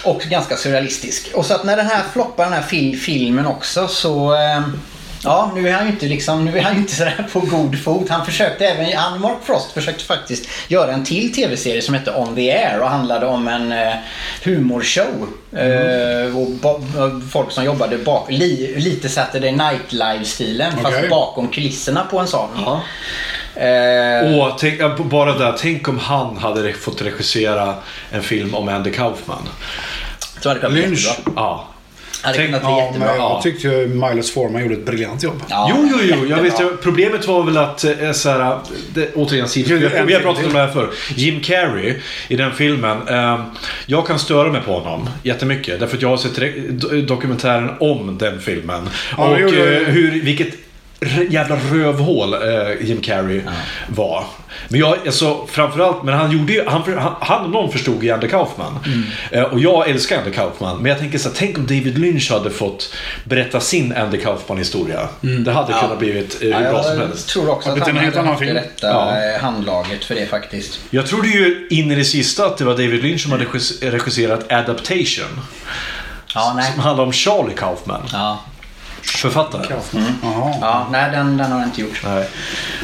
[0.04, 1.32] Och ganska surrealistisk.
[1.34, 4.34] Och så att när den här floppar den här fil filmen också så...
[4.34, 4.62] Eh,
[5.24, 8.10] ja, nu är han ju inte liksom, nu är han inte sådär på god fot.
[8.10, 12.36] Han försökte även, han Mark Frost försökte faktiskt göra en till tv-serie som hette On
[12.36, 13.94] the Air och handlade om en eh,
[14.44, 15.28] humorshow.
[15.52, 16.82] Eh, och
[17.32, 20.94] folk som jobbade bak, li, lite Saturday Night Live-stilen Okej.
[20.94, 22.50] fast bakom kulisserna på en sån.
[22.66, 22.82] Ja.
[23.60, 27.74] Eh, Och tänk, ja, bara där, tänk om han hade fått regissera
[28.12, 29.38] en film om Andy Kaufman.
[30.42, 31.06] så hade det kunnat bli Lynch.
[31.08, 31.34] jättebra.
[31.36, 31.68] Ja.
[32.22, 33.08] Hade Tänk- kunnat bli Ja, jättebra.
[33.08, 33.32] men Ja.
[33.34, 35.42] jag tyckte ju Miles Forman gjorde ett briljant jobb.
[35.50, 36.26] Ja, Jo, jo, jo.
[36.30, 38.58] Jag vet, problemet var väl att, eh, så här,
[38.94, 39.48] det, återigen,
[40.08, 40.90] vi, har- pratat om det här förr.
[41.16, 41.96] Jim Carrey
[42.28, 43.08] i den filmen.
[43.08, 43.40] Eh,
[43.86, 45.80] jag kan störa mig på honom jättemycket.
[45.80, 48.90] Därför att jag har sett re- do- dokumentären om den filmen.
[49.18, 49.64] Ja, och jo, jo, jo.
[49.72, 50.48] eh, hur, vilket
[51.30, 52.40] jävla rövhål eh,
[52.82, 53.42] Jim Carrey
[53.88, 54.24] var.
[54.70, 58.12] Men jag, alltså, framförallt, men han gjorde ju, han, han, han och någon förstod ju
[58.12, 58.80] Andy Kaufman.
[58.86, 59.04] Mm.
[59.32, 60.78] Eh, och jag älskar Andy Kaufman.
[60.78, 62.94] Men jag tänker så här, tänk om David Lynch hade fått
[63.24, 65.08] berätta sin Andy Kaufman-historia.
[65.22, 65.82] Det hade Ja.
[65.82, 67.30] kunnat blivit eh, hur Ja, bra som jag helst.
[67.30, 69.16] tror också Ja, att han hade haft det rätta Ja.
[69.36, 70.80] eh, handlaget för det faktiskt.
[70.90, 73.90] Jag trodde ju in i det sista att det var David Lynch som hade regis-
[73.92, 75.40] regisserat Adaptation.
[76.36, 76.72] Ja, nej.
[76.72, 78.02] Som handlar om Charlie Kaufman.
[78.14, 78.40] Ja,
[79.02, 79.66] Författaren.
[80.24, 80.54] Jaha.
[80.62, 82.02] ja nej den, den har jag inte gjort.
[82.06, 82.28] Nej.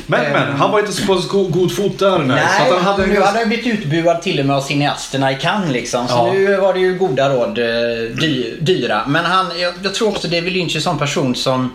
[0.08, 2.18] Men, men, han var inte så på så go- god fot där.
[2.18, 2.28] Nej.
[2.28, 4.56] Nej, så att han hade en nu ganska- hade han blivit utbuad till och med
[4.56, 6.08] av cineasterna i Cannes liksom.
[6.08, 6.34] Så Ja.
[6.34, 7.66] nu var det ju goda råd eh,
[8.20, 9.02] dy, dyra.
[9.08, 11.72] Men han, jag, jag tror också David Lynch är en sån person som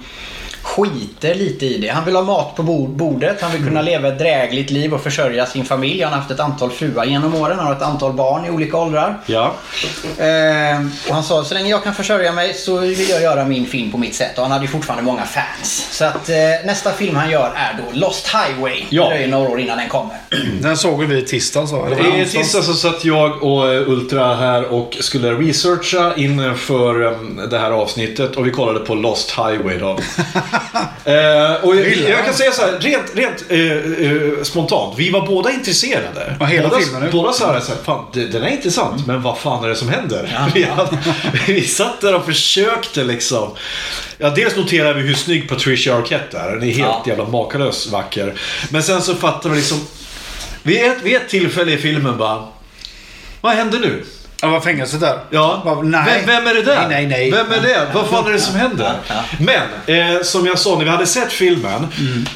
[0.69, 1.89] skiter lite i det.
[1.89, 5.01] Han vill ha mat på bord, bordet, han vill kunna leva ett drägligt liv och
[5.01, 6.03] försörja sin familj.
[6.03, 8.77] Han har haft ett antal fruar genom åren, han har ett antal barn i olika
[8.77, 9.19] åldrar.
[9.27, 9.55] Ja.
[10.19, 13.67] Eh, och han sa så länge jag kan försörja mig så vill jag göra min
[13.67, 14.37] film på mitt sätt.
[14.37, 15.89] Och han hade ju fortfarande många fans.
[15.91, 18.85] Så att eh, nästa film han gör är då Lost Highway.
[18.89, 19.03] Ja.
[19.03, 20.17] Det dröjer några år innan den kommer.
[20.63, 21.89] Den såg vi i tisdags va?
[21.91, 22.33] I onsdags?
[22.33, 27.71] tisdag så satt jag och eh, Ultra här och skulle researcha inför um, det här
[27.71, 29.99] avsnittet och vi kollade på Lost Highway då.
[31.05, 34.95] eh, och jag, jag kan säga så här, rent, rent eh, eh, spontant.
[34.99, 36.37] Vi var båda intresserade.
[36.41, 37.09] Ja, hela båda, filmen.
[37.13, 39.89] Båda sa det så här, fan den är intressant, men vad fan är det som
[39.89, 40.51] händer?
[40.55, 40.99] vi, hade,
[41.47, 43.51] vi satt där och försökte liksom.
[44.19, 46.51] Ja, dels noterade vi hur snygg Patricia Arquette är.
[46.51, 47.03] Den är helt Ja.
[47.07, 48.35] jävla makalös vacker.
[48.71, 49.81] Men sen så fattade vi liksom
[50.63, 52.45] vid ett, vid ett tillfälle i filmen bara
[53.41, 54.05] Vad händer nu?
[54.43, 55.19] Ja, var fängelset där?
[55.31, 56.23] Ja, Bara, nej.
[56.27, 56.77] Vem, vem är det där?
[56.89, 57.31] Nej, nej, nej.
[57.31, 57.87] Vem är det?
[57.95, 58.93] Vad fan är det som händer?
[59.41, 61.87] Men, eh, som jag sa, när vi hade sett filmen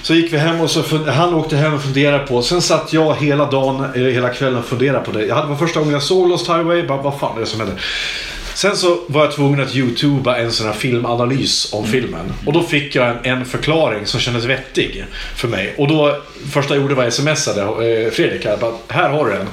[0.03, 2.43] så gick vi hem och så han åkte hem och funderade på.
[2.43, 5.27] Sen satt jag hela dagen, eh, hela kvällen och funderade på det.
[5.27, 6.87] Jag hade, det var första gången jag såg Lost Highway.
[6.87, 7.81] Bara, vad fan är det som händer?
[8.55, 12.33] Sen så var jag tvungen att youtuba en sån här filmanalys om filmen.
[12.47, 15.05] Och då fick jag en, en förklaring som kändes vettig
[15.37, 15.75] för mig.
[15.79, 16.17] Och då,
[16.53, 18.45] första jag gjorde var smsade eh, Fredrik.
[18.45, 19.49] Jag bara, här har du den.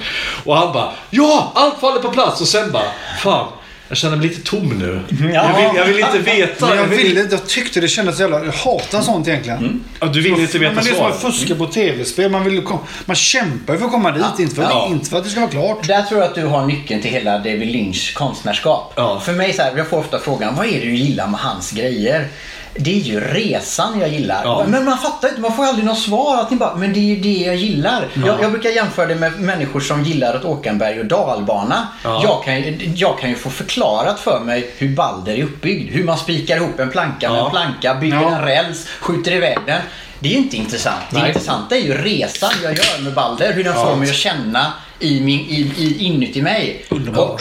[0.46, 1.52] Och han bara, ja!
[1.56, 2.42] Allt faller på plats.
[2.42, 2.92] Och sen bara,
[3.24, 3.48] fan.
[3.90, 5.02] Jag känner mig lite tom nu.
[5.34, 6.68] Jag, vill, jag vill inte veta.
[6.68, 8.46] Men jag, vill- ville, jag tyckte det kändes så jävla...
[8.46, 9.84] Jag hatar sånt egentligen.
[10.00, 11.16] Ja, du vill inte veta men det är som svaret.
[11.16, 12.32] att fuska på tv-spel.
[12.32, 12.62] Man, vill,
[13.06, 14.40] man kämpar ju för att komma dit.
[14.40, 14.88] Inte, för, Ja.
[14.92, 15.88] inte för att det ska vara klart.
[15.88, 18.94] Där tror jag att du har nyckeln till hela David Lynch konstnärskap.
[18.96, 19.20] Ja.
[19.20, 21.72] För mig så här, jag får ofta frågan, vad är det du gillar med hans
[21.72, 22.28] grejer?
[22.76, 24.42] Det är ju resan jag gillar.
[24.44, 24.66] Ja.
[24.68, 26.38] Men man fattar inte, man får aldrig något svar.
[26.42, 28.08] Att ni bara, men det är ju det jag gillar.
[28.26, 31.88] Jag, jag brukar jämföra det med människor som gillar att åka en berg och dalbana.
[32.04, 32.22] Ja.
[32.24, 35.94] Jag, kan, ju- jag kan ju få förklarat för mig hur Balder är uppbyggd.
[35.94, 37.46] Hur man spikar ihop en planka med Ja.
[37.46, 38.36] en planka, bygger Ja.
[38.38, 39.82] en räls, skjuter iväg den.
[40.20, 41.02] Det är ju inte intressant.
[41.12, 41.28] Det Nej.
[41.28, 43.54] intressanta är ju resan jag gör med Balder.
[43.54, 46.86] Hur den får mig att känna i min, i, i, inuti mig.
[46.90, 47.40] Och Lo-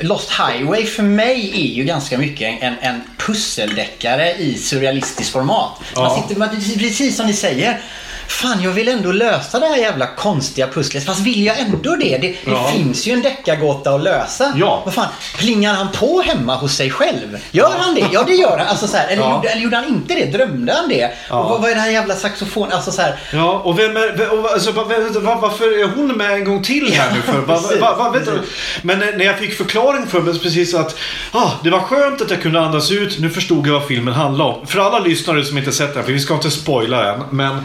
[0.00, 5.72] Lost Highway för mig är ju ganska mycket en, en pusseldeckare i surrealistiskt format.
[5.96, 6.48] Man sitter, man,
[6.78, 7.80] precis som ni säger.
[8.30, 11.06] Fan jag vill ändå lösa det här jävla konstiga pusslet.
[11.06, 12.18] Fast vill jag ändå det?
[12.18, 12.68] Det, det Ja.
[12.72, 14.52] finns ju en deckargåta att lösa.
[14.56, 14.82] Ja.
[14.84, 15.08] Vad fan,
[15.38, 17.38] plingar han på hemma hos sig själv?
[17.50, 18.06] Gör han det?
[18.12, 18.66] Ja det gör han.
[18.66, 19.34] Alltså, så här, eller, Ja.
[19.36, 20.24] gjorde, eller gjorde han inte det?
[20.24, 21.04] Drömde han det?
[21.30, 22.72] Och vad, vad är det här jävla saxofon?
[22.72, 26.06] Alltså så här, Ja, och vem är, och, alltså, va- vem- va- varför är hon
[26.16, 27.38] med en gång till här nu för?
[27.40, 28.28] Va, va, va, va, vet?
[28.82, 30.96] Men när jag fick förklaring för mig precis att
[31.32, 34.50] ah, det var skönt att jag kunde andas ut, nu förstod jag vad filmen handlade
[34.50, 34.66] om.
[34.66, 37.64] För alla lyssnare som inte sett den, för vi ska inte spoila än, men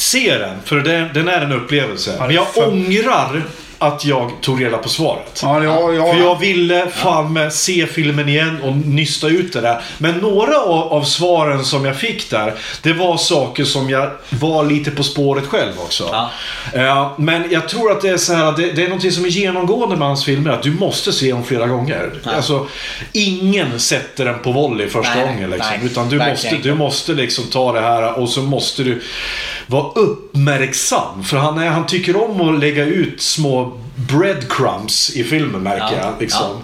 [0.00, 2.16] se den, för den, den är en upplevelse.
[2.18, 3.42] Men jag för- ångrar
[3.82, 5.40] att jag tog reda på svaret.
[5.42, 9.60] Ja, jag, jag, För jag ville fan med se filmen igen och nysta ut det
[9.60, 9.80] där.
[9.98, 14.64] Men några av, av svaren som jag fick där, det var saker som jag var
[14.64, 16.08] lite på spåret själv också.
[16.12, 16.30] Ja.
[16.74, 19.28] Eh, men jag tror att det är så här, det, det är något som är
[19.28, 22.10] genomgående med hans filmer, att du måste se dem flera gånger.
[22.24, 22.66] Alltså,
[23.12, 25.50] ingen sätter den på volley första Nej, gången.
[25.50, 29.02] Liksom, nej, utan du måste, du måste liksom ta det här och så måste du
[29.70, 31.24] vara uppmärksam.
[31.24, 36.14] För han, han tycker om att lägga ut små breadcrumbs i filmen märker Ja, jag.
[36.20, 36.62] Liksom.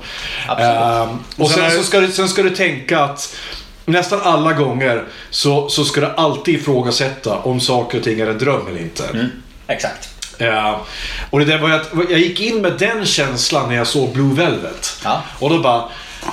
[0.48, 0.58] ja.
[0.58, 3.36] Ehm, och sen, så ska du, sen ska du tänka att
[3.84, 8.38] nästan alla gånger så, så ska du alltid ifrågasätta om saker och ting är en
[8.38, 9.04] dröm eller inte.
[9.14, 9.26] mm,
[9.66, 10.08] exakt.
[10.38, 10.84] Ja,
[11.30, 14.34] och det där var att jag gick in med den känslan när jag såg Blue
[14.34, 15.00] Velvet.
[15.04, 15.22] Ja.
[15.38, 15.84] Och då bara...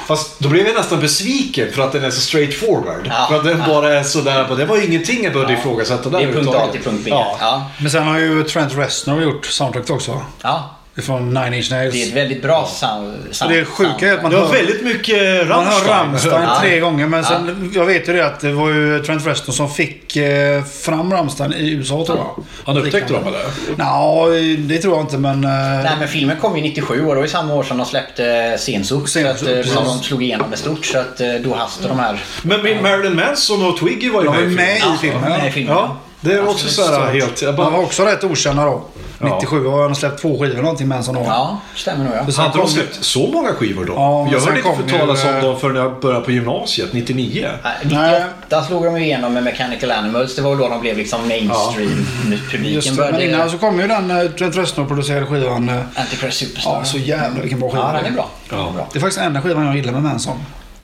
[0.07, 3.07] Fast då blev jag nästan besviken för att den är så straight forward.
[3.10, 3.68] Ja, För att den ja.
[3.68, 4.56] bara är sådär.
[4.57, 7.10] Det var ju ingenting jag behövde ifrågasätta där Det är punkt A till punkt B.
[7.10, 7.38] Ja.
[7.40, 7.70] Ja.
[7.78, 10.22] Men sen har ju Trent Reznor gjort soundtracket också.
[10.41, 10.70] Ja.
[10.98, 11.94] Från Nine Inch Nails.
[11.94, 13.14] Det är ett väldigt bra sound.
[13.32, 15.90] sound det sjuka är att man Det var hör, väldigt mycket man hör Rammstein.
[15.94, 16.57] Rammstein Ja.
[16.61, 17.07] tre gånger.
[17.07, 20.64] Men sen, jag vet ju det att det var ju Trent Reznor som fick eh,
[20.64, 22.44] fram Rammstein i USA tror jag.
[22.65, 23.40] Han upptäckte dem eller?
[23.78, 24.26] Ja,
[24.57, 25.44] det tror jag inte men...
[25.44, 25.49] Eh,
[25.84, 28.56] Nej men filmen kom ju 97 och det var ju samma år som de släppte
[28.60, 29.07] Sensuk.
[29.07, 29.74] Så att, eh, precis.
[29.74, 30.86] som de slog igenom med stort.
[30.86, 32.20] Så att då hastade de här...
[32.44, 34.95] Men Marilyn Manson och Twiggy var ju De med var i med filmen.
[34.95, 35.22] i filmen.
[35.30, 35.52] med i Ja.
[35.52, 35.76] filmen.
[35.76, 37.41] Ja, det är också så här helt...
[37.41, 38.81] Jag De var bara, också rätt okända då.
[39.19, 39.35] Ja.
[39.35, 41.15] 97 har han släppt två skivor någonting med en sån.
[41.15, 42.31] Ja, stämmer nog ja.
[42.31, 43.93] Sen hade de släppt så många skivor då?
[43.93, 47.49] Ja, jag hörde inte talas ju, om eh, dem förrän jag började på gymnasiet, 99.
[47.63, 50.35] Nej, 98 slog de igenom med Mechanical Animals.
[50.35, 52.05] Det var då de blev liksom mainstream.
[52.51, 52.95] Publiken Just det.
[52.95, 53.17] började...
[53.17, 55.69] Men innan så kom ju den eh, Trent Reznor-producerade skivan.
[55.69, 56.71] eh, Antichrist Superstar.
[56.79, 57.91] Ja, så jävla vilken bra skiva.
[57.93, 58.29] Ja, den är bra.
[58.49, 58.71] Ja.
[58.75, 58.87] bra.
[58.93, 60.37] Det är faktiskt enda skivan jag gillar med Manson.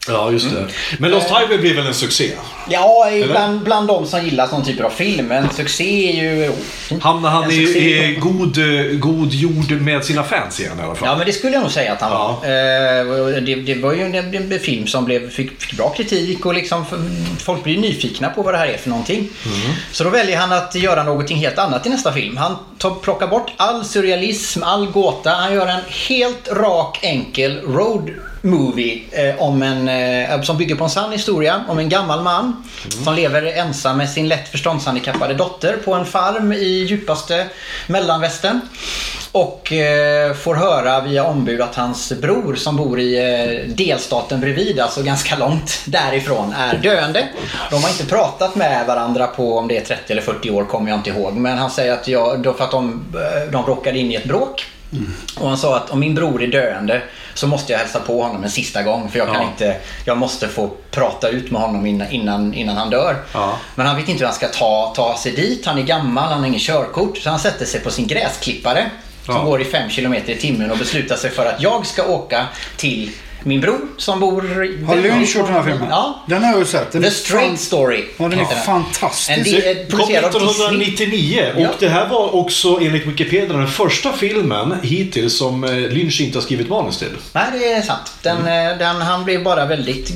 [0.10, 0.68] Ja, just det.
[1.00, 2.32] Men Lost Highway blev väl en succé?
[2.72, 5.26] Ja, bland, bland de som gillar sån typer av film.
[5.28, 6.52] Men succé är ju...
[7.02, 10.96] Hamnade han En i, i god, eh, god jord med sina fans igen i alla
[10.96, 11.08] fall?
[11.10, 12.40] Ja, men det skulle jag nog säga att han Ja.
[12.42, 12.50] var.
[12.50, 16.46] Eh, det, det var ju en, en, en film som blev, fick, fick bra kritik
[16.46, 16.86] och liksom
[17.40, 19.30] folk blir nyfikna på vad det här är för någonting.
[19.92, 22.38] Så då väljer han att göra någonting helt annat i nästa film.
[22.38, 25.30] Han tar, plockar bort all surrealism, all gåta.
[25.30, 28.10] Han gör en helt rak, enkel road
[28.42, 32.64] movie eh, om en, eh, som bygger på en sann historia om en gammal man
[33.04, 37.46] som lever ensam med sin lätt förståndshandikappade dotter på en farm i djupaste
[37.88, 38.60] mellanvästern.
[39.32, 44.80] Och eh, får höra via ombud att hans bror som bor i eh, delstaten bredvid,
[44.80, 47.28] alltså ganska långt därifrån, är döende.
[47.70, 50.90] De har inte pratat med varandra på om det är 30 eller 40 år, kommer
[50.90, 51.34] jag inte ihåg.
[51.34, 54.26] Men han säger att jag, då för att de, eh, de råkade in i ett
[54.26, 54.66] bråk.
[55.40, 57.02] Och han sa att om min bror är döende
[57.40, 59.10] så måste jag hälsa på honom en sista gång.
[59.10, 59.50] För jag kan Ja.
[59.52, 59.76] inte,
[60.06, 63.16] jag måste få prata ut med honom innan, innan, han dör.
[63.34, 63.58] Ja.
[63.76, 65.66] Men han vet inte hur han ska ta, ta sig dit.
[65.66, 67.18] Han är gammal, han har ingen körkort.
[67.18, 68.90] Så han sätter sig på sin gräsklippare
[69.26, 72.46] som går i 5 km i timmen och beslutar sig för att jag ska åka
[72.78, 73.12] till
[73.44, 74.42] min bror som bor...
[74.88, 75.88] Har Lynch gjort den här filmen?
[75.90, 76.24] Ja.
[76.28, 76.92] Den har jag ju sett.
[76.92, 78.04] Den The Straight fan- Story.
[78.18, 79.30] Ja, den är fantastisk.
[79.30, 80.84] En del, Kom producerad av Disney.
[80.88, 81.70] 1999 och Ja.
[81.80, 86.44] det här var också enligt Wikipedia den första filmen hittills som eh, Lynch inte har
[86.44, 87.18] skrivit manus till.
[87.34, 88.12] Nej, det är sant.
[88.22, 88.72] Den, Mm.
[88.72, 90.12] eh, den, han blev bara väldigt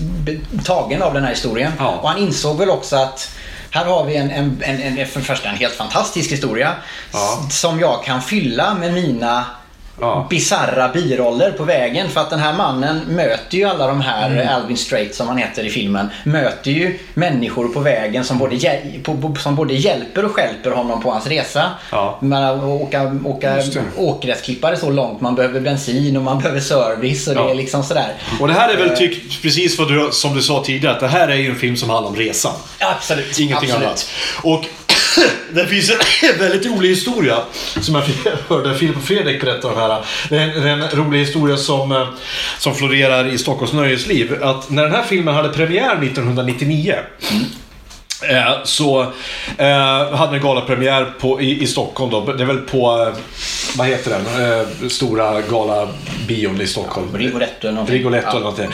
[0.66, 1.72] tagen av den här historien.
[1.80, 2.00] Ja.
[2.02, 3.30] Och han insåg väl också att
[3.72, 6.76] här har vi en, en, en, en, för det första en helt fantastisk historia
[7.14, 7.48] Ja.
[7.52, 9.46] som jag kan fylla med mina
[10.00, 10.28] Ja.
[10.30, 12.10] bisarra biroller på vägen.
[12.10, 14.48] För att den här mannen möter ju alla de här, Mm.
[14.56, 19.38] Alvin Strait som han heter i filmen, möter ju människor på vägen som både, hjäl-
[19.40, 21.64] som både hjälper och stjälper honom på hans resa.
[21.92, 22.18] Ja.
[22.22, 23.82] Man åka, åka det.
[23.98, 27.50] åkgräsklippare så långt, man behöver bensin och man behöver service och det Ja.
[27.50, 28.14] är liksom sådär.
[28.40, 28.80] Och det här är Eh.
[28.88, 31.56] väl tyck, precis vad du, som du sa tidigare, att det här är ju en
[31.56, 32.54] film som handlar om resan.
[32.80, 33.40] Absolut.
[33.40, 33.88] Ingenting absolut.
[33.88, 34.10] annat.
[34.44, 34.66] Och
[35.52, 37.38] det finns en väldigt rolig historia
[37.82, 38.04] som jag
[38.48, 40.06] hörde Filip och Fredrik berätta om här.
[40.30, 42.08] Det är en, det är en rolig historia som, eh,
[42.60, 44.44] som florerar i Stockholms nöjesliv.
[44.44, 46.96] Att när den här filmen hade premiär 1999
[47.32, 47.46] mm.
[48.30, 49.02] Eh, så
[49.58, 52.22] eh, hade den galapremiär på, i, i Stockholm då.
[52.34, 53.20] Det är väl på, eh,
[53.78, 55.88] vad heter den, eh, stora gala
[56.28, 57.18] bion i Stockholm.
[57.18, 57.96] Rigoletto eller någonting.
[57.98, 58.32] Rigoletto Ja.
[58.32, 58.70] eller någonting.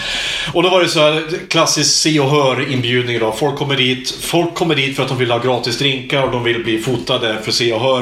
[0.54, 3.32] Och då var det så här klassisk se och hör inbjudning då.
[3.32, 6.44] Folk kommer dit, folk kommer dit för att de vill ha gratis drinkar och de
[6.44, 8.02] vill bli fotade för se och hör.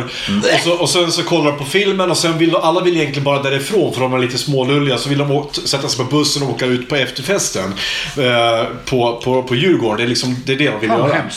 [0.54, 3.24] Och, så, och sen så kollar de på filmen och sen vill alla vill egentligen
[3.24, 4.98] bara därifrån för de är lite smålulliga.
[4.98, 7.74] Så vill de sätta sig på bussen och åka ut på efterfesten
[8.18, 9.98] eh, på, på, på Djurgården.
[9.98, 11.14] Det är, liksom, det är det de vill Fan, göra.
[11.14, 11.37] hemskt.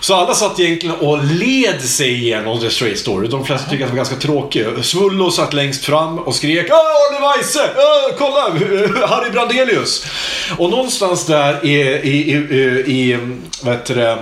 [0.00, 3.28] Så alla satt egentligen och led sig igenom The Straight Story.
[3.28, 4.66] De flesta tycker att det var ganska tråkig.
[4.82, 7.70] Svullo satt längst fram och skrek Åh, Arne Weise!
[7.76, 9.06] Åh, kolla!
[9.06, 10.06] Harry Brandelius!
[10.58, 13.18] Och någonstans där i, i, i, i,
[13.62, 14.18] vad heter det,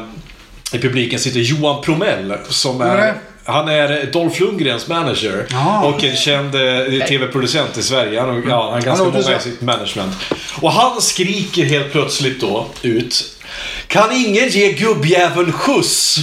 [0.73, 3.13] i publiken sitter Johan Promell som är Nej.
[3.45, 5.83] han är Dolph Lundgrens manager Ja.
[5.85, 8.21] och en känd eh, tv-producent i Sverige.
[8.21, 10.15] Han, har- ja, han har ganska många i sitt management.
[10.61, 13.37] Och han skriker helt plötsligt då ut
[13.91, 16.19] kan ingen ge gubbjäveln skjuts?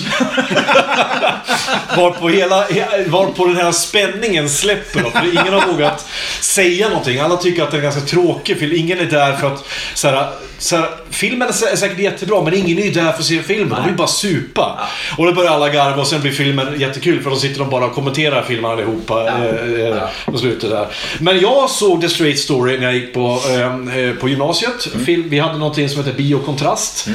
[1.98, 2.66] varpå, hela,
[3.08, 6.06] varpå den här spänningen släpper för ingen har vågat
[6.42, 7.20] säga någonting.
[7.20, 9.66] Alla tycker att den är ganska tråkig, för ingen är där för att...
[9.94, 10.28] Så här,
[10.60, 13.44] så här, filmen är sä- säkert jättebra, men ingen är ju där för att se
[13.44, 13.70] filmen.
[13.70, 14.80] De vill bara supa.
[15.18, 17.86] Och då börjar alla garva och sen blir filmen jättekul, för då sitter de bara
[17.86, 20.88] och kommenterar filmen allihopa eh, eh, på slutet där.
[21.20, 24.88] Men jag såg The Straight Story när jag gick på, eh, eh, på gymnasiet.
[25.06, 27.08] Film, vi hade någonting som heter Biokontrast.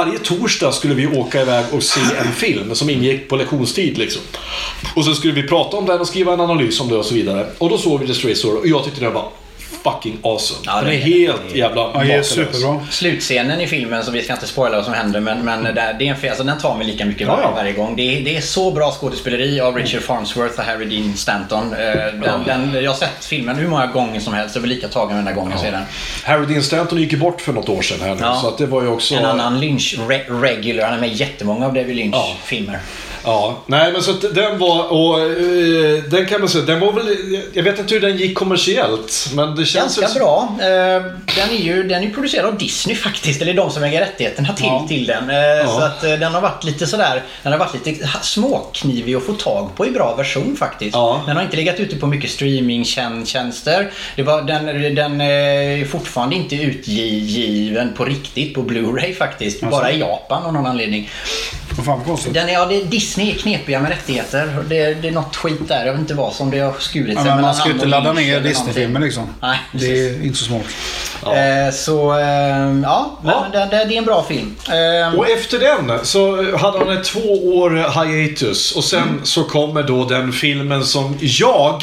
[0.00, 3.98] Varje torsdag skulle vi åka iväg och se en film som ingick på lektionstid.
[3.98, 4.22] Liksom.
[4.94, 7.14] Och så skulle vi prata om den och skriva en analys om det och så
[7.14, 7.46] vidare.
[7.58, 9.28] Och då såg vi The Stray Story och jag tyckte den var
[9.84, 10.60] fucking awesome.
[10.66, 12.80] Ja, den är det är helt jävla Ja, det är superbra.
[12.90, 16.08] Slutscenen i filmen, så vi ska inte spoila vad som händer, men, men det, det
[16.08, 17.52] är en, alltså, den tar mig lika mycket Ja, varje, ja.
[17.56, 17.96] varje gång.
[17.96, 21.72] Det är, det är så bra skådespeleri av Richard Farnsworth och Harry Dean Stanton.
[21.72, 21.78] Eh,
[22.22, 25.08] Den, den, jag har sett filmen hur många gånger som helst, jag blir lika tagen
[25.10, 25.82] varenda gång jag ser den.
[26.24, 28.38] Harry Dean Stanton gick ju bort för något år sedan här nu, Ja.
[28.42, 29.14] så att det var ju också...
[29.14, 32.36] En annan Lynch re- regular, han är med i jättemånga av David Lynch Ja.
[32.44, 32.78] filmer.
[33.24, 36.92] Ja, nej men så att den var, och eh, den kan man säga, den var
[36.92, 37.16] väl,
[37.52, 40.48] jag vet inte hur den gick kommersiellt, men det känns Ganska väl- bra.
[40.60, 41.02] Eh,
[41.36, 44.66] Den är ju den är producerad av Disney faktiskt, eller de som äger rättigheterna till,
[44.66, 44.86] Ja.
[44.88, 45.30] till den.
[45.30, 49.32] Eh, Så att den har varit lite sådär, den har varit lite småknivig att få
[49.32, 50.94] tag på i bra version faktiskt.
[50.94, 51.22] Ja.
[51.26, 53.90] Den har inte legat ute på mycket streamingtjänster.
[54.16, 59.60] Det var, den, den är fortfarande inte utgiven på riktigt på Blu-ray faktiskt.
[59.60, 61.10] Bara i Japan av någon anledning.
[61.76, 62.34] Vad fan vad konstigt.
[62.34, 64.56] Den är, ja, det, Disney är knepiga med rättigheter.
[64.68, 65.84] Det, det är något skit där.
[65.86, 67.76] Jag vet inte vad som det har skurit sig Ja, men man ska ju han
[67.78, 69.34] inte ladda ner Disney-filmer liksom.
[69.42, 70.62] Nej, det är inte så smart.
[71.22, 72.26] Eh, så eh,
[72.82, 73.40] ja, Ja.
[73.42, 74.56] men det, det, det är en bra film.
[74.68, 77.70] Eh, Och efter den så hade han en två år
[78.04, 79.24] hiatus och sen Mm.
[79.24, 81.80] så kommer då den filmen som jag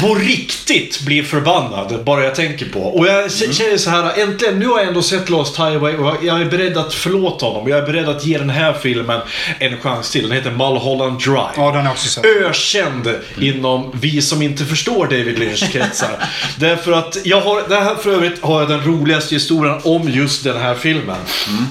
[0.00, 2.80] på riktigt blir förbannad bara jag tänker på.
[2.80, 3.52] Och jag Mm.
[3.52, 6.76] känner så här, äntligen, nu har jag ändå sett Lost Highway och jag är beredd
[6.78, 7.68] att förlåta honom.
[7.68, 9.20] Jag är beredd att ge den här filmen
[9.58, 10.22] en chans till.
[10.22, 11.48] Den heter Mulholland Drive.
[11.56, 12.24] Ja, den har också sett.
[12.24, 13.08] ökänd
[13.40, 16.10] inom vi som inte förstår David Lynch-kretsar.
[16.58, 20.44] Därför att jag har, det här för övrigt har jag den roligaste historien om just
[20.44, 21.16] den här filmen.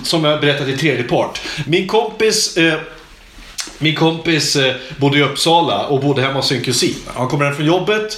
[0.04, 1.42] Som jag berättat i tredje part.
[1.68, 2.74] Min kompis eh,
[3.78, 6.96] min kompis eh, bodde i Uppsala och bodde hemma hos sin kusin.
[7.16, 8.18] Han kommer hem från jobbet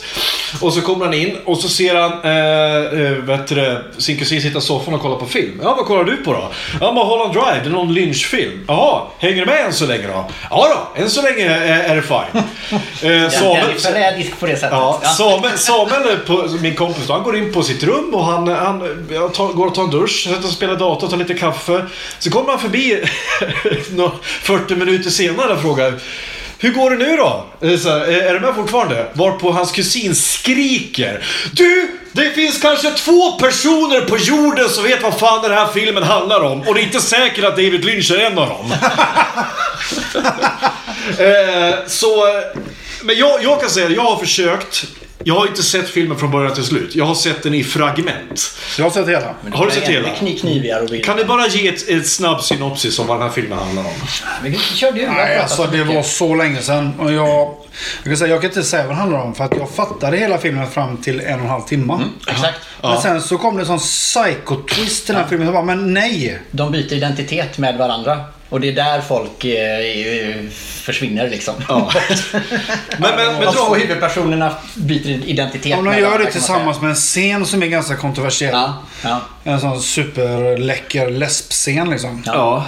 [0.62, 4.42] och så kommer han in och så ser han eh, eh, vet du, sin kusin
[4.42, 5.60] sitta i soffan och kolla på film.
[5.64, 6.52] Ja, vad kollar du på då?
[6.82, 8.66] Ja, men Holland Drive, det är någon lynchfilm.
[8.68, 10.26] Jaha, hänger du med än så länge då?
[10.50, 12.44] Ja då, än så länge är, är det fine.
[13.02, 14.70] Eh, Samuel, förrädisk på det sättet.
[14.72, 15.10] Ja, Ja.
[15.10, 19.06] Samuel, Samuel på, min kompis, då, han går in på sitt rum och han, han
[19.14, 21.86] ja, tar, går och tar en dusch, sätter sig och spelar dator, tar lite kaffe.
[22.20, 23.04] Så kommer han förbi
[23.92, 25.94] nå- 40 minuter senare och frågar
[26.60, 27.46] hur går det nu då?
[27.62, 29.06] Eh, Så här, "Är- är du med fortfarande?
[29.14, 31.92] Varpå hans kusin skriker Du!
[32.12, 36.42] Det finns kanske två personer på jorden som vet vad fan den här filmen handlar
[36.44, 38.74] om och det är inte säkert att David Lynch är en av dem.
[41.20, 42.28] Eh, så,
[43.08, 44.86] men jag, jag kan säga att jag har försökt.
[45.24, 46.96] Jag har inte sett filmen från början till slut.
[46.96, 48.58] Jag har sett den i fragment.
[48.78, 49.36] Jag har sett hela.
[49.54, 50.10] Har du sett hela?
[50.10, 53.36] Kniv, knivigare och Kan du bara ge ett, ett snabb synopsis om vad den här
[53.36, 53.94] filmen handlar om?
[54.44, 55.08] Men Kör du.
[55.08, 56.94] Nej, alltså så det var så länge sedan.
[57.00, 57.56] Och jag,
[58.04, 60.18] jag, kan säga, jag kan inte säga vad det handlar om för att jag fattade
[60.18, 62.00] hela filmen fram till en och en halv timme.
[62.28, 62.60] Exakt.
[62.82, 65.48] Men sen så kom det en sån psycho-twist till den här filmen.
[65.48, 66.40] Jag bara, men nej!
[66.52, 68.24] De byter identitet med varandra.
[68.50, 71.54] Och det är där folk eh, försvinner liksom.
[71.68, 71.92] Ja.
[73.00, 76.96] Men, men, men dra, huvudpersonerna byter identitet Om de gör det man tillsammans med en
[76.96, 78.54] scen som är ganska kontroversiell.
[78.54, 79.22] Ja, ja.
[79.44, 82.24] En sån superläcker läspscen liksom.
[82.26, 82.66] ja.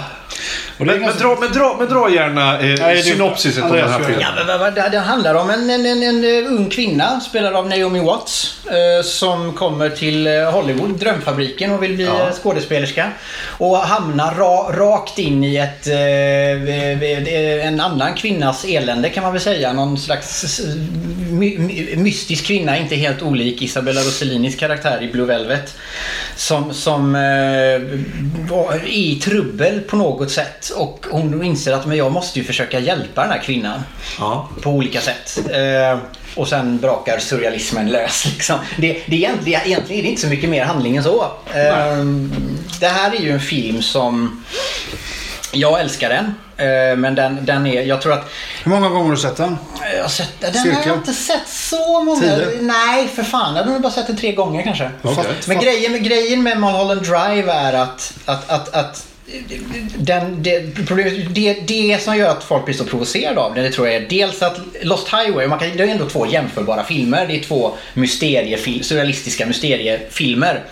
[0.78, 3.64] Och det är Men, men, ganska- dra, men, dra, men dra gärna eh, är- synopsiset
[3.64, 4.20] om den här filmen.
[4.48, 7.68] Ja, men det, det handlar om en, en, en, en eh, ung kvinna spelad av
[7.68, 12.26] Naomi Watts eh, som kommer till eh, Hollywood, drömfabriken och vill bli Ja.
[12.28, 13.10] eh, skådespelerska.
[13.58, 19.42] Och hamnar ra, rakt in i ett, eh, en annan kvinnas elände kan man väl
[19.42, 19.72] säga.
[19.72, 20.60] Någon slags
[21.30, 25.74] my, my, mystisk kvinna, inte helt olik Isabella Rossellinis karaktär i Blue Velvet.
[26.36, 27.20] Som, som eh,
[28.50, 32.44] var är i trubbel på något sätt och hon inser att men jag måste ju
[32.44, 33.80] försöka hjälpa den här kvinnan
[34.18, 34.48] Ja.
[34.62, 35.38] på olika sätt.
[35.50, 35.98] Eh,
[36.36, 38.24] och sen brakar surrealismen lös.
[38.32, 38.58] Liksom.
[38.78, 41.24] Det, det är egentligen, egentligen är det inte så mycket mer handling än så.
[41.54, 41.96] Eh,
[42.80, 44.44] det här är ju en film som
[45.52, 46.34] jag älskar den.
[46.56, 48.30] Eh, men den, den är, jag tror att
[48.64, 49.56] Hur många gånger har du sett den?
[49.96, 50.82] jag har sett, den har Cirka?
[50.86, 52.20] jag inte sett så många.
[52.20, 52.46] Tio?
[52.60, 53.56] Nej, för fan.
[53.56, 54.90] Jag har nog bara sett den tre gånger kanske.
[55.02, 55.24] Okej.
[55.46, 59.06] Men grejen med, grejen med Mulholland Drive är att, att, att, att
[59.98, 63.70] den, det, problemet- det, det som gör att folk blir så provocerade av den, det
[63.70, 67.26] tror jag är dels att Lost Highway, man kan, det är ändå två jämförbara filmer.
[67.26, 70.64] Det är två mysteriefil, surrealistiska mysteriefilmer.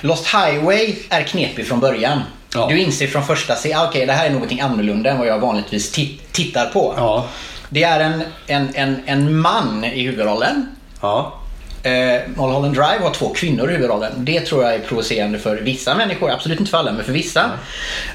[0.00, 2.20] Lost Highway är knepig från början.
[2.54, 2.66] Ja.
[2.68, 5.38] Du inser från första scenen, ah, okej det här är någonting annorlunda än vad jag
[5.38, 6.94] vanligtvis ti- tittar på.
[6.96, 7.26] Ja.
[7.68, 10.68] Det är en, en, en, en man i huvudrollen.
[11.00, 11.38] Ja.
[11.82, 14.12] Eh, Mulholland Drive har två kvinnor i huvudrollen.
[14.16, 16.30] Det tror jag är provocerande för vissa människor.
[16.30, 17.50] Absolut inte för alla, men för vissa.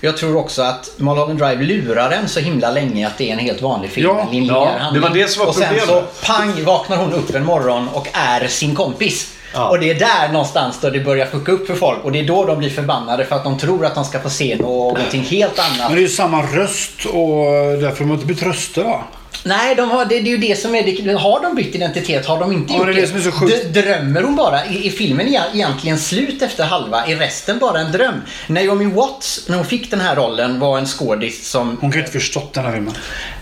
[0.02, 3.40] Jag tror också att Mulholland Drive lurar en så himla länge att det är en
[3.40, 4.08] helt vanlig film.
[4.08, 6.22] Ja, en ja, det var det som var Och sen så problemet.
[6.24, 9.34] pang vaknar hon upp en morgon och är sin kompis.
[9.54, 9.70] Ja.
[9.70, 12.04] Och det är där någonstans då det börjar fucka upp för folk.
[12.04, 14.30] Och det är då de blir förbannade för att de tror att de ska få
[14.30, 15.80] se någonting helt annat.
[15.80, 17.46] Men det är ju samma röst och
[17.82, 19.04] därför har de inte bytt röster va?
[19.48, 21.14] Nej, de har, det, det är ju det som är det.
[21.14, 22.26] Har de bytt identitet?
[22.26, 23.74] Har de inte Ja, gjort det det som är så sjukt.
[23.74, 24.62] Drömmer hon bara?
[24.66, 27.06] Är, är filmen egentligen slut efter halva?
[27.06, 28.22] Är resten bara en dröm?
[28.48, 31.68] Naomi Watts, när hon fick den här rollen, var en skådis som...
[31.82, 32.94] Hon kan ju inte förstått den här filmen.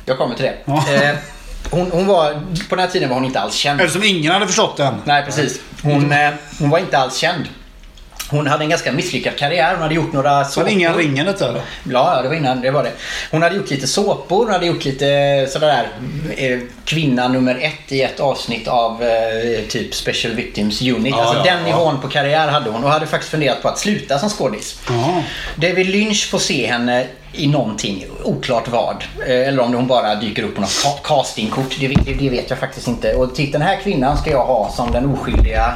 [0.05, 0.55] Jag kommer till det.
[0.65, 0.85] Ja.
[0.93, 1.15] Eh,
[1.71, 2.33] hon, hon var,
[2.69, 3.81] på den här tiden var hon inte alls känd.
[3.81, 4.93] Eftersom ingen hade förstått den.
[5.03, 5.59] Nej, precis.
[5.83, 6.29] Hon, eh,
[6.59, 7.43] hon var inte alls känd.
[8.29, 9.71] Hon hade en ganska misslyckad karriär.
[9.73, 10.69] Hon hade gjort några såpor.
[10.69, 11.61] ingen ringen inte eller?
[11.83, 12.91] Ja, ja, det var innan det var det.
[13.31, 15.87] Hon hade gjort lite såpor, hon hade gjort lite sådär
[16.37, 21.13] eh, kvinna nummer ett i ett avsnitt av eh, typ Special Victims Unit.
[21.17, 21.77] Ja, alltså ja, den ja.
[21.77, 24.79] nivån på karriär hade hon och hade faktiskt funderat på att sluta som skådis.
[24.89, 25.23] Jaha.
[25.55, 29.03] David Lynch får se henne i någonting, oklart vad.
[29.27, 32.49] Eh, Eller om hon bara dyker upp på något ca- castingkort, det, vet- det vet
[32.49, 33.13] jag faktiskt inte.
[33.13, 35.73] Och till den här kvinnan ska jag ha som den oskyldiga eh,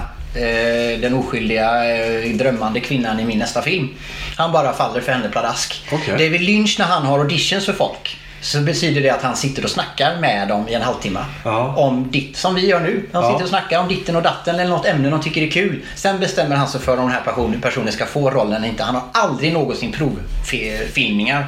[1.01, 3.89] den oskyldiga eh, drömmande kvinnan i min nästa film.
[4.37, 5.81] Han bara faller för henne pladask.
[5.91, 6.11] Okej.
[6.11, 9.69] David Lynch när han har auditions för folk så betyder det att han sitter och
[9.69, 11.19] snackar med dem i en halvtimme.
[11.43, 11.73] Ja.
[11.77, 13.05] Om ditt, som vi gör nu.
[13.11, 13.29] Han Ja.
[13.31, 15.81] sitter och snackar om ditten och datten eller något ämne de tycker är kul.
[15.95, 18.83] Sen bestämmer han sig för om den här personen, personen ska få rollen eller inte.
[18.83, 21.47] Han har aldrig någonsin provfilmningar.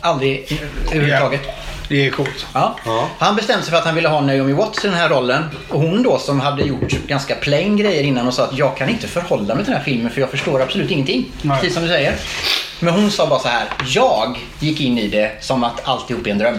[0.00, 0.58] Aldrig eh,
[0.96, 1.40] överhuvudtaget.
[1.88, 2.46] Det är coolt.
[2.54, 2.76] Ja.
[2.84, 3.08] Ja.
[3.18, 5.44] Han bestämde sig för att han ville ha Naomi Watts i den här rollen.
[5.68, 8.88] Och hon då som hade gjort ganska plain grejer innan och sa att jag kan
[8.88, 11.26] inte förhålla mig till den här filmen för jag förstår absolut ingenting.
[11.42, 11.60] Nej.
[11.60, 12.14] Precis som du säger.
[12.80, 13.64] Men hon sa bara så här.
[13.86, 16.58] Jag gick in i det som att alltihop är en dröm.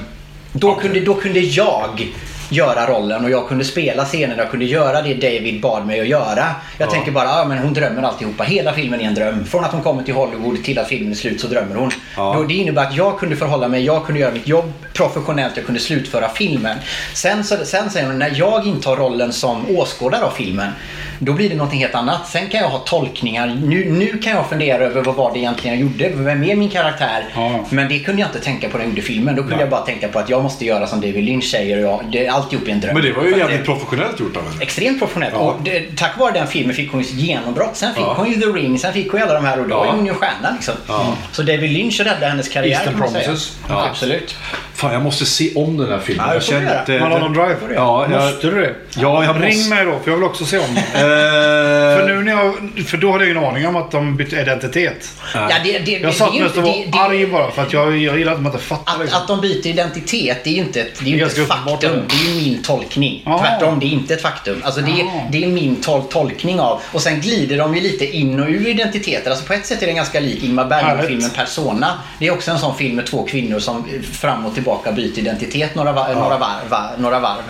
[0.54, 2.14] Då, kunde, då kunde jag
[2.50, 4.38] göra rollen och jag kunde spela scenen.
[4.38, 6.46] Jag kunde göra det David bad mig att göra.
[6.78, 8.44] Jag tänker bara, ja men hon drömmer alltihopa.
[8.44, 9.46] Hela filmen är en dröm.
[9.46, 11.92] Från att hon kommer till Hollywood till att filmen är slut så drömmer hon.
[12.18, 12.34] Ja.
[12.38, 15.66] Då, det innebär att jag kunde förhålla mig, jag kunde göra mitt jobb professionellt, jag
[15.66, 16.78] kunde slutföra filmen.
[17.14, 20.72] Sen, så, sen säger hon, när jag intar rollen som åskådare av filmen,
[21.20, 22.28] då blir det någonting helt annat.
[22.28, 23.48] Sen kan jag ha tolkningar.
[23.64, 26.10] Nu, nu kan jag fundera över vad var det egentligen jag gjorde.
[26.24, 27.26] Vem är min karaktär?
[27.36, 27.66] Ja.
[27.70, 29.36] Men det kunde jag inte tänka på när jag gjorde filmen.
[29.36, 31.78] Då kunde jag bara tänka på att jag måste göra som David Lynch säger.
[31.78, 32.94] Och jag, det, alltihop är en dröm.
[32.94, 34.56] Men det var ju För jävligt det- professionellt gjort av henne.
[34.64, 35.34] Extremt professionellt.
[35.38, 35.40] Ja.
[35.40, 37.72] Och det, tack vare den filmen fick hon ju genombrott.
[37.74, 38.14] Sen fick Ja.
[38.18, 39.80] hon ju The Ring, sen fick hon ju alla de här och då Ja.
[39.80, 40.74] var hon ju en stjärna liksom.
[40.88, 41.18] Ja.
[41.32, 43.24] Så David Lynch räddade hennes karriär Eastern kan man säga.
[43.24, 43.58] Promises.
[43.70, 43.88] Ja.
[43.90, 44.36] Absolut.
[44.74, 46.26] Fan, jag måste se om den här filmen.
[46.28, 46.90] Ja, jag känner att...
[46.90, 47.56] eh, Mulholland Drive.
[47.76, 48.76] Ja, jag- Måste du det?
[48.98, 50.84] Ja, jag Ring måste- mig då, för jag vill också se om den.
[50.96, 52.54] Eh, För nu när jag...
[52.88, 55.10] För då hade jag ingen aning om att de bytte identitet.
[55.34, 58.18] Ja, det, det, Jag satt mest och var det, arg bara för att jag, jag
[58.20, 58.94] gillar att man inte fattar.
[58.94, 59.22] Att, liksom.
[59.22, 61.42] att de byter identitet, det är ju inte ett, det är ju Det är inte
[61.42, 62.02] ett faktum.
[62.28, 63.24] Är ju min tolkning.
[63.26, 63.40] Aha.
[63.40, 64.62] Tvärtom, det är inte ett faktum.
[64.66, 65.28] Alltså det, är, Aha.
[65.32, 66.82] det är min tol tolkning av.
[66.92, 69.32] Och sen glider de ju lite in och ur identiteter.
[69.32, 71.30] Alltså på ett sätt är den ganska lik Ingmar Bergman-filmen.
[71.30, 72.00] Persona.
[72.20, 75.76] Det är också en sån film med två kvinnor som fram och tillbaka byter identitet
[75.76, 76.70] några, va- några varv.
[76.70, 77.44] Va, några varv.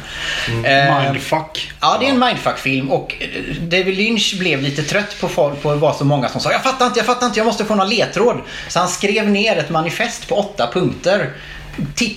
[0.65, 1.71] Eh, Mindfuck.
[1.81, 5.75] Ja, det är en mindfuck-film och eh, David Lynch blev lite trött på folk, på
[5.75, 7.89] var så många som sa Jag fattar inte, jag fattar inte, jag måste få någon
[7.89, 8.41] ledtråd.
[8.67, 11.29] Så han skrev ner ett manifest på åtta punkter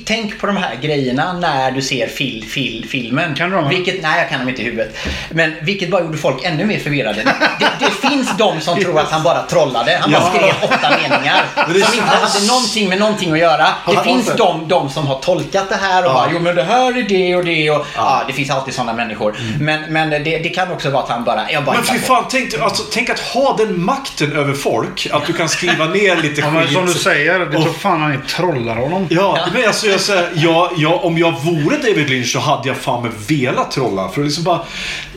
[0.04, 3.34] tänk på de här grejerna när du ser fil, fil, filmen.
[3.34, 3.68] Kan du dem?
[3.68, 4.96] Vilket, nej, jag kan dem inte i huvudet.
[5.30, 7.22] Men vilket bara gjorde folk ännu mer förvirrade.
[7.60, 9.98] Det, det finns de som tror att han bara trollade.
[10.00, 10.30] Han bara Ja.
[10.34, 11.44] skrev åtta meningar.
[11.88, 13.66] Som inte hade någonting med någonting att göra.
[13.86, 16.14] Det finns de, de som har tolkat det här och Ja.
[16.14, 18.92] bara, jo men det här är det och det och ja, det finns alltid sådana
[18.92, 19.36] människor.
[19.60, 22.24] Men, men det, det kan också vara att han bara, jag bara Men fy fan,
[22.30, 25.08] tänk, alltså, tänk att ha den makten över folk.
[25.12, 26.72] Att du kan skriva ner lite Ja, men skit.
[26.74, 29.06] som du säger, det tror fan han är trollar honom.
[29.10, 32.76] Ja, men alltså jag säger, jag, jag, om jag vore David Lynch så hade jag
[32.76, 34.08] fan med velat trolla.
[34.08, 34.60] För att liksom bara,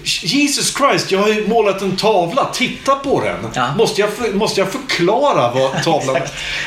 [0.03, 3.36] Jesus Christ, jag har ju målat en tavla, titta på den.
[3.53, 3.68] Ja.
[3.78, 6.18] Måste, jag, för- måste jag förklara vad tavlan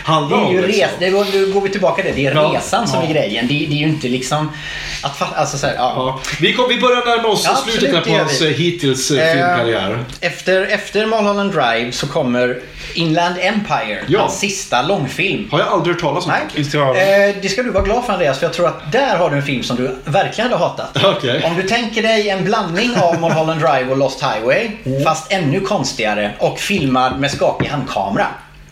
[0.04, 0.52] handlar Det är om?
[0.54, 0.80] ju liksom?
[0.82, 2.22] res, det går, nu går vi tillbaka till det.
[2.22, 2.52] Det är Ja.
[2.56, 3.46] resan som är grejen.
[3.46, 4.50] Det, det är ju inte liksom
[5.02, 6.20] att fa- alltså så här, ja.
[6.40, 9.32] Vi, kom, vi börjar närma oss Ja, slutet absolut, på det hans eh, hittills eh,
[9.32, 10.04] filmkarriär.
[10.20, 12.58] Efter, efter Mulholland Drive så kommer
[12.94, 14.20] Inland Empire, Ja.
[14.20, 15.48] hans sista långfilm.
[15.50, 16.32] Har jag aldrig hört talas om.
[16.54, 16.66] Nej.
[16.72, 17.28] Jag.
[17.28, 19.36] Eh, det ska du vara glad för Andreas, för jag tror att där har du
[19.36, 21.04] en film som du verkligen hade hatat.
[21.04, 21.42] Okej.
[21.44, 25.02] Om du tänker dig en blandning av Mulholland Drive och Lost Highway, Mm.
[25.04, 28.26] fast ännu konstigare och filmad med skakig handkamera.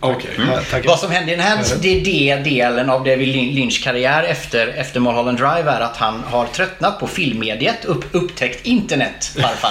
[0.04, 0.30] Okej.
[0.70, 0.86] Tack.
[0.86, 2.04] Vad som händer i den här det är
[2.36, 6.46] det delen av David Lin- Lynch karriär efter, efter Mulholland Drive är att han har
[6.46, 9.70] tröttnat på filmmediet, upp, upptäckt internet farfar.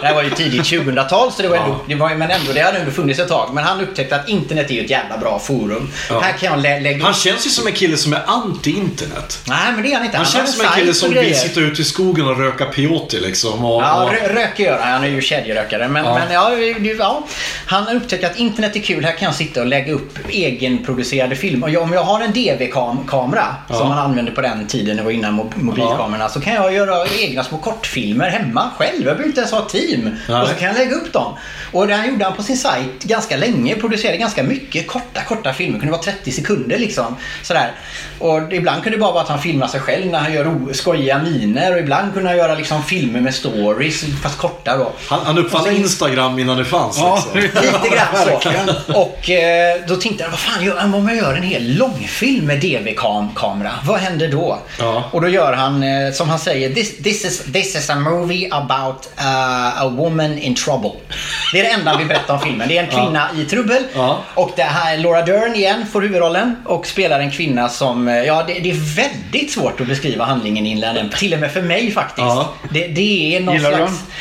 [0.00, 2.60] det här var ju tidigt 2000-tal så det var ändå, det var, men ändå, det
[2.60, 3.50] hade ändå funnits ett tag.
[3.54, 5.92] Men han upptäckte att internet är ju ett jävla bra forum.
[6.10, 6.20] Ja.
[6.20, 9.38] Här kan jag lä- lägga Han känns ju som en kille som är anti-internet.
[9.48, 10.16] Nej men det är han inte.
[10.16, 13.20] Han har känns som en kille som vill sitta ute i skogen och röka peyote
[13.20, 13.64] liksom.
[13.64, 14.92] Och, Ja, och, rö- röker gör han.
[14.92, 15.88] Han är ju kedjerökare.
[15.88, 16.14] Men, Ja.
[16.18, 17.26] men ja, det- ja,
[17.66, 19.04] han har upptäckt att internet är kul.
[19.04, 21.78] Här kan jag sitta och lägga upp egenproducerade filmer.
[21.78, 23.74] Om jag har en DV-kamera Ja.
[23.78, 27.06] som man använde på den tiden, det var innan mo- mobilkamerorna, så kan jag göra
[27.20, 28.94] egna små kortfilmer hemma själv.
[28.96, 30.16] Jag behöver inte ens ha ett team.
[30.28, 30.42] Nej.
[30.42, 31.34] Och så kan jag lägga upp dem.
[31.72, 33.74] Och det här gjorde han på sin sajt ganska länge.
[33.74, 35.72] Producerade ganska mycket korta, korta filmer.
[35.74, 37.16] Det kunde vara 30 sekunder liksom.
[37.42, 37.72] Sådär.
[38.18, 41.18] Och ibland kunde det bara vara att han filmar sig själv när han gör skojiga
[41.18, 41.72] miner.
[41.72, 44.92] Och ibland kunde han göra liksom filmer med stories, fast korta då.
[45.08, 46.98] han, han uppfann så- Instagram innan det fanns.
[46.98, 47.62] Ja, Liksom.
[47.62, 48.92] Lite grann så.
[49.00, 49.28] Och
[49.86, 53.70] då tänkte jag, vad fan gör han om jag gör en hel långfilm med DV-kamera?
[53.84, 54.58] Vad händer då?
[54.78, 55.04] Ja.
[55.12, 58.48] Och då gör han, eh, som han säger, this, this, is, this is a movie
[58.50, 60.90] about uh, a woman in trouble.
[61.52, 62.68] Det är det enda vi berättar om filmen.
[62.68, 63.82] Det är en kvinna i trubbel.
[63.94, 64.18] Ja.
[64.34, 68.44] Och det här, Laura Dern igen får huvudrollen och spelar en kvinna som, eh, ja
[68.46, 70.76] det, det är väldigt svårt att beskriva handlingen i.
[71.18, 72.18] Till och med för mig faktiskt.
[72.18, 72.52] Ja.
[72.70, 73.92] Det, det är någon Gillar du slags...
[73.92, 74.12] den?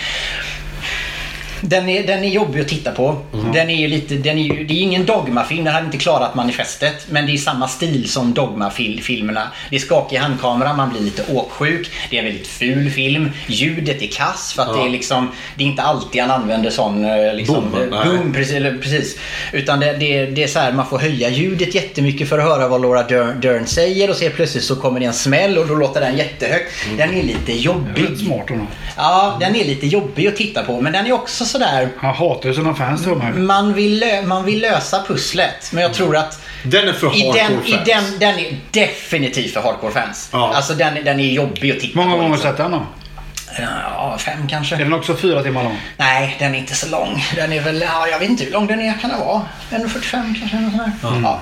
[1.61, 3.18] Den är, den är jobbig att titta på.
[3.53, 7.06] Den är lite, den är ju, det är ingen dogmafilm, den hade inte klarat manifestet.
[7.10, 9.48] Men det är samma stil som dogmafilmerna.
[9.69, 11.91] Det är skakig handkamera, man blir lite åksjuk.
[12.10, 13.32] Det är en väldigt ful film.
[13.48, 14.82] Ljudet är kass för att Ja.
[14.82, 18.56] det är liksom, det är inte alltid han använder sån eh, liksom, Boom, boom precis,
[18.56, 19.18] eller, precis.
[19.53, 22.68] Utan det, det, det är så här, man får höja ljudet jättemycket för att höra
[22.68, 25.76] vad Laura Dern, Dern säger och så plötsligt så kommer det en smäll och då
[25.76, 26.72] låter den jättehögt.
[26.98, 28.03] Den är lite är jobbig.
[28.11, 28.68] rätt smart honom.
[28.98, 32.49] Ja, den är lite jobbig att titta på men den är också sådär Han hatar
[32.49, 35.69] ju sina fans tror man man vill, lö- man vill lösa pusslet.
[35.73, 37.85] Men jag tror att Den är för i den, hardcore i fans.
[37.85, 40.30] den, den är definitivt för hardcore-fans.
[40.31, 40.53] Ja.
[40.55, 42.17] Alltså den, den är jobbig att titta Många på.
[42.17, 42.49] gånger liksom.
[42.51, 42.85] sett den då?
[43.59, 44.76] Ja, fem kanske.
[44.76, 45.77] Är den också fyra timmar lång?
[45.97, 47.23] Nej, den är inte så lång.
[47.35, 48.93] Den är väl, ja, jag vet inte hur lång den är.
[49.01, 49.41] Kan det vara?
[49.69, 50.57] 1.45 kanske?
[50.57, 50.91] Eller.
[51.23, 51.39] Ja.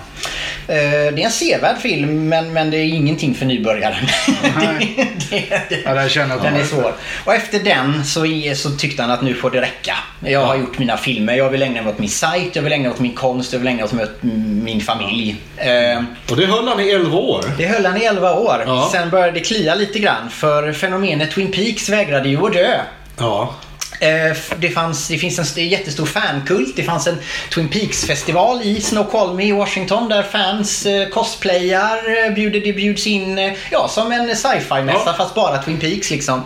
[0.68, 0.76] Eh,
[1.14, 4.06] Det är en sevärd film, men, men det är ingenting för nybörjaren.
[4.80, 6.94] det, det, det, Ja, känner den är svår.
[7.26, 8.26] Och efter den så,
[8.56, 9.95] så tyckte han att nu får det räcka.
[10.26, 11.34] Jag har gjort mina filmer.
[11.34, 13.60] Jag vill ägna mig åt min sajt, jag vill ägna mig åt min konst, jag
[13.60, 14.23] vill ägna mig åt
[14.64, 15.35] min familj.
[15.57, 17.45] Eh, Och det höll han i 11 år.
[17.57, 18.64] det höll han i 11 år.
[18.68, 18.90] Ja.
[18.91, 22.80] Sen började det klia lite grann för fenomenet Twin Peaks vägrade ju att dö.
[23.18, 23.56] Ja.
[24.03, 26.75] Eh, Det, fanns, det finns en st- jättestor fankult.
[26.75, 27.17] Det fanns en
[27.53, 32.25] Twin Peaks-festival i Snoqualmie i Washington där fans eh, cosplayar.
[32.27, 35.13] eh, Bjuder, det bjuds in ja, som en sci-fi-mässa Ja.
[35.17, 36.43] fast bara Twin Peaks liksom.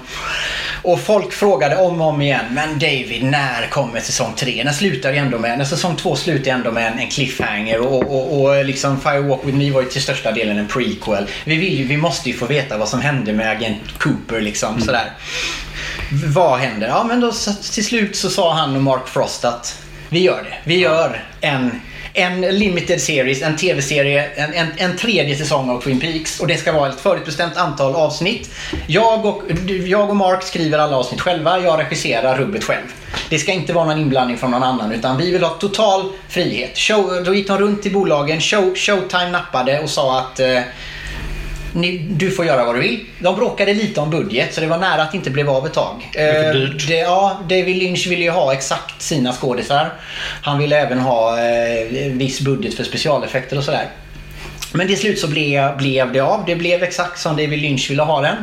[0.84, 4.64] Och folk frågade om och om igen, men David, när kommer säsong 3?
[4.64, 8.02] Den slutar ju ändå med, när säsong 2 slutar ändå med en, en cliffhanger och,
[8.16, 11.28] och, och liksom Firewalk with me var ju till största delen en prequel.
[11.46, 14.82] Vi vill ju, vi måste ju få veta vad som hände med agent Cooper liksom
[14.82, 15.12] sådär.
[16.12, 16.88] Vad händer?
[16.88, 17.32] Ja men då
[17.74, 20.58] till slut så sa han och Mark Frost att vi gör det.
[20.64, 21.82] Vi gör en,
[22.14, 26.40] en limited series, en tv-serie, en, en, en tredje säsong av Twin Peaks.
[26.40, 28.50] Och det ska vara ett förutbestämt antal avsnitt.
[28.88, 29.44] Jag och,
[29.86, 32.86] jag och Mark skriver alla avsnitt själva, jag regisserar rubbet själv.
[33.30, 36.78] Det ska inte vara någon inblandning från någon annan utan vi vill ha total frihet.
[36.78, 40.60] Show, då gick de runt i bolagen, Show, Showtime nappade och sa att eh,
[41.74, 43.00] ni, du får göra vad du vill.
[43.20, 45.74] De bråkade lite om budget så det var nära att det inte blev av ett
[45.74, 45.96] tag.
[45.98, 46.88] Mycket Eh, dyrt.
[46.88, 49.94] Det, ja, David Lynch ville ju ha exakt sina skådisar.
[50.42, 53.86] Han ville även ha eh, viss budget för specialeffekter och sådär.
[54.74, 56.44] Men till slut så blev, blev det av.
[56.48, 58.36] Det blev exakt som David Lynch ville ha den.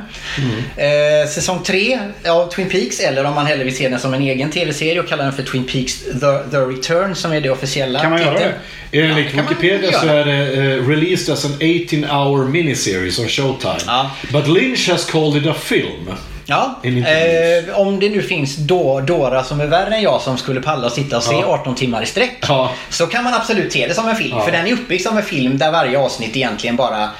[0.77, 1.99] Eh, säsong 3
[2.29, 5.09] av Twin Peaks, eller om man hellre vill se den som en egen tv-serie och
[5.09, 8.35] kalla den för Twin Peaks The, The Return som är det officiella Kan man göra
[8.35, 13.29] det kan man Wikipedia så är det uh, released as an 18 hour miniseries on
[13.29, 13.79] Showtime.
[13.87, 14.11] Ja.
[14.33, 16.11] But Lynch has called it a film.
[16.47, 20.61] Ja, eh, om det nu finns då, dårar som är värre än jag som skulle
[20.61, 21.47] palla och sitta och se Ja.
[21.47, 22.45] 18 timmar i sträck.
[22.49, 22.71] Ja.
[22.91, 24.41] Så kan man absolut se det som en film.
[24.45, 27.11] För den är uppbyggd som en film där varje avsnitt egentligen bara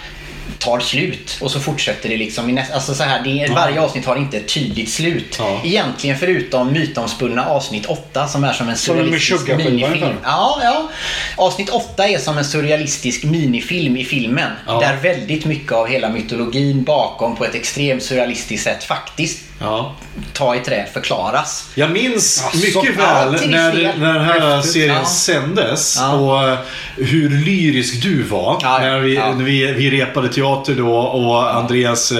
[0.65, 2.75] tar slut och så fortsätter det liksom i nästa...
[2.75, 5.37] Alltså så här, det, varje avsnitt har inte ett tydligt slut.
[5.39, 5.61] Ja.
[5.65, 10.17] Egentligen förutom mytomspunna avsnitt 8 som är som en Som surrealistisk Meshuggah-skiva minifilm.
[10.25, 10.89] Ja, ja.
[11.37, 14.51] Avsnitt 8 är som en surrealistisk minifilm i filmen.
[14.67, 14.81] Ja.
[14.81, 19.95] Där väldigt mycket av hela mytologin bakom på ett extremt surrealistiskt sätt faktiskt Ja.
[20.33, 21.69] ta i trä förklaras.
[21.75, 25.05] Jag minns Alltså, mycket väl när, när den här Häftigt, serien ja.
[25.05, 26.13] sändes Ja.
[26.13, 26.59] och eh,
[26.97, 28.59] hur lyrisk du var.
[28.63, 29.35] Ja, när vi, ja.
[29.35, 32.19] när vi, vi repade teater då och Andreas eh,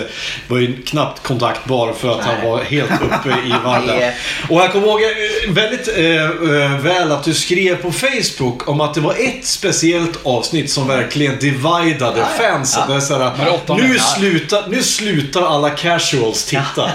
[0.49, 2.51] var ju knappt kontaktbar för att han Nej.
[2.51, 3.87] var helt uppe i varven.
[3.87, 4.15] Det-
[4.49, 8.95] Och jag kommer ihåg eh, väldigt eh, väl att du skrev på Facebook om att
[8.95, 12.27] det var ett speciellt avsnitt som verkligen dividade ja.
[12.39, 12.83] fansen.
[12.89, 12.95] Ja.
[12.95, 16.91] Det är såhär, nu, slutar, nu slutar alla casuals titta.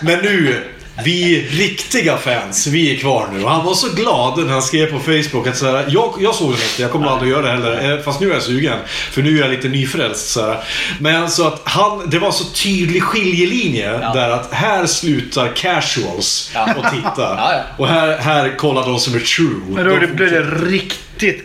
[0.00, 0.64] Men nu,
[1.04, 3.44] vi riktiga fans, vi är kvar nu.
[3.44, 6.50] Och han var så glad när han skrev på Facebook att såhär, jag, jag såg
[6.52, 7.92] den inte, jag kommer aldrig göra det heller.
[7.96, 8.78] Eh, Fast nu är jag sugen.
[9.10, 10.28] För nu är jag lite nyfrälst.
[10.30, 10.56] Såhär.
[11.00, 14.12] Men så att han, det var så tydlig skiljelinje Ja.
[14.12, 16.74] där att här slutar casuals Ja.
[16.76, 17.10] och titta.
[17.16, 17.60] Ja, ja.
[17.76, 19.60] Och här, här kollar de som är true.
[19.68, 21.00] Men då är det, De blir det riktigt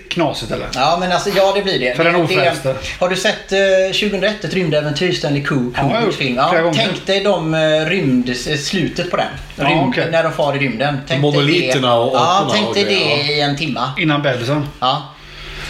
[0.09, 0.67] knasigt eller?
[0.75, 1.95] Ja, men alltså ja, det blir det.
[1.95, 2.75] För den ofrälste.
[2.99, 3.59] har du sett eh,
[3.93, 6.35] 2001, ett rymdäventyr, Stanley Kubrick Ja, jag har gjort film?
[6.35, 6.73] Ja, gånger.
[6.87, 9.25] tänk dig de eh, rymd, slutet på den.
[9.55, 10.07] Ja, Rymd, okej.
[10.11, 10.97] När de far i rymden.
[11.07, 11.95] Tänk Monoliterna det.
[11.95, 13.91] och Ja, tänk och dig det i en timma.
[13.97, 14.67] Innan bebisen.
[14.79, 15.13] Ja.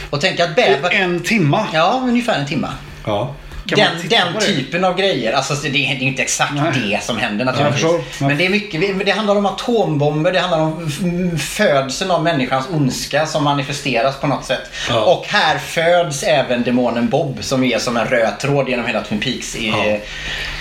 [0.10, 0.92] Och tänk att bäver...
[0.92, 1.68] En timma.
[1.74, 2.70] Ja, ungefär en timma.
[3.06, 3.36] Ja.
[3.66, 5.34] Den, den typen av grejer.
[5.34, 6.72] Alltså det, det är inte exakt Nej.
[6.90, 8.20] det som händer naturligtvis.
[8.20, 9.06] Men det är mycket.
[9.06, 10.32] Det handlar om atombomber.
[10.32, 10.92] Det handlar om
[11.38, 14.70] födseln av människans ondska som manifesteras på något sätt.
[14.90, 15.02] Ja.
[15.02, 19.20] Och här föds även demonen Bob som är som en röd tråd genom hela Twin
[19.20, 19.98] Peaks i, Ja.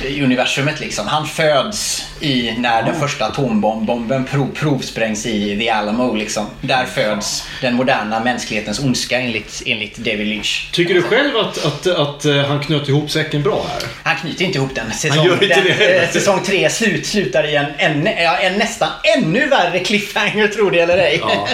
[0.08, 1.06] i universumet liksom.
[1.08, 6.46] Han föds i när den första atombomben prov, provsprängs i The Alamo liksom.
[6.60, 10.68] Där föds den moderna mänsklighetens ondska enligt, enligt David Lynch.
[10.72, 13.82] Tycker du själv att, att, att eh, han knöt ihop säcken bra här?
[14.02, 14.92] Han knyter inte ihop den.
[14.92, 16.02] Säsong, Han gör inte den, det heller.
[16.02, 20.80] eh, säsong tre slut, slutar i en, en, en nästan ännu värre cliffhanger, tror det
[20.80, 21.18] eller ej.
[21.22, 21.48] Ja.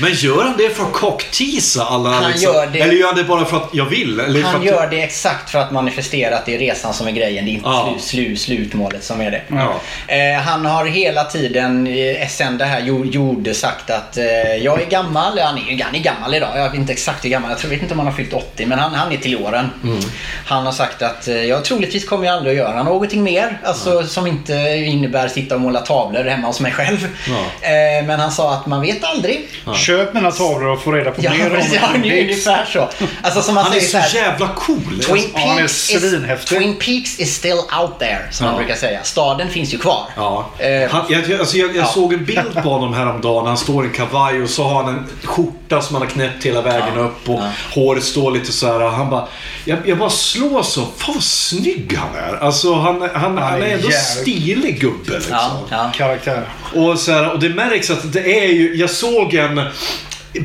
[0.00, 2.10] Men gör han det för att cockteasa alla?
[2.10, 2.52] Han liksom?
[2.54, 4.20] gör det- Eller gör han det bara för att jag vill?
[4.20, 7.44] Eller Han gör det exakt för att manifestera att det är resan som är grejen.
[7.44, 7.96] Det är inte Ja.
[8.00, 9.42] slu, slu, slutmålet som är det.
[9.48, 9.80] Ja.
[10.14, 11.88] Eh, han har hela tiden,
[12.28, 14.24] sen det här gjo- gjorde, sagt att eh,
[14.64, 15.38] jag är gammal.
[15.38, 16.50] Han är, han är gammal idag.
[16.56, 17.50] Jag vet inte exakt hur gammal.
[17.50, 18.66] Jag tror, vet inte om han har fyllt 80.
[18.66, 19.70] Men han, han är till åren.
[19.84, 19.98] Mm.
[20.46, 23.60] Han har sagt att eh, jag troligtvis kommer jag aldrig att göra någonting mer.
[23.64, 24.52] Alltså som inte
[24.86, 27.08] innebär sitta och måla tavlor hemma hos mig själv.
[27.28, 27.68] Ja.
[27.68, 29.48] Eh, men han sa att man vet aldrig.
[29.74, 31.38] Köp mina tavlor och få reda på Ja, mer
[31.74, 32.88] ja, om det är Twin ungefär så.
[33.22, 34.24] Alltså som man Han är säger så så här.
[34.30, 35.00] jävla cool.
[35.06, 36.58] Twin Ja, han är Peaks, is, svinhäftig.
[36.58, 38.52] Twin Peaks is still out there, som Ja.
[38.52, 39.02] man brukar säga.
[39.02, 40.00] Staden finns ju kvar.
[40.16, 40.46] Ja.
[40.58, 41.84] Eh, Han, jag jag, alltså jag, jag ja.
[41.86, 43.46] såg en bild på honom häromdagen.
[43.46, 46.44] Han står i en kavaj och så har han en skjorta som han har knäppt
[46.46, 47.00] hela vägen Ja.
[47.00, 47.28] upp.
[47.28, 47.50] Och Ja.
[47.74, 48.80] håret står lite så här.
[48.80, 49.28] Han bara,
[49.64, 50.86] jag, jag bara slår så.
[50.96, 52.36] Fan vad snygg han är.
[52.36, 55.32] Alltså han, han, han, är är ändå jävligt- stilig gubbe liksom.
[55.32, 55.92] ja, ja.
[55.94, 56.48] Karaktär.
[56.74, 59.60] Och, så här, och det märks att det är ju, jag såg en,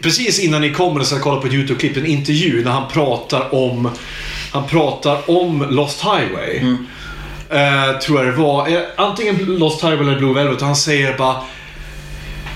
[0.01, 3.91] precis innan ni kom så kollade på ett YouTube-klipp, en intervju när han pratar om,
[4.51, 6.75] han pratar om Lost Highway.
[7.49, 8.67] Eh, tror jag det var.
[8.67, 10.61] Eh, antingen Lost Highway eller Blue Velvet.
[10.61, 11.35] Och han säger bara,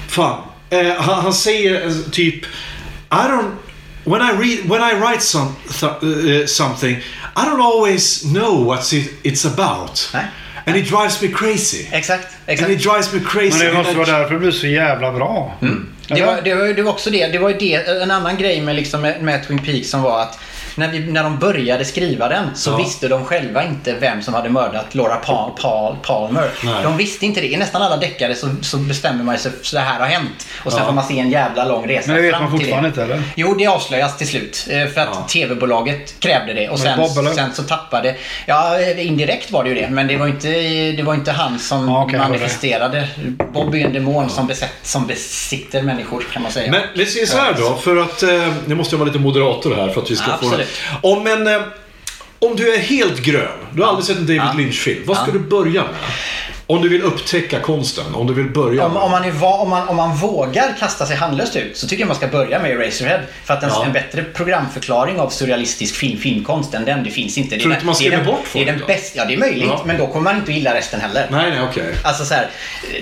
[0.07, 0.41] fan.
[0.69, 2.45] Eh, han, han säger eh, typ, I
[3.09, 3.51] don't,
[4.05, 6.95] when I read, when I write some, th- eh, something,
[7.35, 10.09] I don't always know what it, it's about.
[10.13, 10.25] Nej.
[10.67, 11.87] And it drives me crazy.
[11.91, 12.71] Exakt, And exakt.
[12.71, 13.49] it drives me crazy.
[13.49, 15.53] Men det And måste vara därför det blir så jävla bra.
[16.07, 16.25] Det Eller?
[16.25, 17.27] var, det, var, det var också det.
[17.27, 17.73] Det var ju det.
[18.01, 20.39] En annan grej med, liksom, med, med Twin Peaks som var att
[20.75, 22.77] när, vi, när de började skriva den så Ja.
[22.77, 26.49] visste de själva inte vem som hade mördat Laura Paul, Paul, Palmer.
[26.63, 26.83] Nej.
[26.83, 27.47] De visste inte det.
[27.47, 30.47] I nästan alla deckare så, så bestämmer man sig för så här har hänt.
[30.65, 30.85] Och sen Ja.
[30.87, 32.87] får man se en jävla lång resa Men det vet man fortfarande det.
[32.87, 33.23] inte eller?
[33.35, 34.67] Jo, det avslöjas till slut.
[34.69, 35.25] eh, För att Ja.
[35.29, 36.69] TV-bolaget krävde det.
[36.69, 38.15] Och sen, Bob, sen så tappade...
[38.45, 39.89] Ja, indirekt var det ju det.
[39.89, 40.47] Men det var inte,
[40.91, 42.17] det var inte han som Ja, hörde.
[42.17, 43.07] manifesterade.
[43.53, 46.71] Bob är en demon som, besätt, som besitter människor kan man säga.
[46.71, 48.29] Men vi säger så här då, för att eh,
[48.65, 50.51] nu måste jag vara lite moderator här för att vi ska få.
[51.01, 51.47] Om en...
[51.47, 51.61] Eh,
[52.39, 54.57] om du är helt grön, du har aldrig sett en David.
[54.57, 55.03] Lynch-film.
[55.05, 55.93] Vad ska du börja med?
[56.67, 58.85] Om du vill upptäcka konsten, om du vill börja.
[58.85, 61.87] Om, om, man är, va- om, man, om man vågar kasta sig handlöst ut så
[61.87, 63.19] tycker jag man ska börja med Eraserhead.
[63.45, 63.85] För att en, Ja.
[63.85, 67.55] en bättre programförklaring av surrealistisk film, filmkonst än den, det finns inte.
[67.55, 69.37] Det Tror du inte man skrämmer bort Det är folk den bästa, ja det är
[69.37, 69.81] möjligt, Ja.
[69.85, 71.27] men då kommer man inte att gilla resten heller.
[71.31, 71.93] Nej, nej, okej.
[72.03, 72.49] Alltså så här,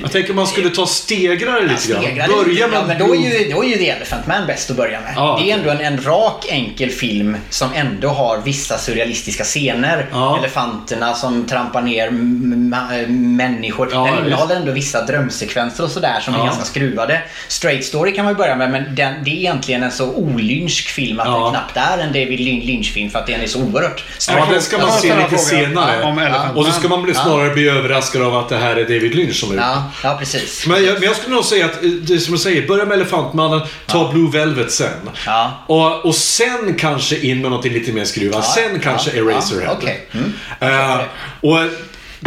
[0.02, 2.30] Jag tänker man skulle ta stegrare lite Stegra grann.
[2.30, 2.44] lite.
[2.44, 4.78] Börja med ja, men då är, ju, då är ju The Elephant Man bäst att
[4.78, 5.14] börja med.
[5.16, 10.10] Ja, det är ändå en, en rak, enkel film som ändå har vissa surrealistiska scener.
[10.12, 10.38] Ja.
[10.40, 13.90] Elefanterna som trampar ner m- m- människor.
[13.92, 16.46] Ja, den innehåller ändå vissa drömsekvenser och sådär som är Ja.
[16.46, 17.22] ganska skruvade.
[17.48, 20.88] Straight Story kan man ju börja med, men den, det är egentligen en så olynsk
[20.88, 21.40] film att Ja.
[21.44, 24.62] den knappt är en David Lyn- Lynch-film för att den är så oerhört Ja, den
[24.62, 26.04] ska man Jag se lite senare.
[26.04, 29.16] om Och så ska man bli, snarare bli överraskad av att det här är David
[29.16, 30.68] Lynch som är Ja, ja, precis.
[30.68, 32.86] Men jag, men jag skulle nog säga att, eh, det är som du säger, börja
[32.86, 35.10] med Elefantmannen, ta Blue Velvet sen.
[35.26, 35.64] Ja.
[35.68, 38.36] Och, och sen kanske in med något lite mer skruvat.
[38.58, 39.64] Ja, sen kanske ja, Eraserhead.
[39.66, 40.08] ja, okej.
[40.14, 40.34] Mm.
[40.60, 41.02] Eh,
[41.42, 41.58] och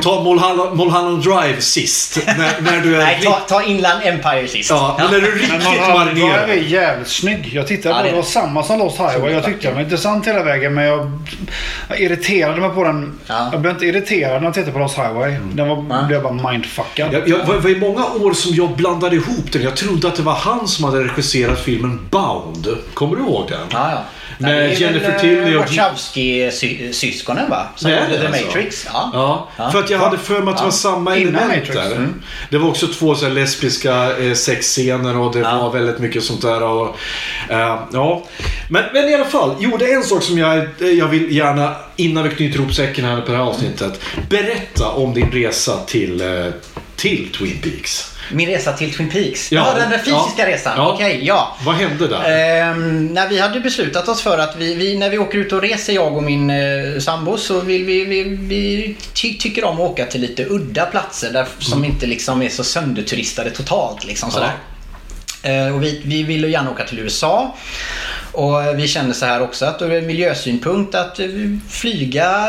[0.02, 2.18] ta Mulholland, Mulholland Drive sist.
[2.26, 2.98] när, när du är...
[3.04, 4.70] Nej, ta, ta Inland Empire sist.
[4.70, 6.62] Ja, men när du är riktigt Mulholland Drive är marinerad.
[6.62, 7.50] jävligt snygg.
[7.52, 8.16] Jag tittade Ja, på det det.
[8.16, 9.32] var samma som Lost Highway.
[9.32, 11.10] Jag tyckte den var intressant hela vägen men jag,
[11.88, 13.18] jag irriterade mig på den.
[13.26, 13.48] Ja.
[13.52, 15.36] Jag blev inte irriterad när jag tittade på Lost Highway.
[15.52, 17.12] Den var, blev bara mindfuckad.
[17.14, 19.62] Jag, jag, var, var i många år som jag blandade ihop den.
[19.62, 22.68] Jag trodde att det var han som hade regisserat filmen Bound.
[22.94, 23.58] Kommer du ihåg den?
[23.72, 23.98] Ja, ja.
[24.38, 27.66] Med Nej, Jennifer väl, Tilly eh, och- Wachowski-syskonen va?
[27.76, 28.46] Som gjorde The alltså.
[28.46, 28.86] Matrix.
[28.92, 29.10] Ja.
[29.12, 29.70] Ja, Ja.
[29.70, 31.74] för att jag hade för mig att det var samma Innan element Matrix.
[31.88, 31.96] där.
[31.96, 32.22] Mm.
[32.50, 36.62] Det var också två så lesbiska eh, sexscener och det var väldigt mycket sånt där.
[36.62, 36.96] Och,
[37.50, 38.24] eh, ja.
[38.70, 40.64] men, men i alla fall, jo det är en sak som jag, eh,
[40.98, 44.00] jag vill gärna, innan vi knyter ihop säcken här på det här avsnittet.
[44.30, 46.46] Berätta om din resa till, eh,
[46.96, 48.12] till Twin Peaks.
[48.32, 49.52] Min resa till Twin Peaks.
[49.52, 49.66] Ja.
[49.72, 50.46] Ja, den där fysiska Ja.
[50.46, 50.72] resan.
[50.76, 50.92] Ja.
[50.94, 51.56] Okej, ja.
[51.64, 52.60] Vad hände där?
[52.70, 55.62] Ehm, när vi hade beslutat oss för att vi, vi, när vi åker ut och
[55.62, 59.80] reser, jag och min eh, sambo, så vill vi, vi, vi ty, tycker om att
[59.80, 64.04] åka till lite udda platser där, som inte liksom är så sönderturistade totalt.
[64.04, 64.52] Liksom, sådär.
[65.42, 67.54] Eh, och vi, vi ville gärna åka till USA.
[68.36, 71.26] Och vi kände så här också att ur miljösynpunkt att eh,
[71.70, 72.48] flyga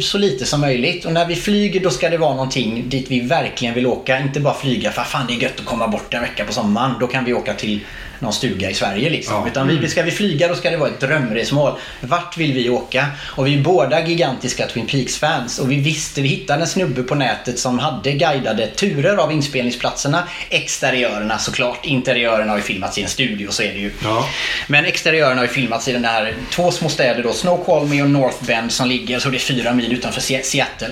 [0.00, 1.04] så lite som möjligt.
[1.04, 4.20] Och när vi flyger då ska det vara någonting dit vi verkligen vill åka.
[4.20, 6.94] Inte bara flyga för fan det är gött att komma bort en vecka på sommaren.
[7.00, 7.80] Då kan vi åka till
[8.20, 9.34] någon stuga i Sverige liksom.
[9.34, 9.46] Ja.
[9.50, 11.72] Utan vi, ska vi flyga då ska det vara ett drömresmål.
[12.00, 13.06] Vart vill vi åka?
[13.20, 15.58] Och vi är båda gigantiska Twin Peaks-fans.
[15.58, 20.28] Och vi visste, vi hittade en snubbe på nätet som hade guidade turer av inspelningsplatserna.
[20.50, 21.84] Exteriörerna såklart.
[21.86, 23.90] Interiörerna har ju filmats i en studio så är det ju.
[24.04, 24.28] Ja.
[24.66, 28.44] Men exteriörerna har ju filmats i den här två små städer då, Snoqualmie och North
[28.44, 30.88] Bend som ligger så det är fyra mil utanför Se- Seattle.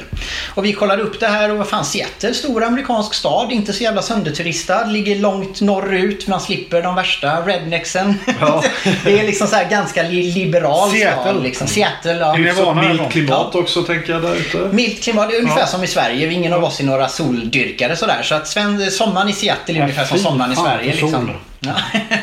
[0.55, 3.82] Och vi kollade upp det här och vad fan Seattle, stor amerikansk stad, inte så
[3.82, 8.15] jävla sönderturistad, ligger långt norrut, man slipper de värsta rednexen.
[8.41, 8.65] Ja.
[9.05, 11.23] det är liksom så här ganska li- liberal Seattle.
[11.33, 11.43] stad.
[11.43, 11.67] Liksom.
[11.67, 12.37] Seattle, ja.
[12.39, 14.59] Är Så vana milt klimat också tänker jag där ute.
[14.59, 16.33] Milt klimat, det är ungefär som i Sverige.
[16.33, 18.23] Ingen av oss är några soldyrkare sådär.
[18.23, 20.91] Så att sven, sommaren i Seattle är Ja, ungefär som sommaren i fan Sverige.
[20.93, 21.31] Liksom.
[21.61, 21.73] Ja.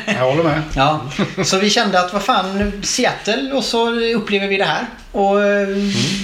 [0.06, 0.62] Jag håller med.
[0.76, 1.00] Ja,
[1.44, 4.86] så vi kände att vad fan, Seattle och så upplever vi det här.
[5.14, 5.68] Och eh,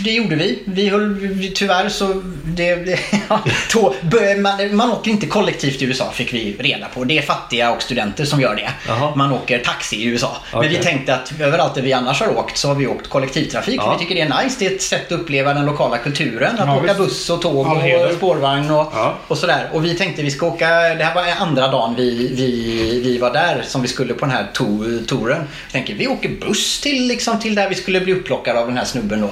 [0.04, 0.58] det gjorde vi.
[0.64, 1.16] Vi höll,
[1.54, 2.98] tyvärr så, det, det,
[3.28, 3.40] ja,
[3.72, 3.94] då,
[4.38, 7.04] man, man åker inte kollektivt i USA fick vi reda på.
[7.04, 8.70] Det är fattiga och studenter som gör det.
[8.88, 9.12] Jaha.
[9.16, 10.36] Man åker taxi i USA.
[10.52, 10.70] Men Okej.
[10.70, 13.80] vi tänkte att överallt där vi annars har åkt så har vi åkt kollektivtrafik.
[13.80, 13.92] Ja.
[13.92, 14.56] Vi tycker det är nice.
[14.58, 16.58] Det är ett sätt att uppleva den lokala kulturen.
[16.58, 16.98] Att Ja, åka visst.
[16.98, 19.14] buss och tåg och spårvagn och, Ja.
[19.28, 19.68] och sådär.
[19.72, 23.32] Och vi tänkte vi ska åka, det här var andra dagen vi, vi, vi var
[23.32, 24.64] där som vi skulle på den här to,
[25.08, 25.42] touren.
[25.66, 28.76] Vi tänker vi åker buss till, liksom, till där vi skulle bli upplockade av den
[28.76, 29.26] här snubben då.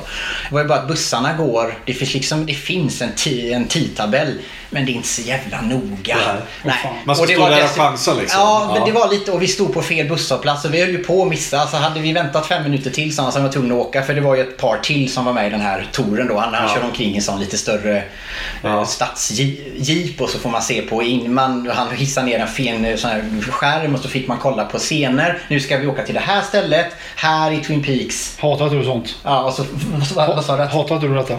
[0.48, 3.66] Det var ju bara att bussarna går, det finns, liksom, det finns en, ti, en
[3.68, 4.34] tidtabell
[4.70, 6.16] men det är inte så jävla noga.
[6.62, 6.74] Nej.
[6.82, 6.94] fan.
[7.04, 8.40] Man ska Och det stå var där och chansa, liksom.
[8.40, 8.86] Ja, men Ja.
[8.86, 11.28] det var lite och vi stod på fel busshållplats och vi höll ju på att
[11.28, 11.66] missa.
[11.66, 14.20] Så hade vi väntat fem minuter till så var vi tvungna att åka för det
[14.20, 16.38] var ju ett par till som var med i den här touren då.
[16.38, 16.74] Han, han Ja.
[16.74, 18.02] kör omkring i en sån lite större
[18.62, 18.68] Ja.
[18.68, 18.86] ja.
[18.86, 23.10] stadsjeep och så får man se på in, man, han hissar ner en fin sån
[23.10, 25.38] här skärm och så fick man kolla på scener.
[25.48, 28.38] Nu ska vi åka till det här stället, här i Twin Peaks.
[28.38, 29.16] Hatar du sånt?
[29.24, 29.64] Ja, och så,
[30.16, 30.62] vad, vad sa du?
[30.62, 31.34] Hatade du detta?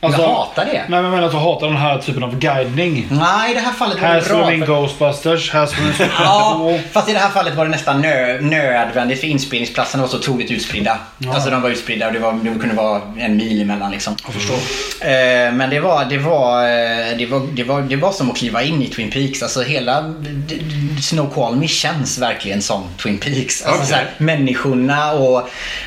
[0.00, 0.72] Jag hatar det.
[0.72, 3.06] Nej men jag menar att du hatar den här typen av guidning.
[3.10, 4.28] Nej, i det här fallet var Här det bra.
[4.28, 7.70] slår vi in Ghostbusters, här slår in Ja, fast i det här fallet var det
[7.70, 10.98] nästan nö, nödvändigt för inspelningsplatserna var så otroligt utspridda.
[11.34, 14.16] Alltså de var utspridda och det, var, det kunde vara en mil emellan liksom.
[14.24, 14.56] Jag förstår.
[15.00, 18.36] Eh, men det var, det, var, eh, det, var, det, var, det var som att
[18.36, 19.42] kliva in i Twin Peaks.
[19.42, 20.54] Alltså hela d-
[21.02, 23.62] Snoqualmie känns verkligen som Twin Peaks.
[23.62, 23.88] Alltså Okej.
[23.88, 25.38] så här, människorna och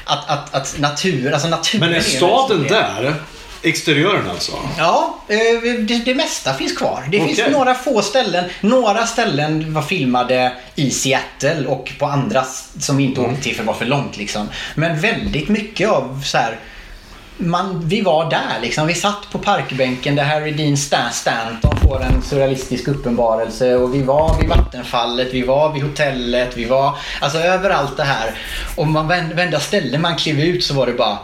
[0.06, 3.14] att, att, att natur, alltså naturen Men är staden där?
[3.64, 4.52] Exteriören alltså?
[4.78, 5.38] Ja, eh,
[5.88, 7.04] det, det mesta finns kvar.
[7.12, 7.36] Det Okej.
[7.36, 8.44] finns några få ställen.
[8.62, 12.44] Några ställen var filmade i Seattle och på andra
[12.80, 13.32] som vi inte Mm.
[13.32, 14.50] åkte till för det var för långt liksom.
[14.76, 16.60] Men väldigt mycket av så här
[17.38, 18.88] man, vi var där liksom.
[18.88, 24.02] Vi satt på parkbänken där Harry Dean Stan Stanton får en surrealistisk uppenbarelse och vi
[24.04, 28.32] var vid vattenfallet, vi var vid hotellet, vi var alltså överallt det här.
[28.76, 31.18] Och man vända ställe man klev ut så var det bara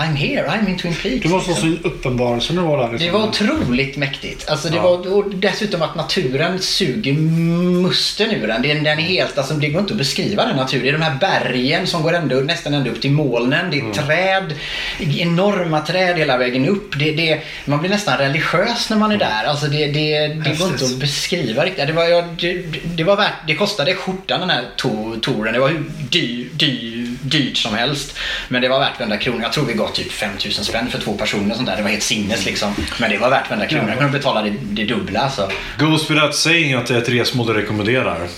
[0.00, 1.22] I'm here, I'm in Twin Peaks.
[1.22, 1.82] Det måste vara liksom.
[1.82, 2.92] så uppenbarelse när du var där.
[2.92, 3.06] Liksom.
[3.06, 4.50] Det var otroligt mäktigt.
[4.50, 8.62] Alltså det var, och dessutom att naturen suger musten ur den.
[8.62, 10.82] Den, den är helt, alltså det går inte att beskriva den naturen.
[10.82, 13.70] Det är de här bergen som går ända, nästan ända upp till molnen.
[13.70, 13.92] Det är Mm.
[13.92, 14.54] träd,
[15.18, 16.98] enorma träd hela vägen upp.
[16.98, 19.28] Det, det, man blir nästan religiös när man är Mm.
[19.28, 19.44] där.
[19.44, 21.86] Alltså det, det, det går inte att beskriva riktigt.
[21.86, 22.62] Det, var, ja, det,
[22.96, 25.52] det, var värt, det kostade skjortan den här to, touren.
[25.52, 28.16] Det var hur dyr, dyr, dyrt som helst.
[28.48, 29.42] Men det var värt varenda krona.
[29.42, 31.54] Jag tror vi gav typ 5000 spänn för två personer.
[31.54, 31.76] Sånt där.
[31.76, 32.74] Det var helt sinnes liksom.
[33.00, 33.88] Men det var värt varenda krona.
[33.88, 35.50] Jag kunde betala det, det dubbla alltså.
[35.78, 38.28] Goes without saying att det är ett resmål du rekommenderar.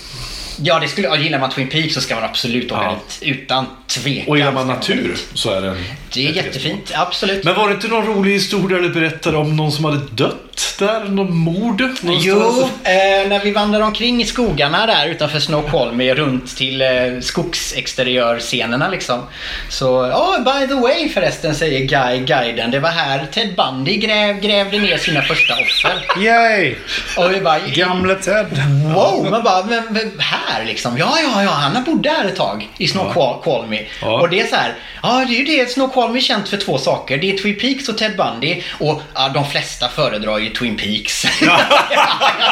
[0.63, 2.99] Ja, det skulle, gillar man Twin Peaks så ska man absolut åka Ja.
[3.19, 3.35] dit.
[3.35, 4.27] Utan tvekan.
[4.29, 5.77] Och gillar man natur så är det
[6.13, 6.91] Det är jättefint.
[6.95, 7.43] Absolut.
[7.43, 11.05] Men var det inte någon rolig historia du berättade om någon som hade dött där?
[11.05, 11.83] Någon mord?
[12.01, 16.87] Jo, eh, när vi vandrar omkring i skogarna där utanför Snoqualmie runt till eh,
[17.21, 19.23] skogsexteriörscenerna liksom.
[19.69, 24.39] Så, oh by the way förresten säger Guy, guiden, det var här Ted Bundy gräv,
[24.39, 26.21] grävde ner sina första offer.
[26.23, 26.75] Yay!
[27.17, 28.47] Och vi bara, Gamle Ted.
[28.95, 30.97] Wow, man bara, men, men här liksom?
[30.97, 33.87] Ja, ja, ja, han bott där ett tag i Snoqualmie.
[34.01, 34.21] Ja.
[34.21, 34.73] Och det är så här,
[35.03, 37.17] ja det är ju det, Snoqualmie är känt för två saker.
[37.17, 41.25] Det är Twin Peaks och Ted Bundy och ja, de flesta föredrar ju Twin Peaks.
[41.41, 41.59] jag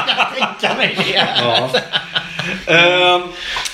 [0.07, 1.27] kan tänka mig det.
[1.41, 1.69] Ja.
[2.67, 3.21] Ehm,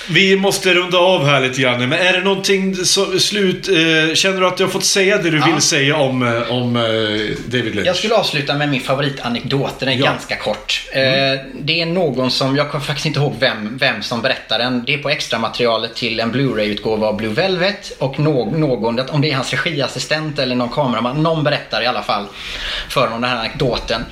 [0.08, 1.88] vi måste runda av här lite grann.
[1.88, 3.68] Men är det någonting så, slut...
[3.68, 5.46] eh, känner du att du har fått säga det du Ja.
[5.52, 6.82] vill säga om, eh, om eh,
[7.46, 7.86] David Lynch?
[7.88, 9.74] Jag skulle avsluta med min favoritanekdot.
[9.80, 10.04] Den är Ja.
[10.04, 10.82] ganska kort.
[10.92, 11.02] Eh,
[11.54, 14.84] det är någon som, jag kommer faktiskt inte ihåg vem, vem som berättar den.
[14.86, 17.92] Det är på extra materialet till en Blu-ray-utgåva av Blue Velvet.
[17.98, 22.02] Och nå- någon, om det är hans regiassistent eller någon kameraman, någon berättar i alla
[22.02, 22.26] fall
[22.88, 24.04] för honom den här anekdoten.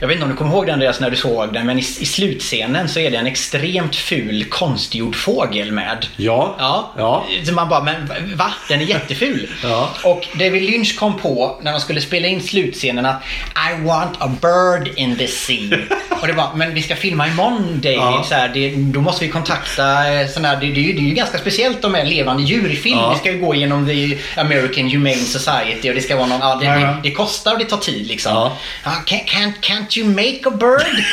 [0.00, 1.82] Jag vet inte om du kommer ihåg den Andreas när du såg den, men i,
[1.82, 6.06] i slutscenen så är det en extremt ful konstgjord fågel med.
[6.16, 6.56] Ja.
[6.58, 6.92] Ja.
[6.96, 7.26] Ja.
[7.46, 8.52] Så man bara, men va?
[8.68, 9.48] Den är jätteful.
[9.62, 9.90] Ja.
[10.04, 13.22] Och David Lynch kom på när de skulle spela in slutscenen att
[13.70, 15.78] I want a bird in this scene.
[16.20, 17.98] Och det var, men vi ska filma imorgon David.
[17.98, 18.24] Ja.
[18.28, 21.14] Så här, det, då måste vi kontakta eh, såna här, det, det, det är ju
[21.14, 22.98] ganska speciellt de är levande djur i film.
[22.98, 23.12] Ja.
[23.12, 26.54] Vi ska ju gå igenom the American Humane Society och det ska vara någon, ja,
[26.54, 28.32] det, Ja, det, det kostar och det tar tid liksom.
[28.32, 28.56] Ja.
[28.84, 31.04] Ja, can, can't, can't you make a bird?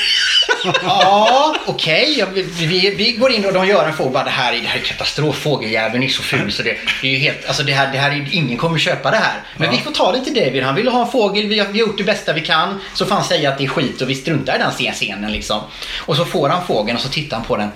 [0.84, 2.16] ja, okej.
[2.20, 2.26] Ja,
[2.74, 4.14] vi, vi, går in och de gör en fågel.
[4.14, 5.36] Bara, det här är, det här är katastrof.
[5.36, 8.12] Fågeljäveln är så ful så det, det är ju helt, alltså det här, det här
[8.12, 9.42] är, ingen kommer köpa det här.
[9.58, 10.64] Men vi får ta det till David.
[10.64, 11.48] Han ville ha en fågel.
[11.48, 12.80] Vi har, vi har gjort det bästa vi kan.
[12.94, 15.62] Så får han säga att det är skit och vi struntar i den scenen liksom.
[16.00, 17.70] Och så får han fågeln och så tittar han på den.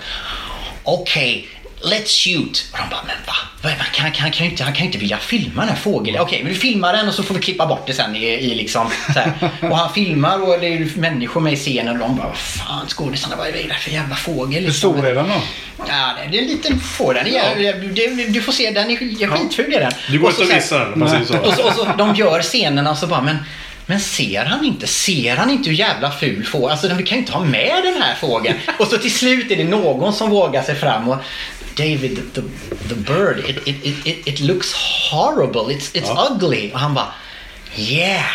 [0.83, 1.47] Okej,
[1.81, 2.65] let's shoot.
[2.71, 3.33] Och de bara, men va?
[3.61, 6.19] Han kan, han, kan ju inte, han kan inte vilja filma den här fågeln.
[6.19, 8.55] Okej, men vi filmar den och så får vi klippa bort det sen i, i
[8.55, 9.33] liksom så här.
[9.61, 12.87] Och han filmar och det är människor med i scenen och de bara, vad fan
[12.87, 14.63] skådisarna, vad är det för jävla fågel?
[14.65, 15.35] Hur stor är den då?
[15.87, 17.25] Ja, det- är en liten fågel.
[17.95, 18.95] Det- Du får se, den är
[19.37, 19.91] skitful är den.
[20.09, 21.37] Du går inte att missa den, säger så.
[21.37, 23.37] och så, och så de gör scenerna och så bara, men,
[23.85, 24.87] men ser han inte?
[24.87, 26.71] Ser han inte hur jävla ful fågel?
[26.71, 28.57] Alltså vi kan ju inte ha med den här fågeln.
[28.79, 31.17] Och så till slut är det någon som vågar sig fram och
[31.77, 32.41] David, the,
[32.87, 34.73] the bird, it, it, it, it, looks
[35.11, 36.71] horrible, it's, it's ugly.
[36.73, 37.13] Och han bara,
[37.75, 38.25] yeah.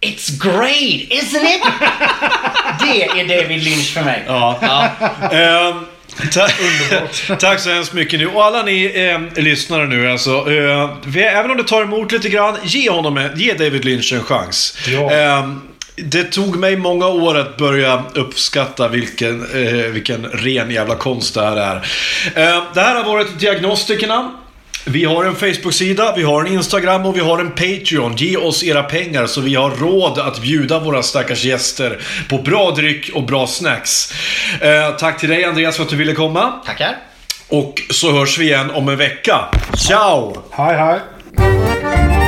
[0.00, 1.62] It's great, isn't it?
[2.80, 4.24] Det är David Lynch för mig.
[4.26, 4.58] Ja.
[5.32, 5.86] Ehm,
[6.32, 8.26] ta- Tack så hemskt mycket nu.
[8.26, 8.84] Och alla ni
[9.34, 10.30] eh, lyssnare nu alltså.
[10.30, 14.24] Eh, även om det tar emot lite grann, ge honom en, ge David Lynch en
[14.24, 14.78] chans.
[14.86, 15.10] Ja.
[15.10, 15.60] Ehm,
[16.04, 21.42] det tog mig många år att börja uppskatta vilken, eh, vilken ren jävla konst det
[21.42, 21.76] här är.
[22.34, 24.32] Eh, det här har varit Diagnostikerna.
[24.84, 28.16] Vi har en Facebook-sida, vi har en Instagram och vi har en Patreon.
[28.16, 31.98] Ge oss era pengar så vi har råd att bjuda våra stackars gäster
[32.28, 34.12] på bra dryck och bra snacks.
[34.60, 36.52] Eh, tack till dig Andreas för att du ville komma.
[36.66, 36.96] Tackar.
[37.48, 39.40] Och så hörs vi igen om en vecka.
[39.88, 40.42] Ciao!
[40.50, 42.27] Hej hej.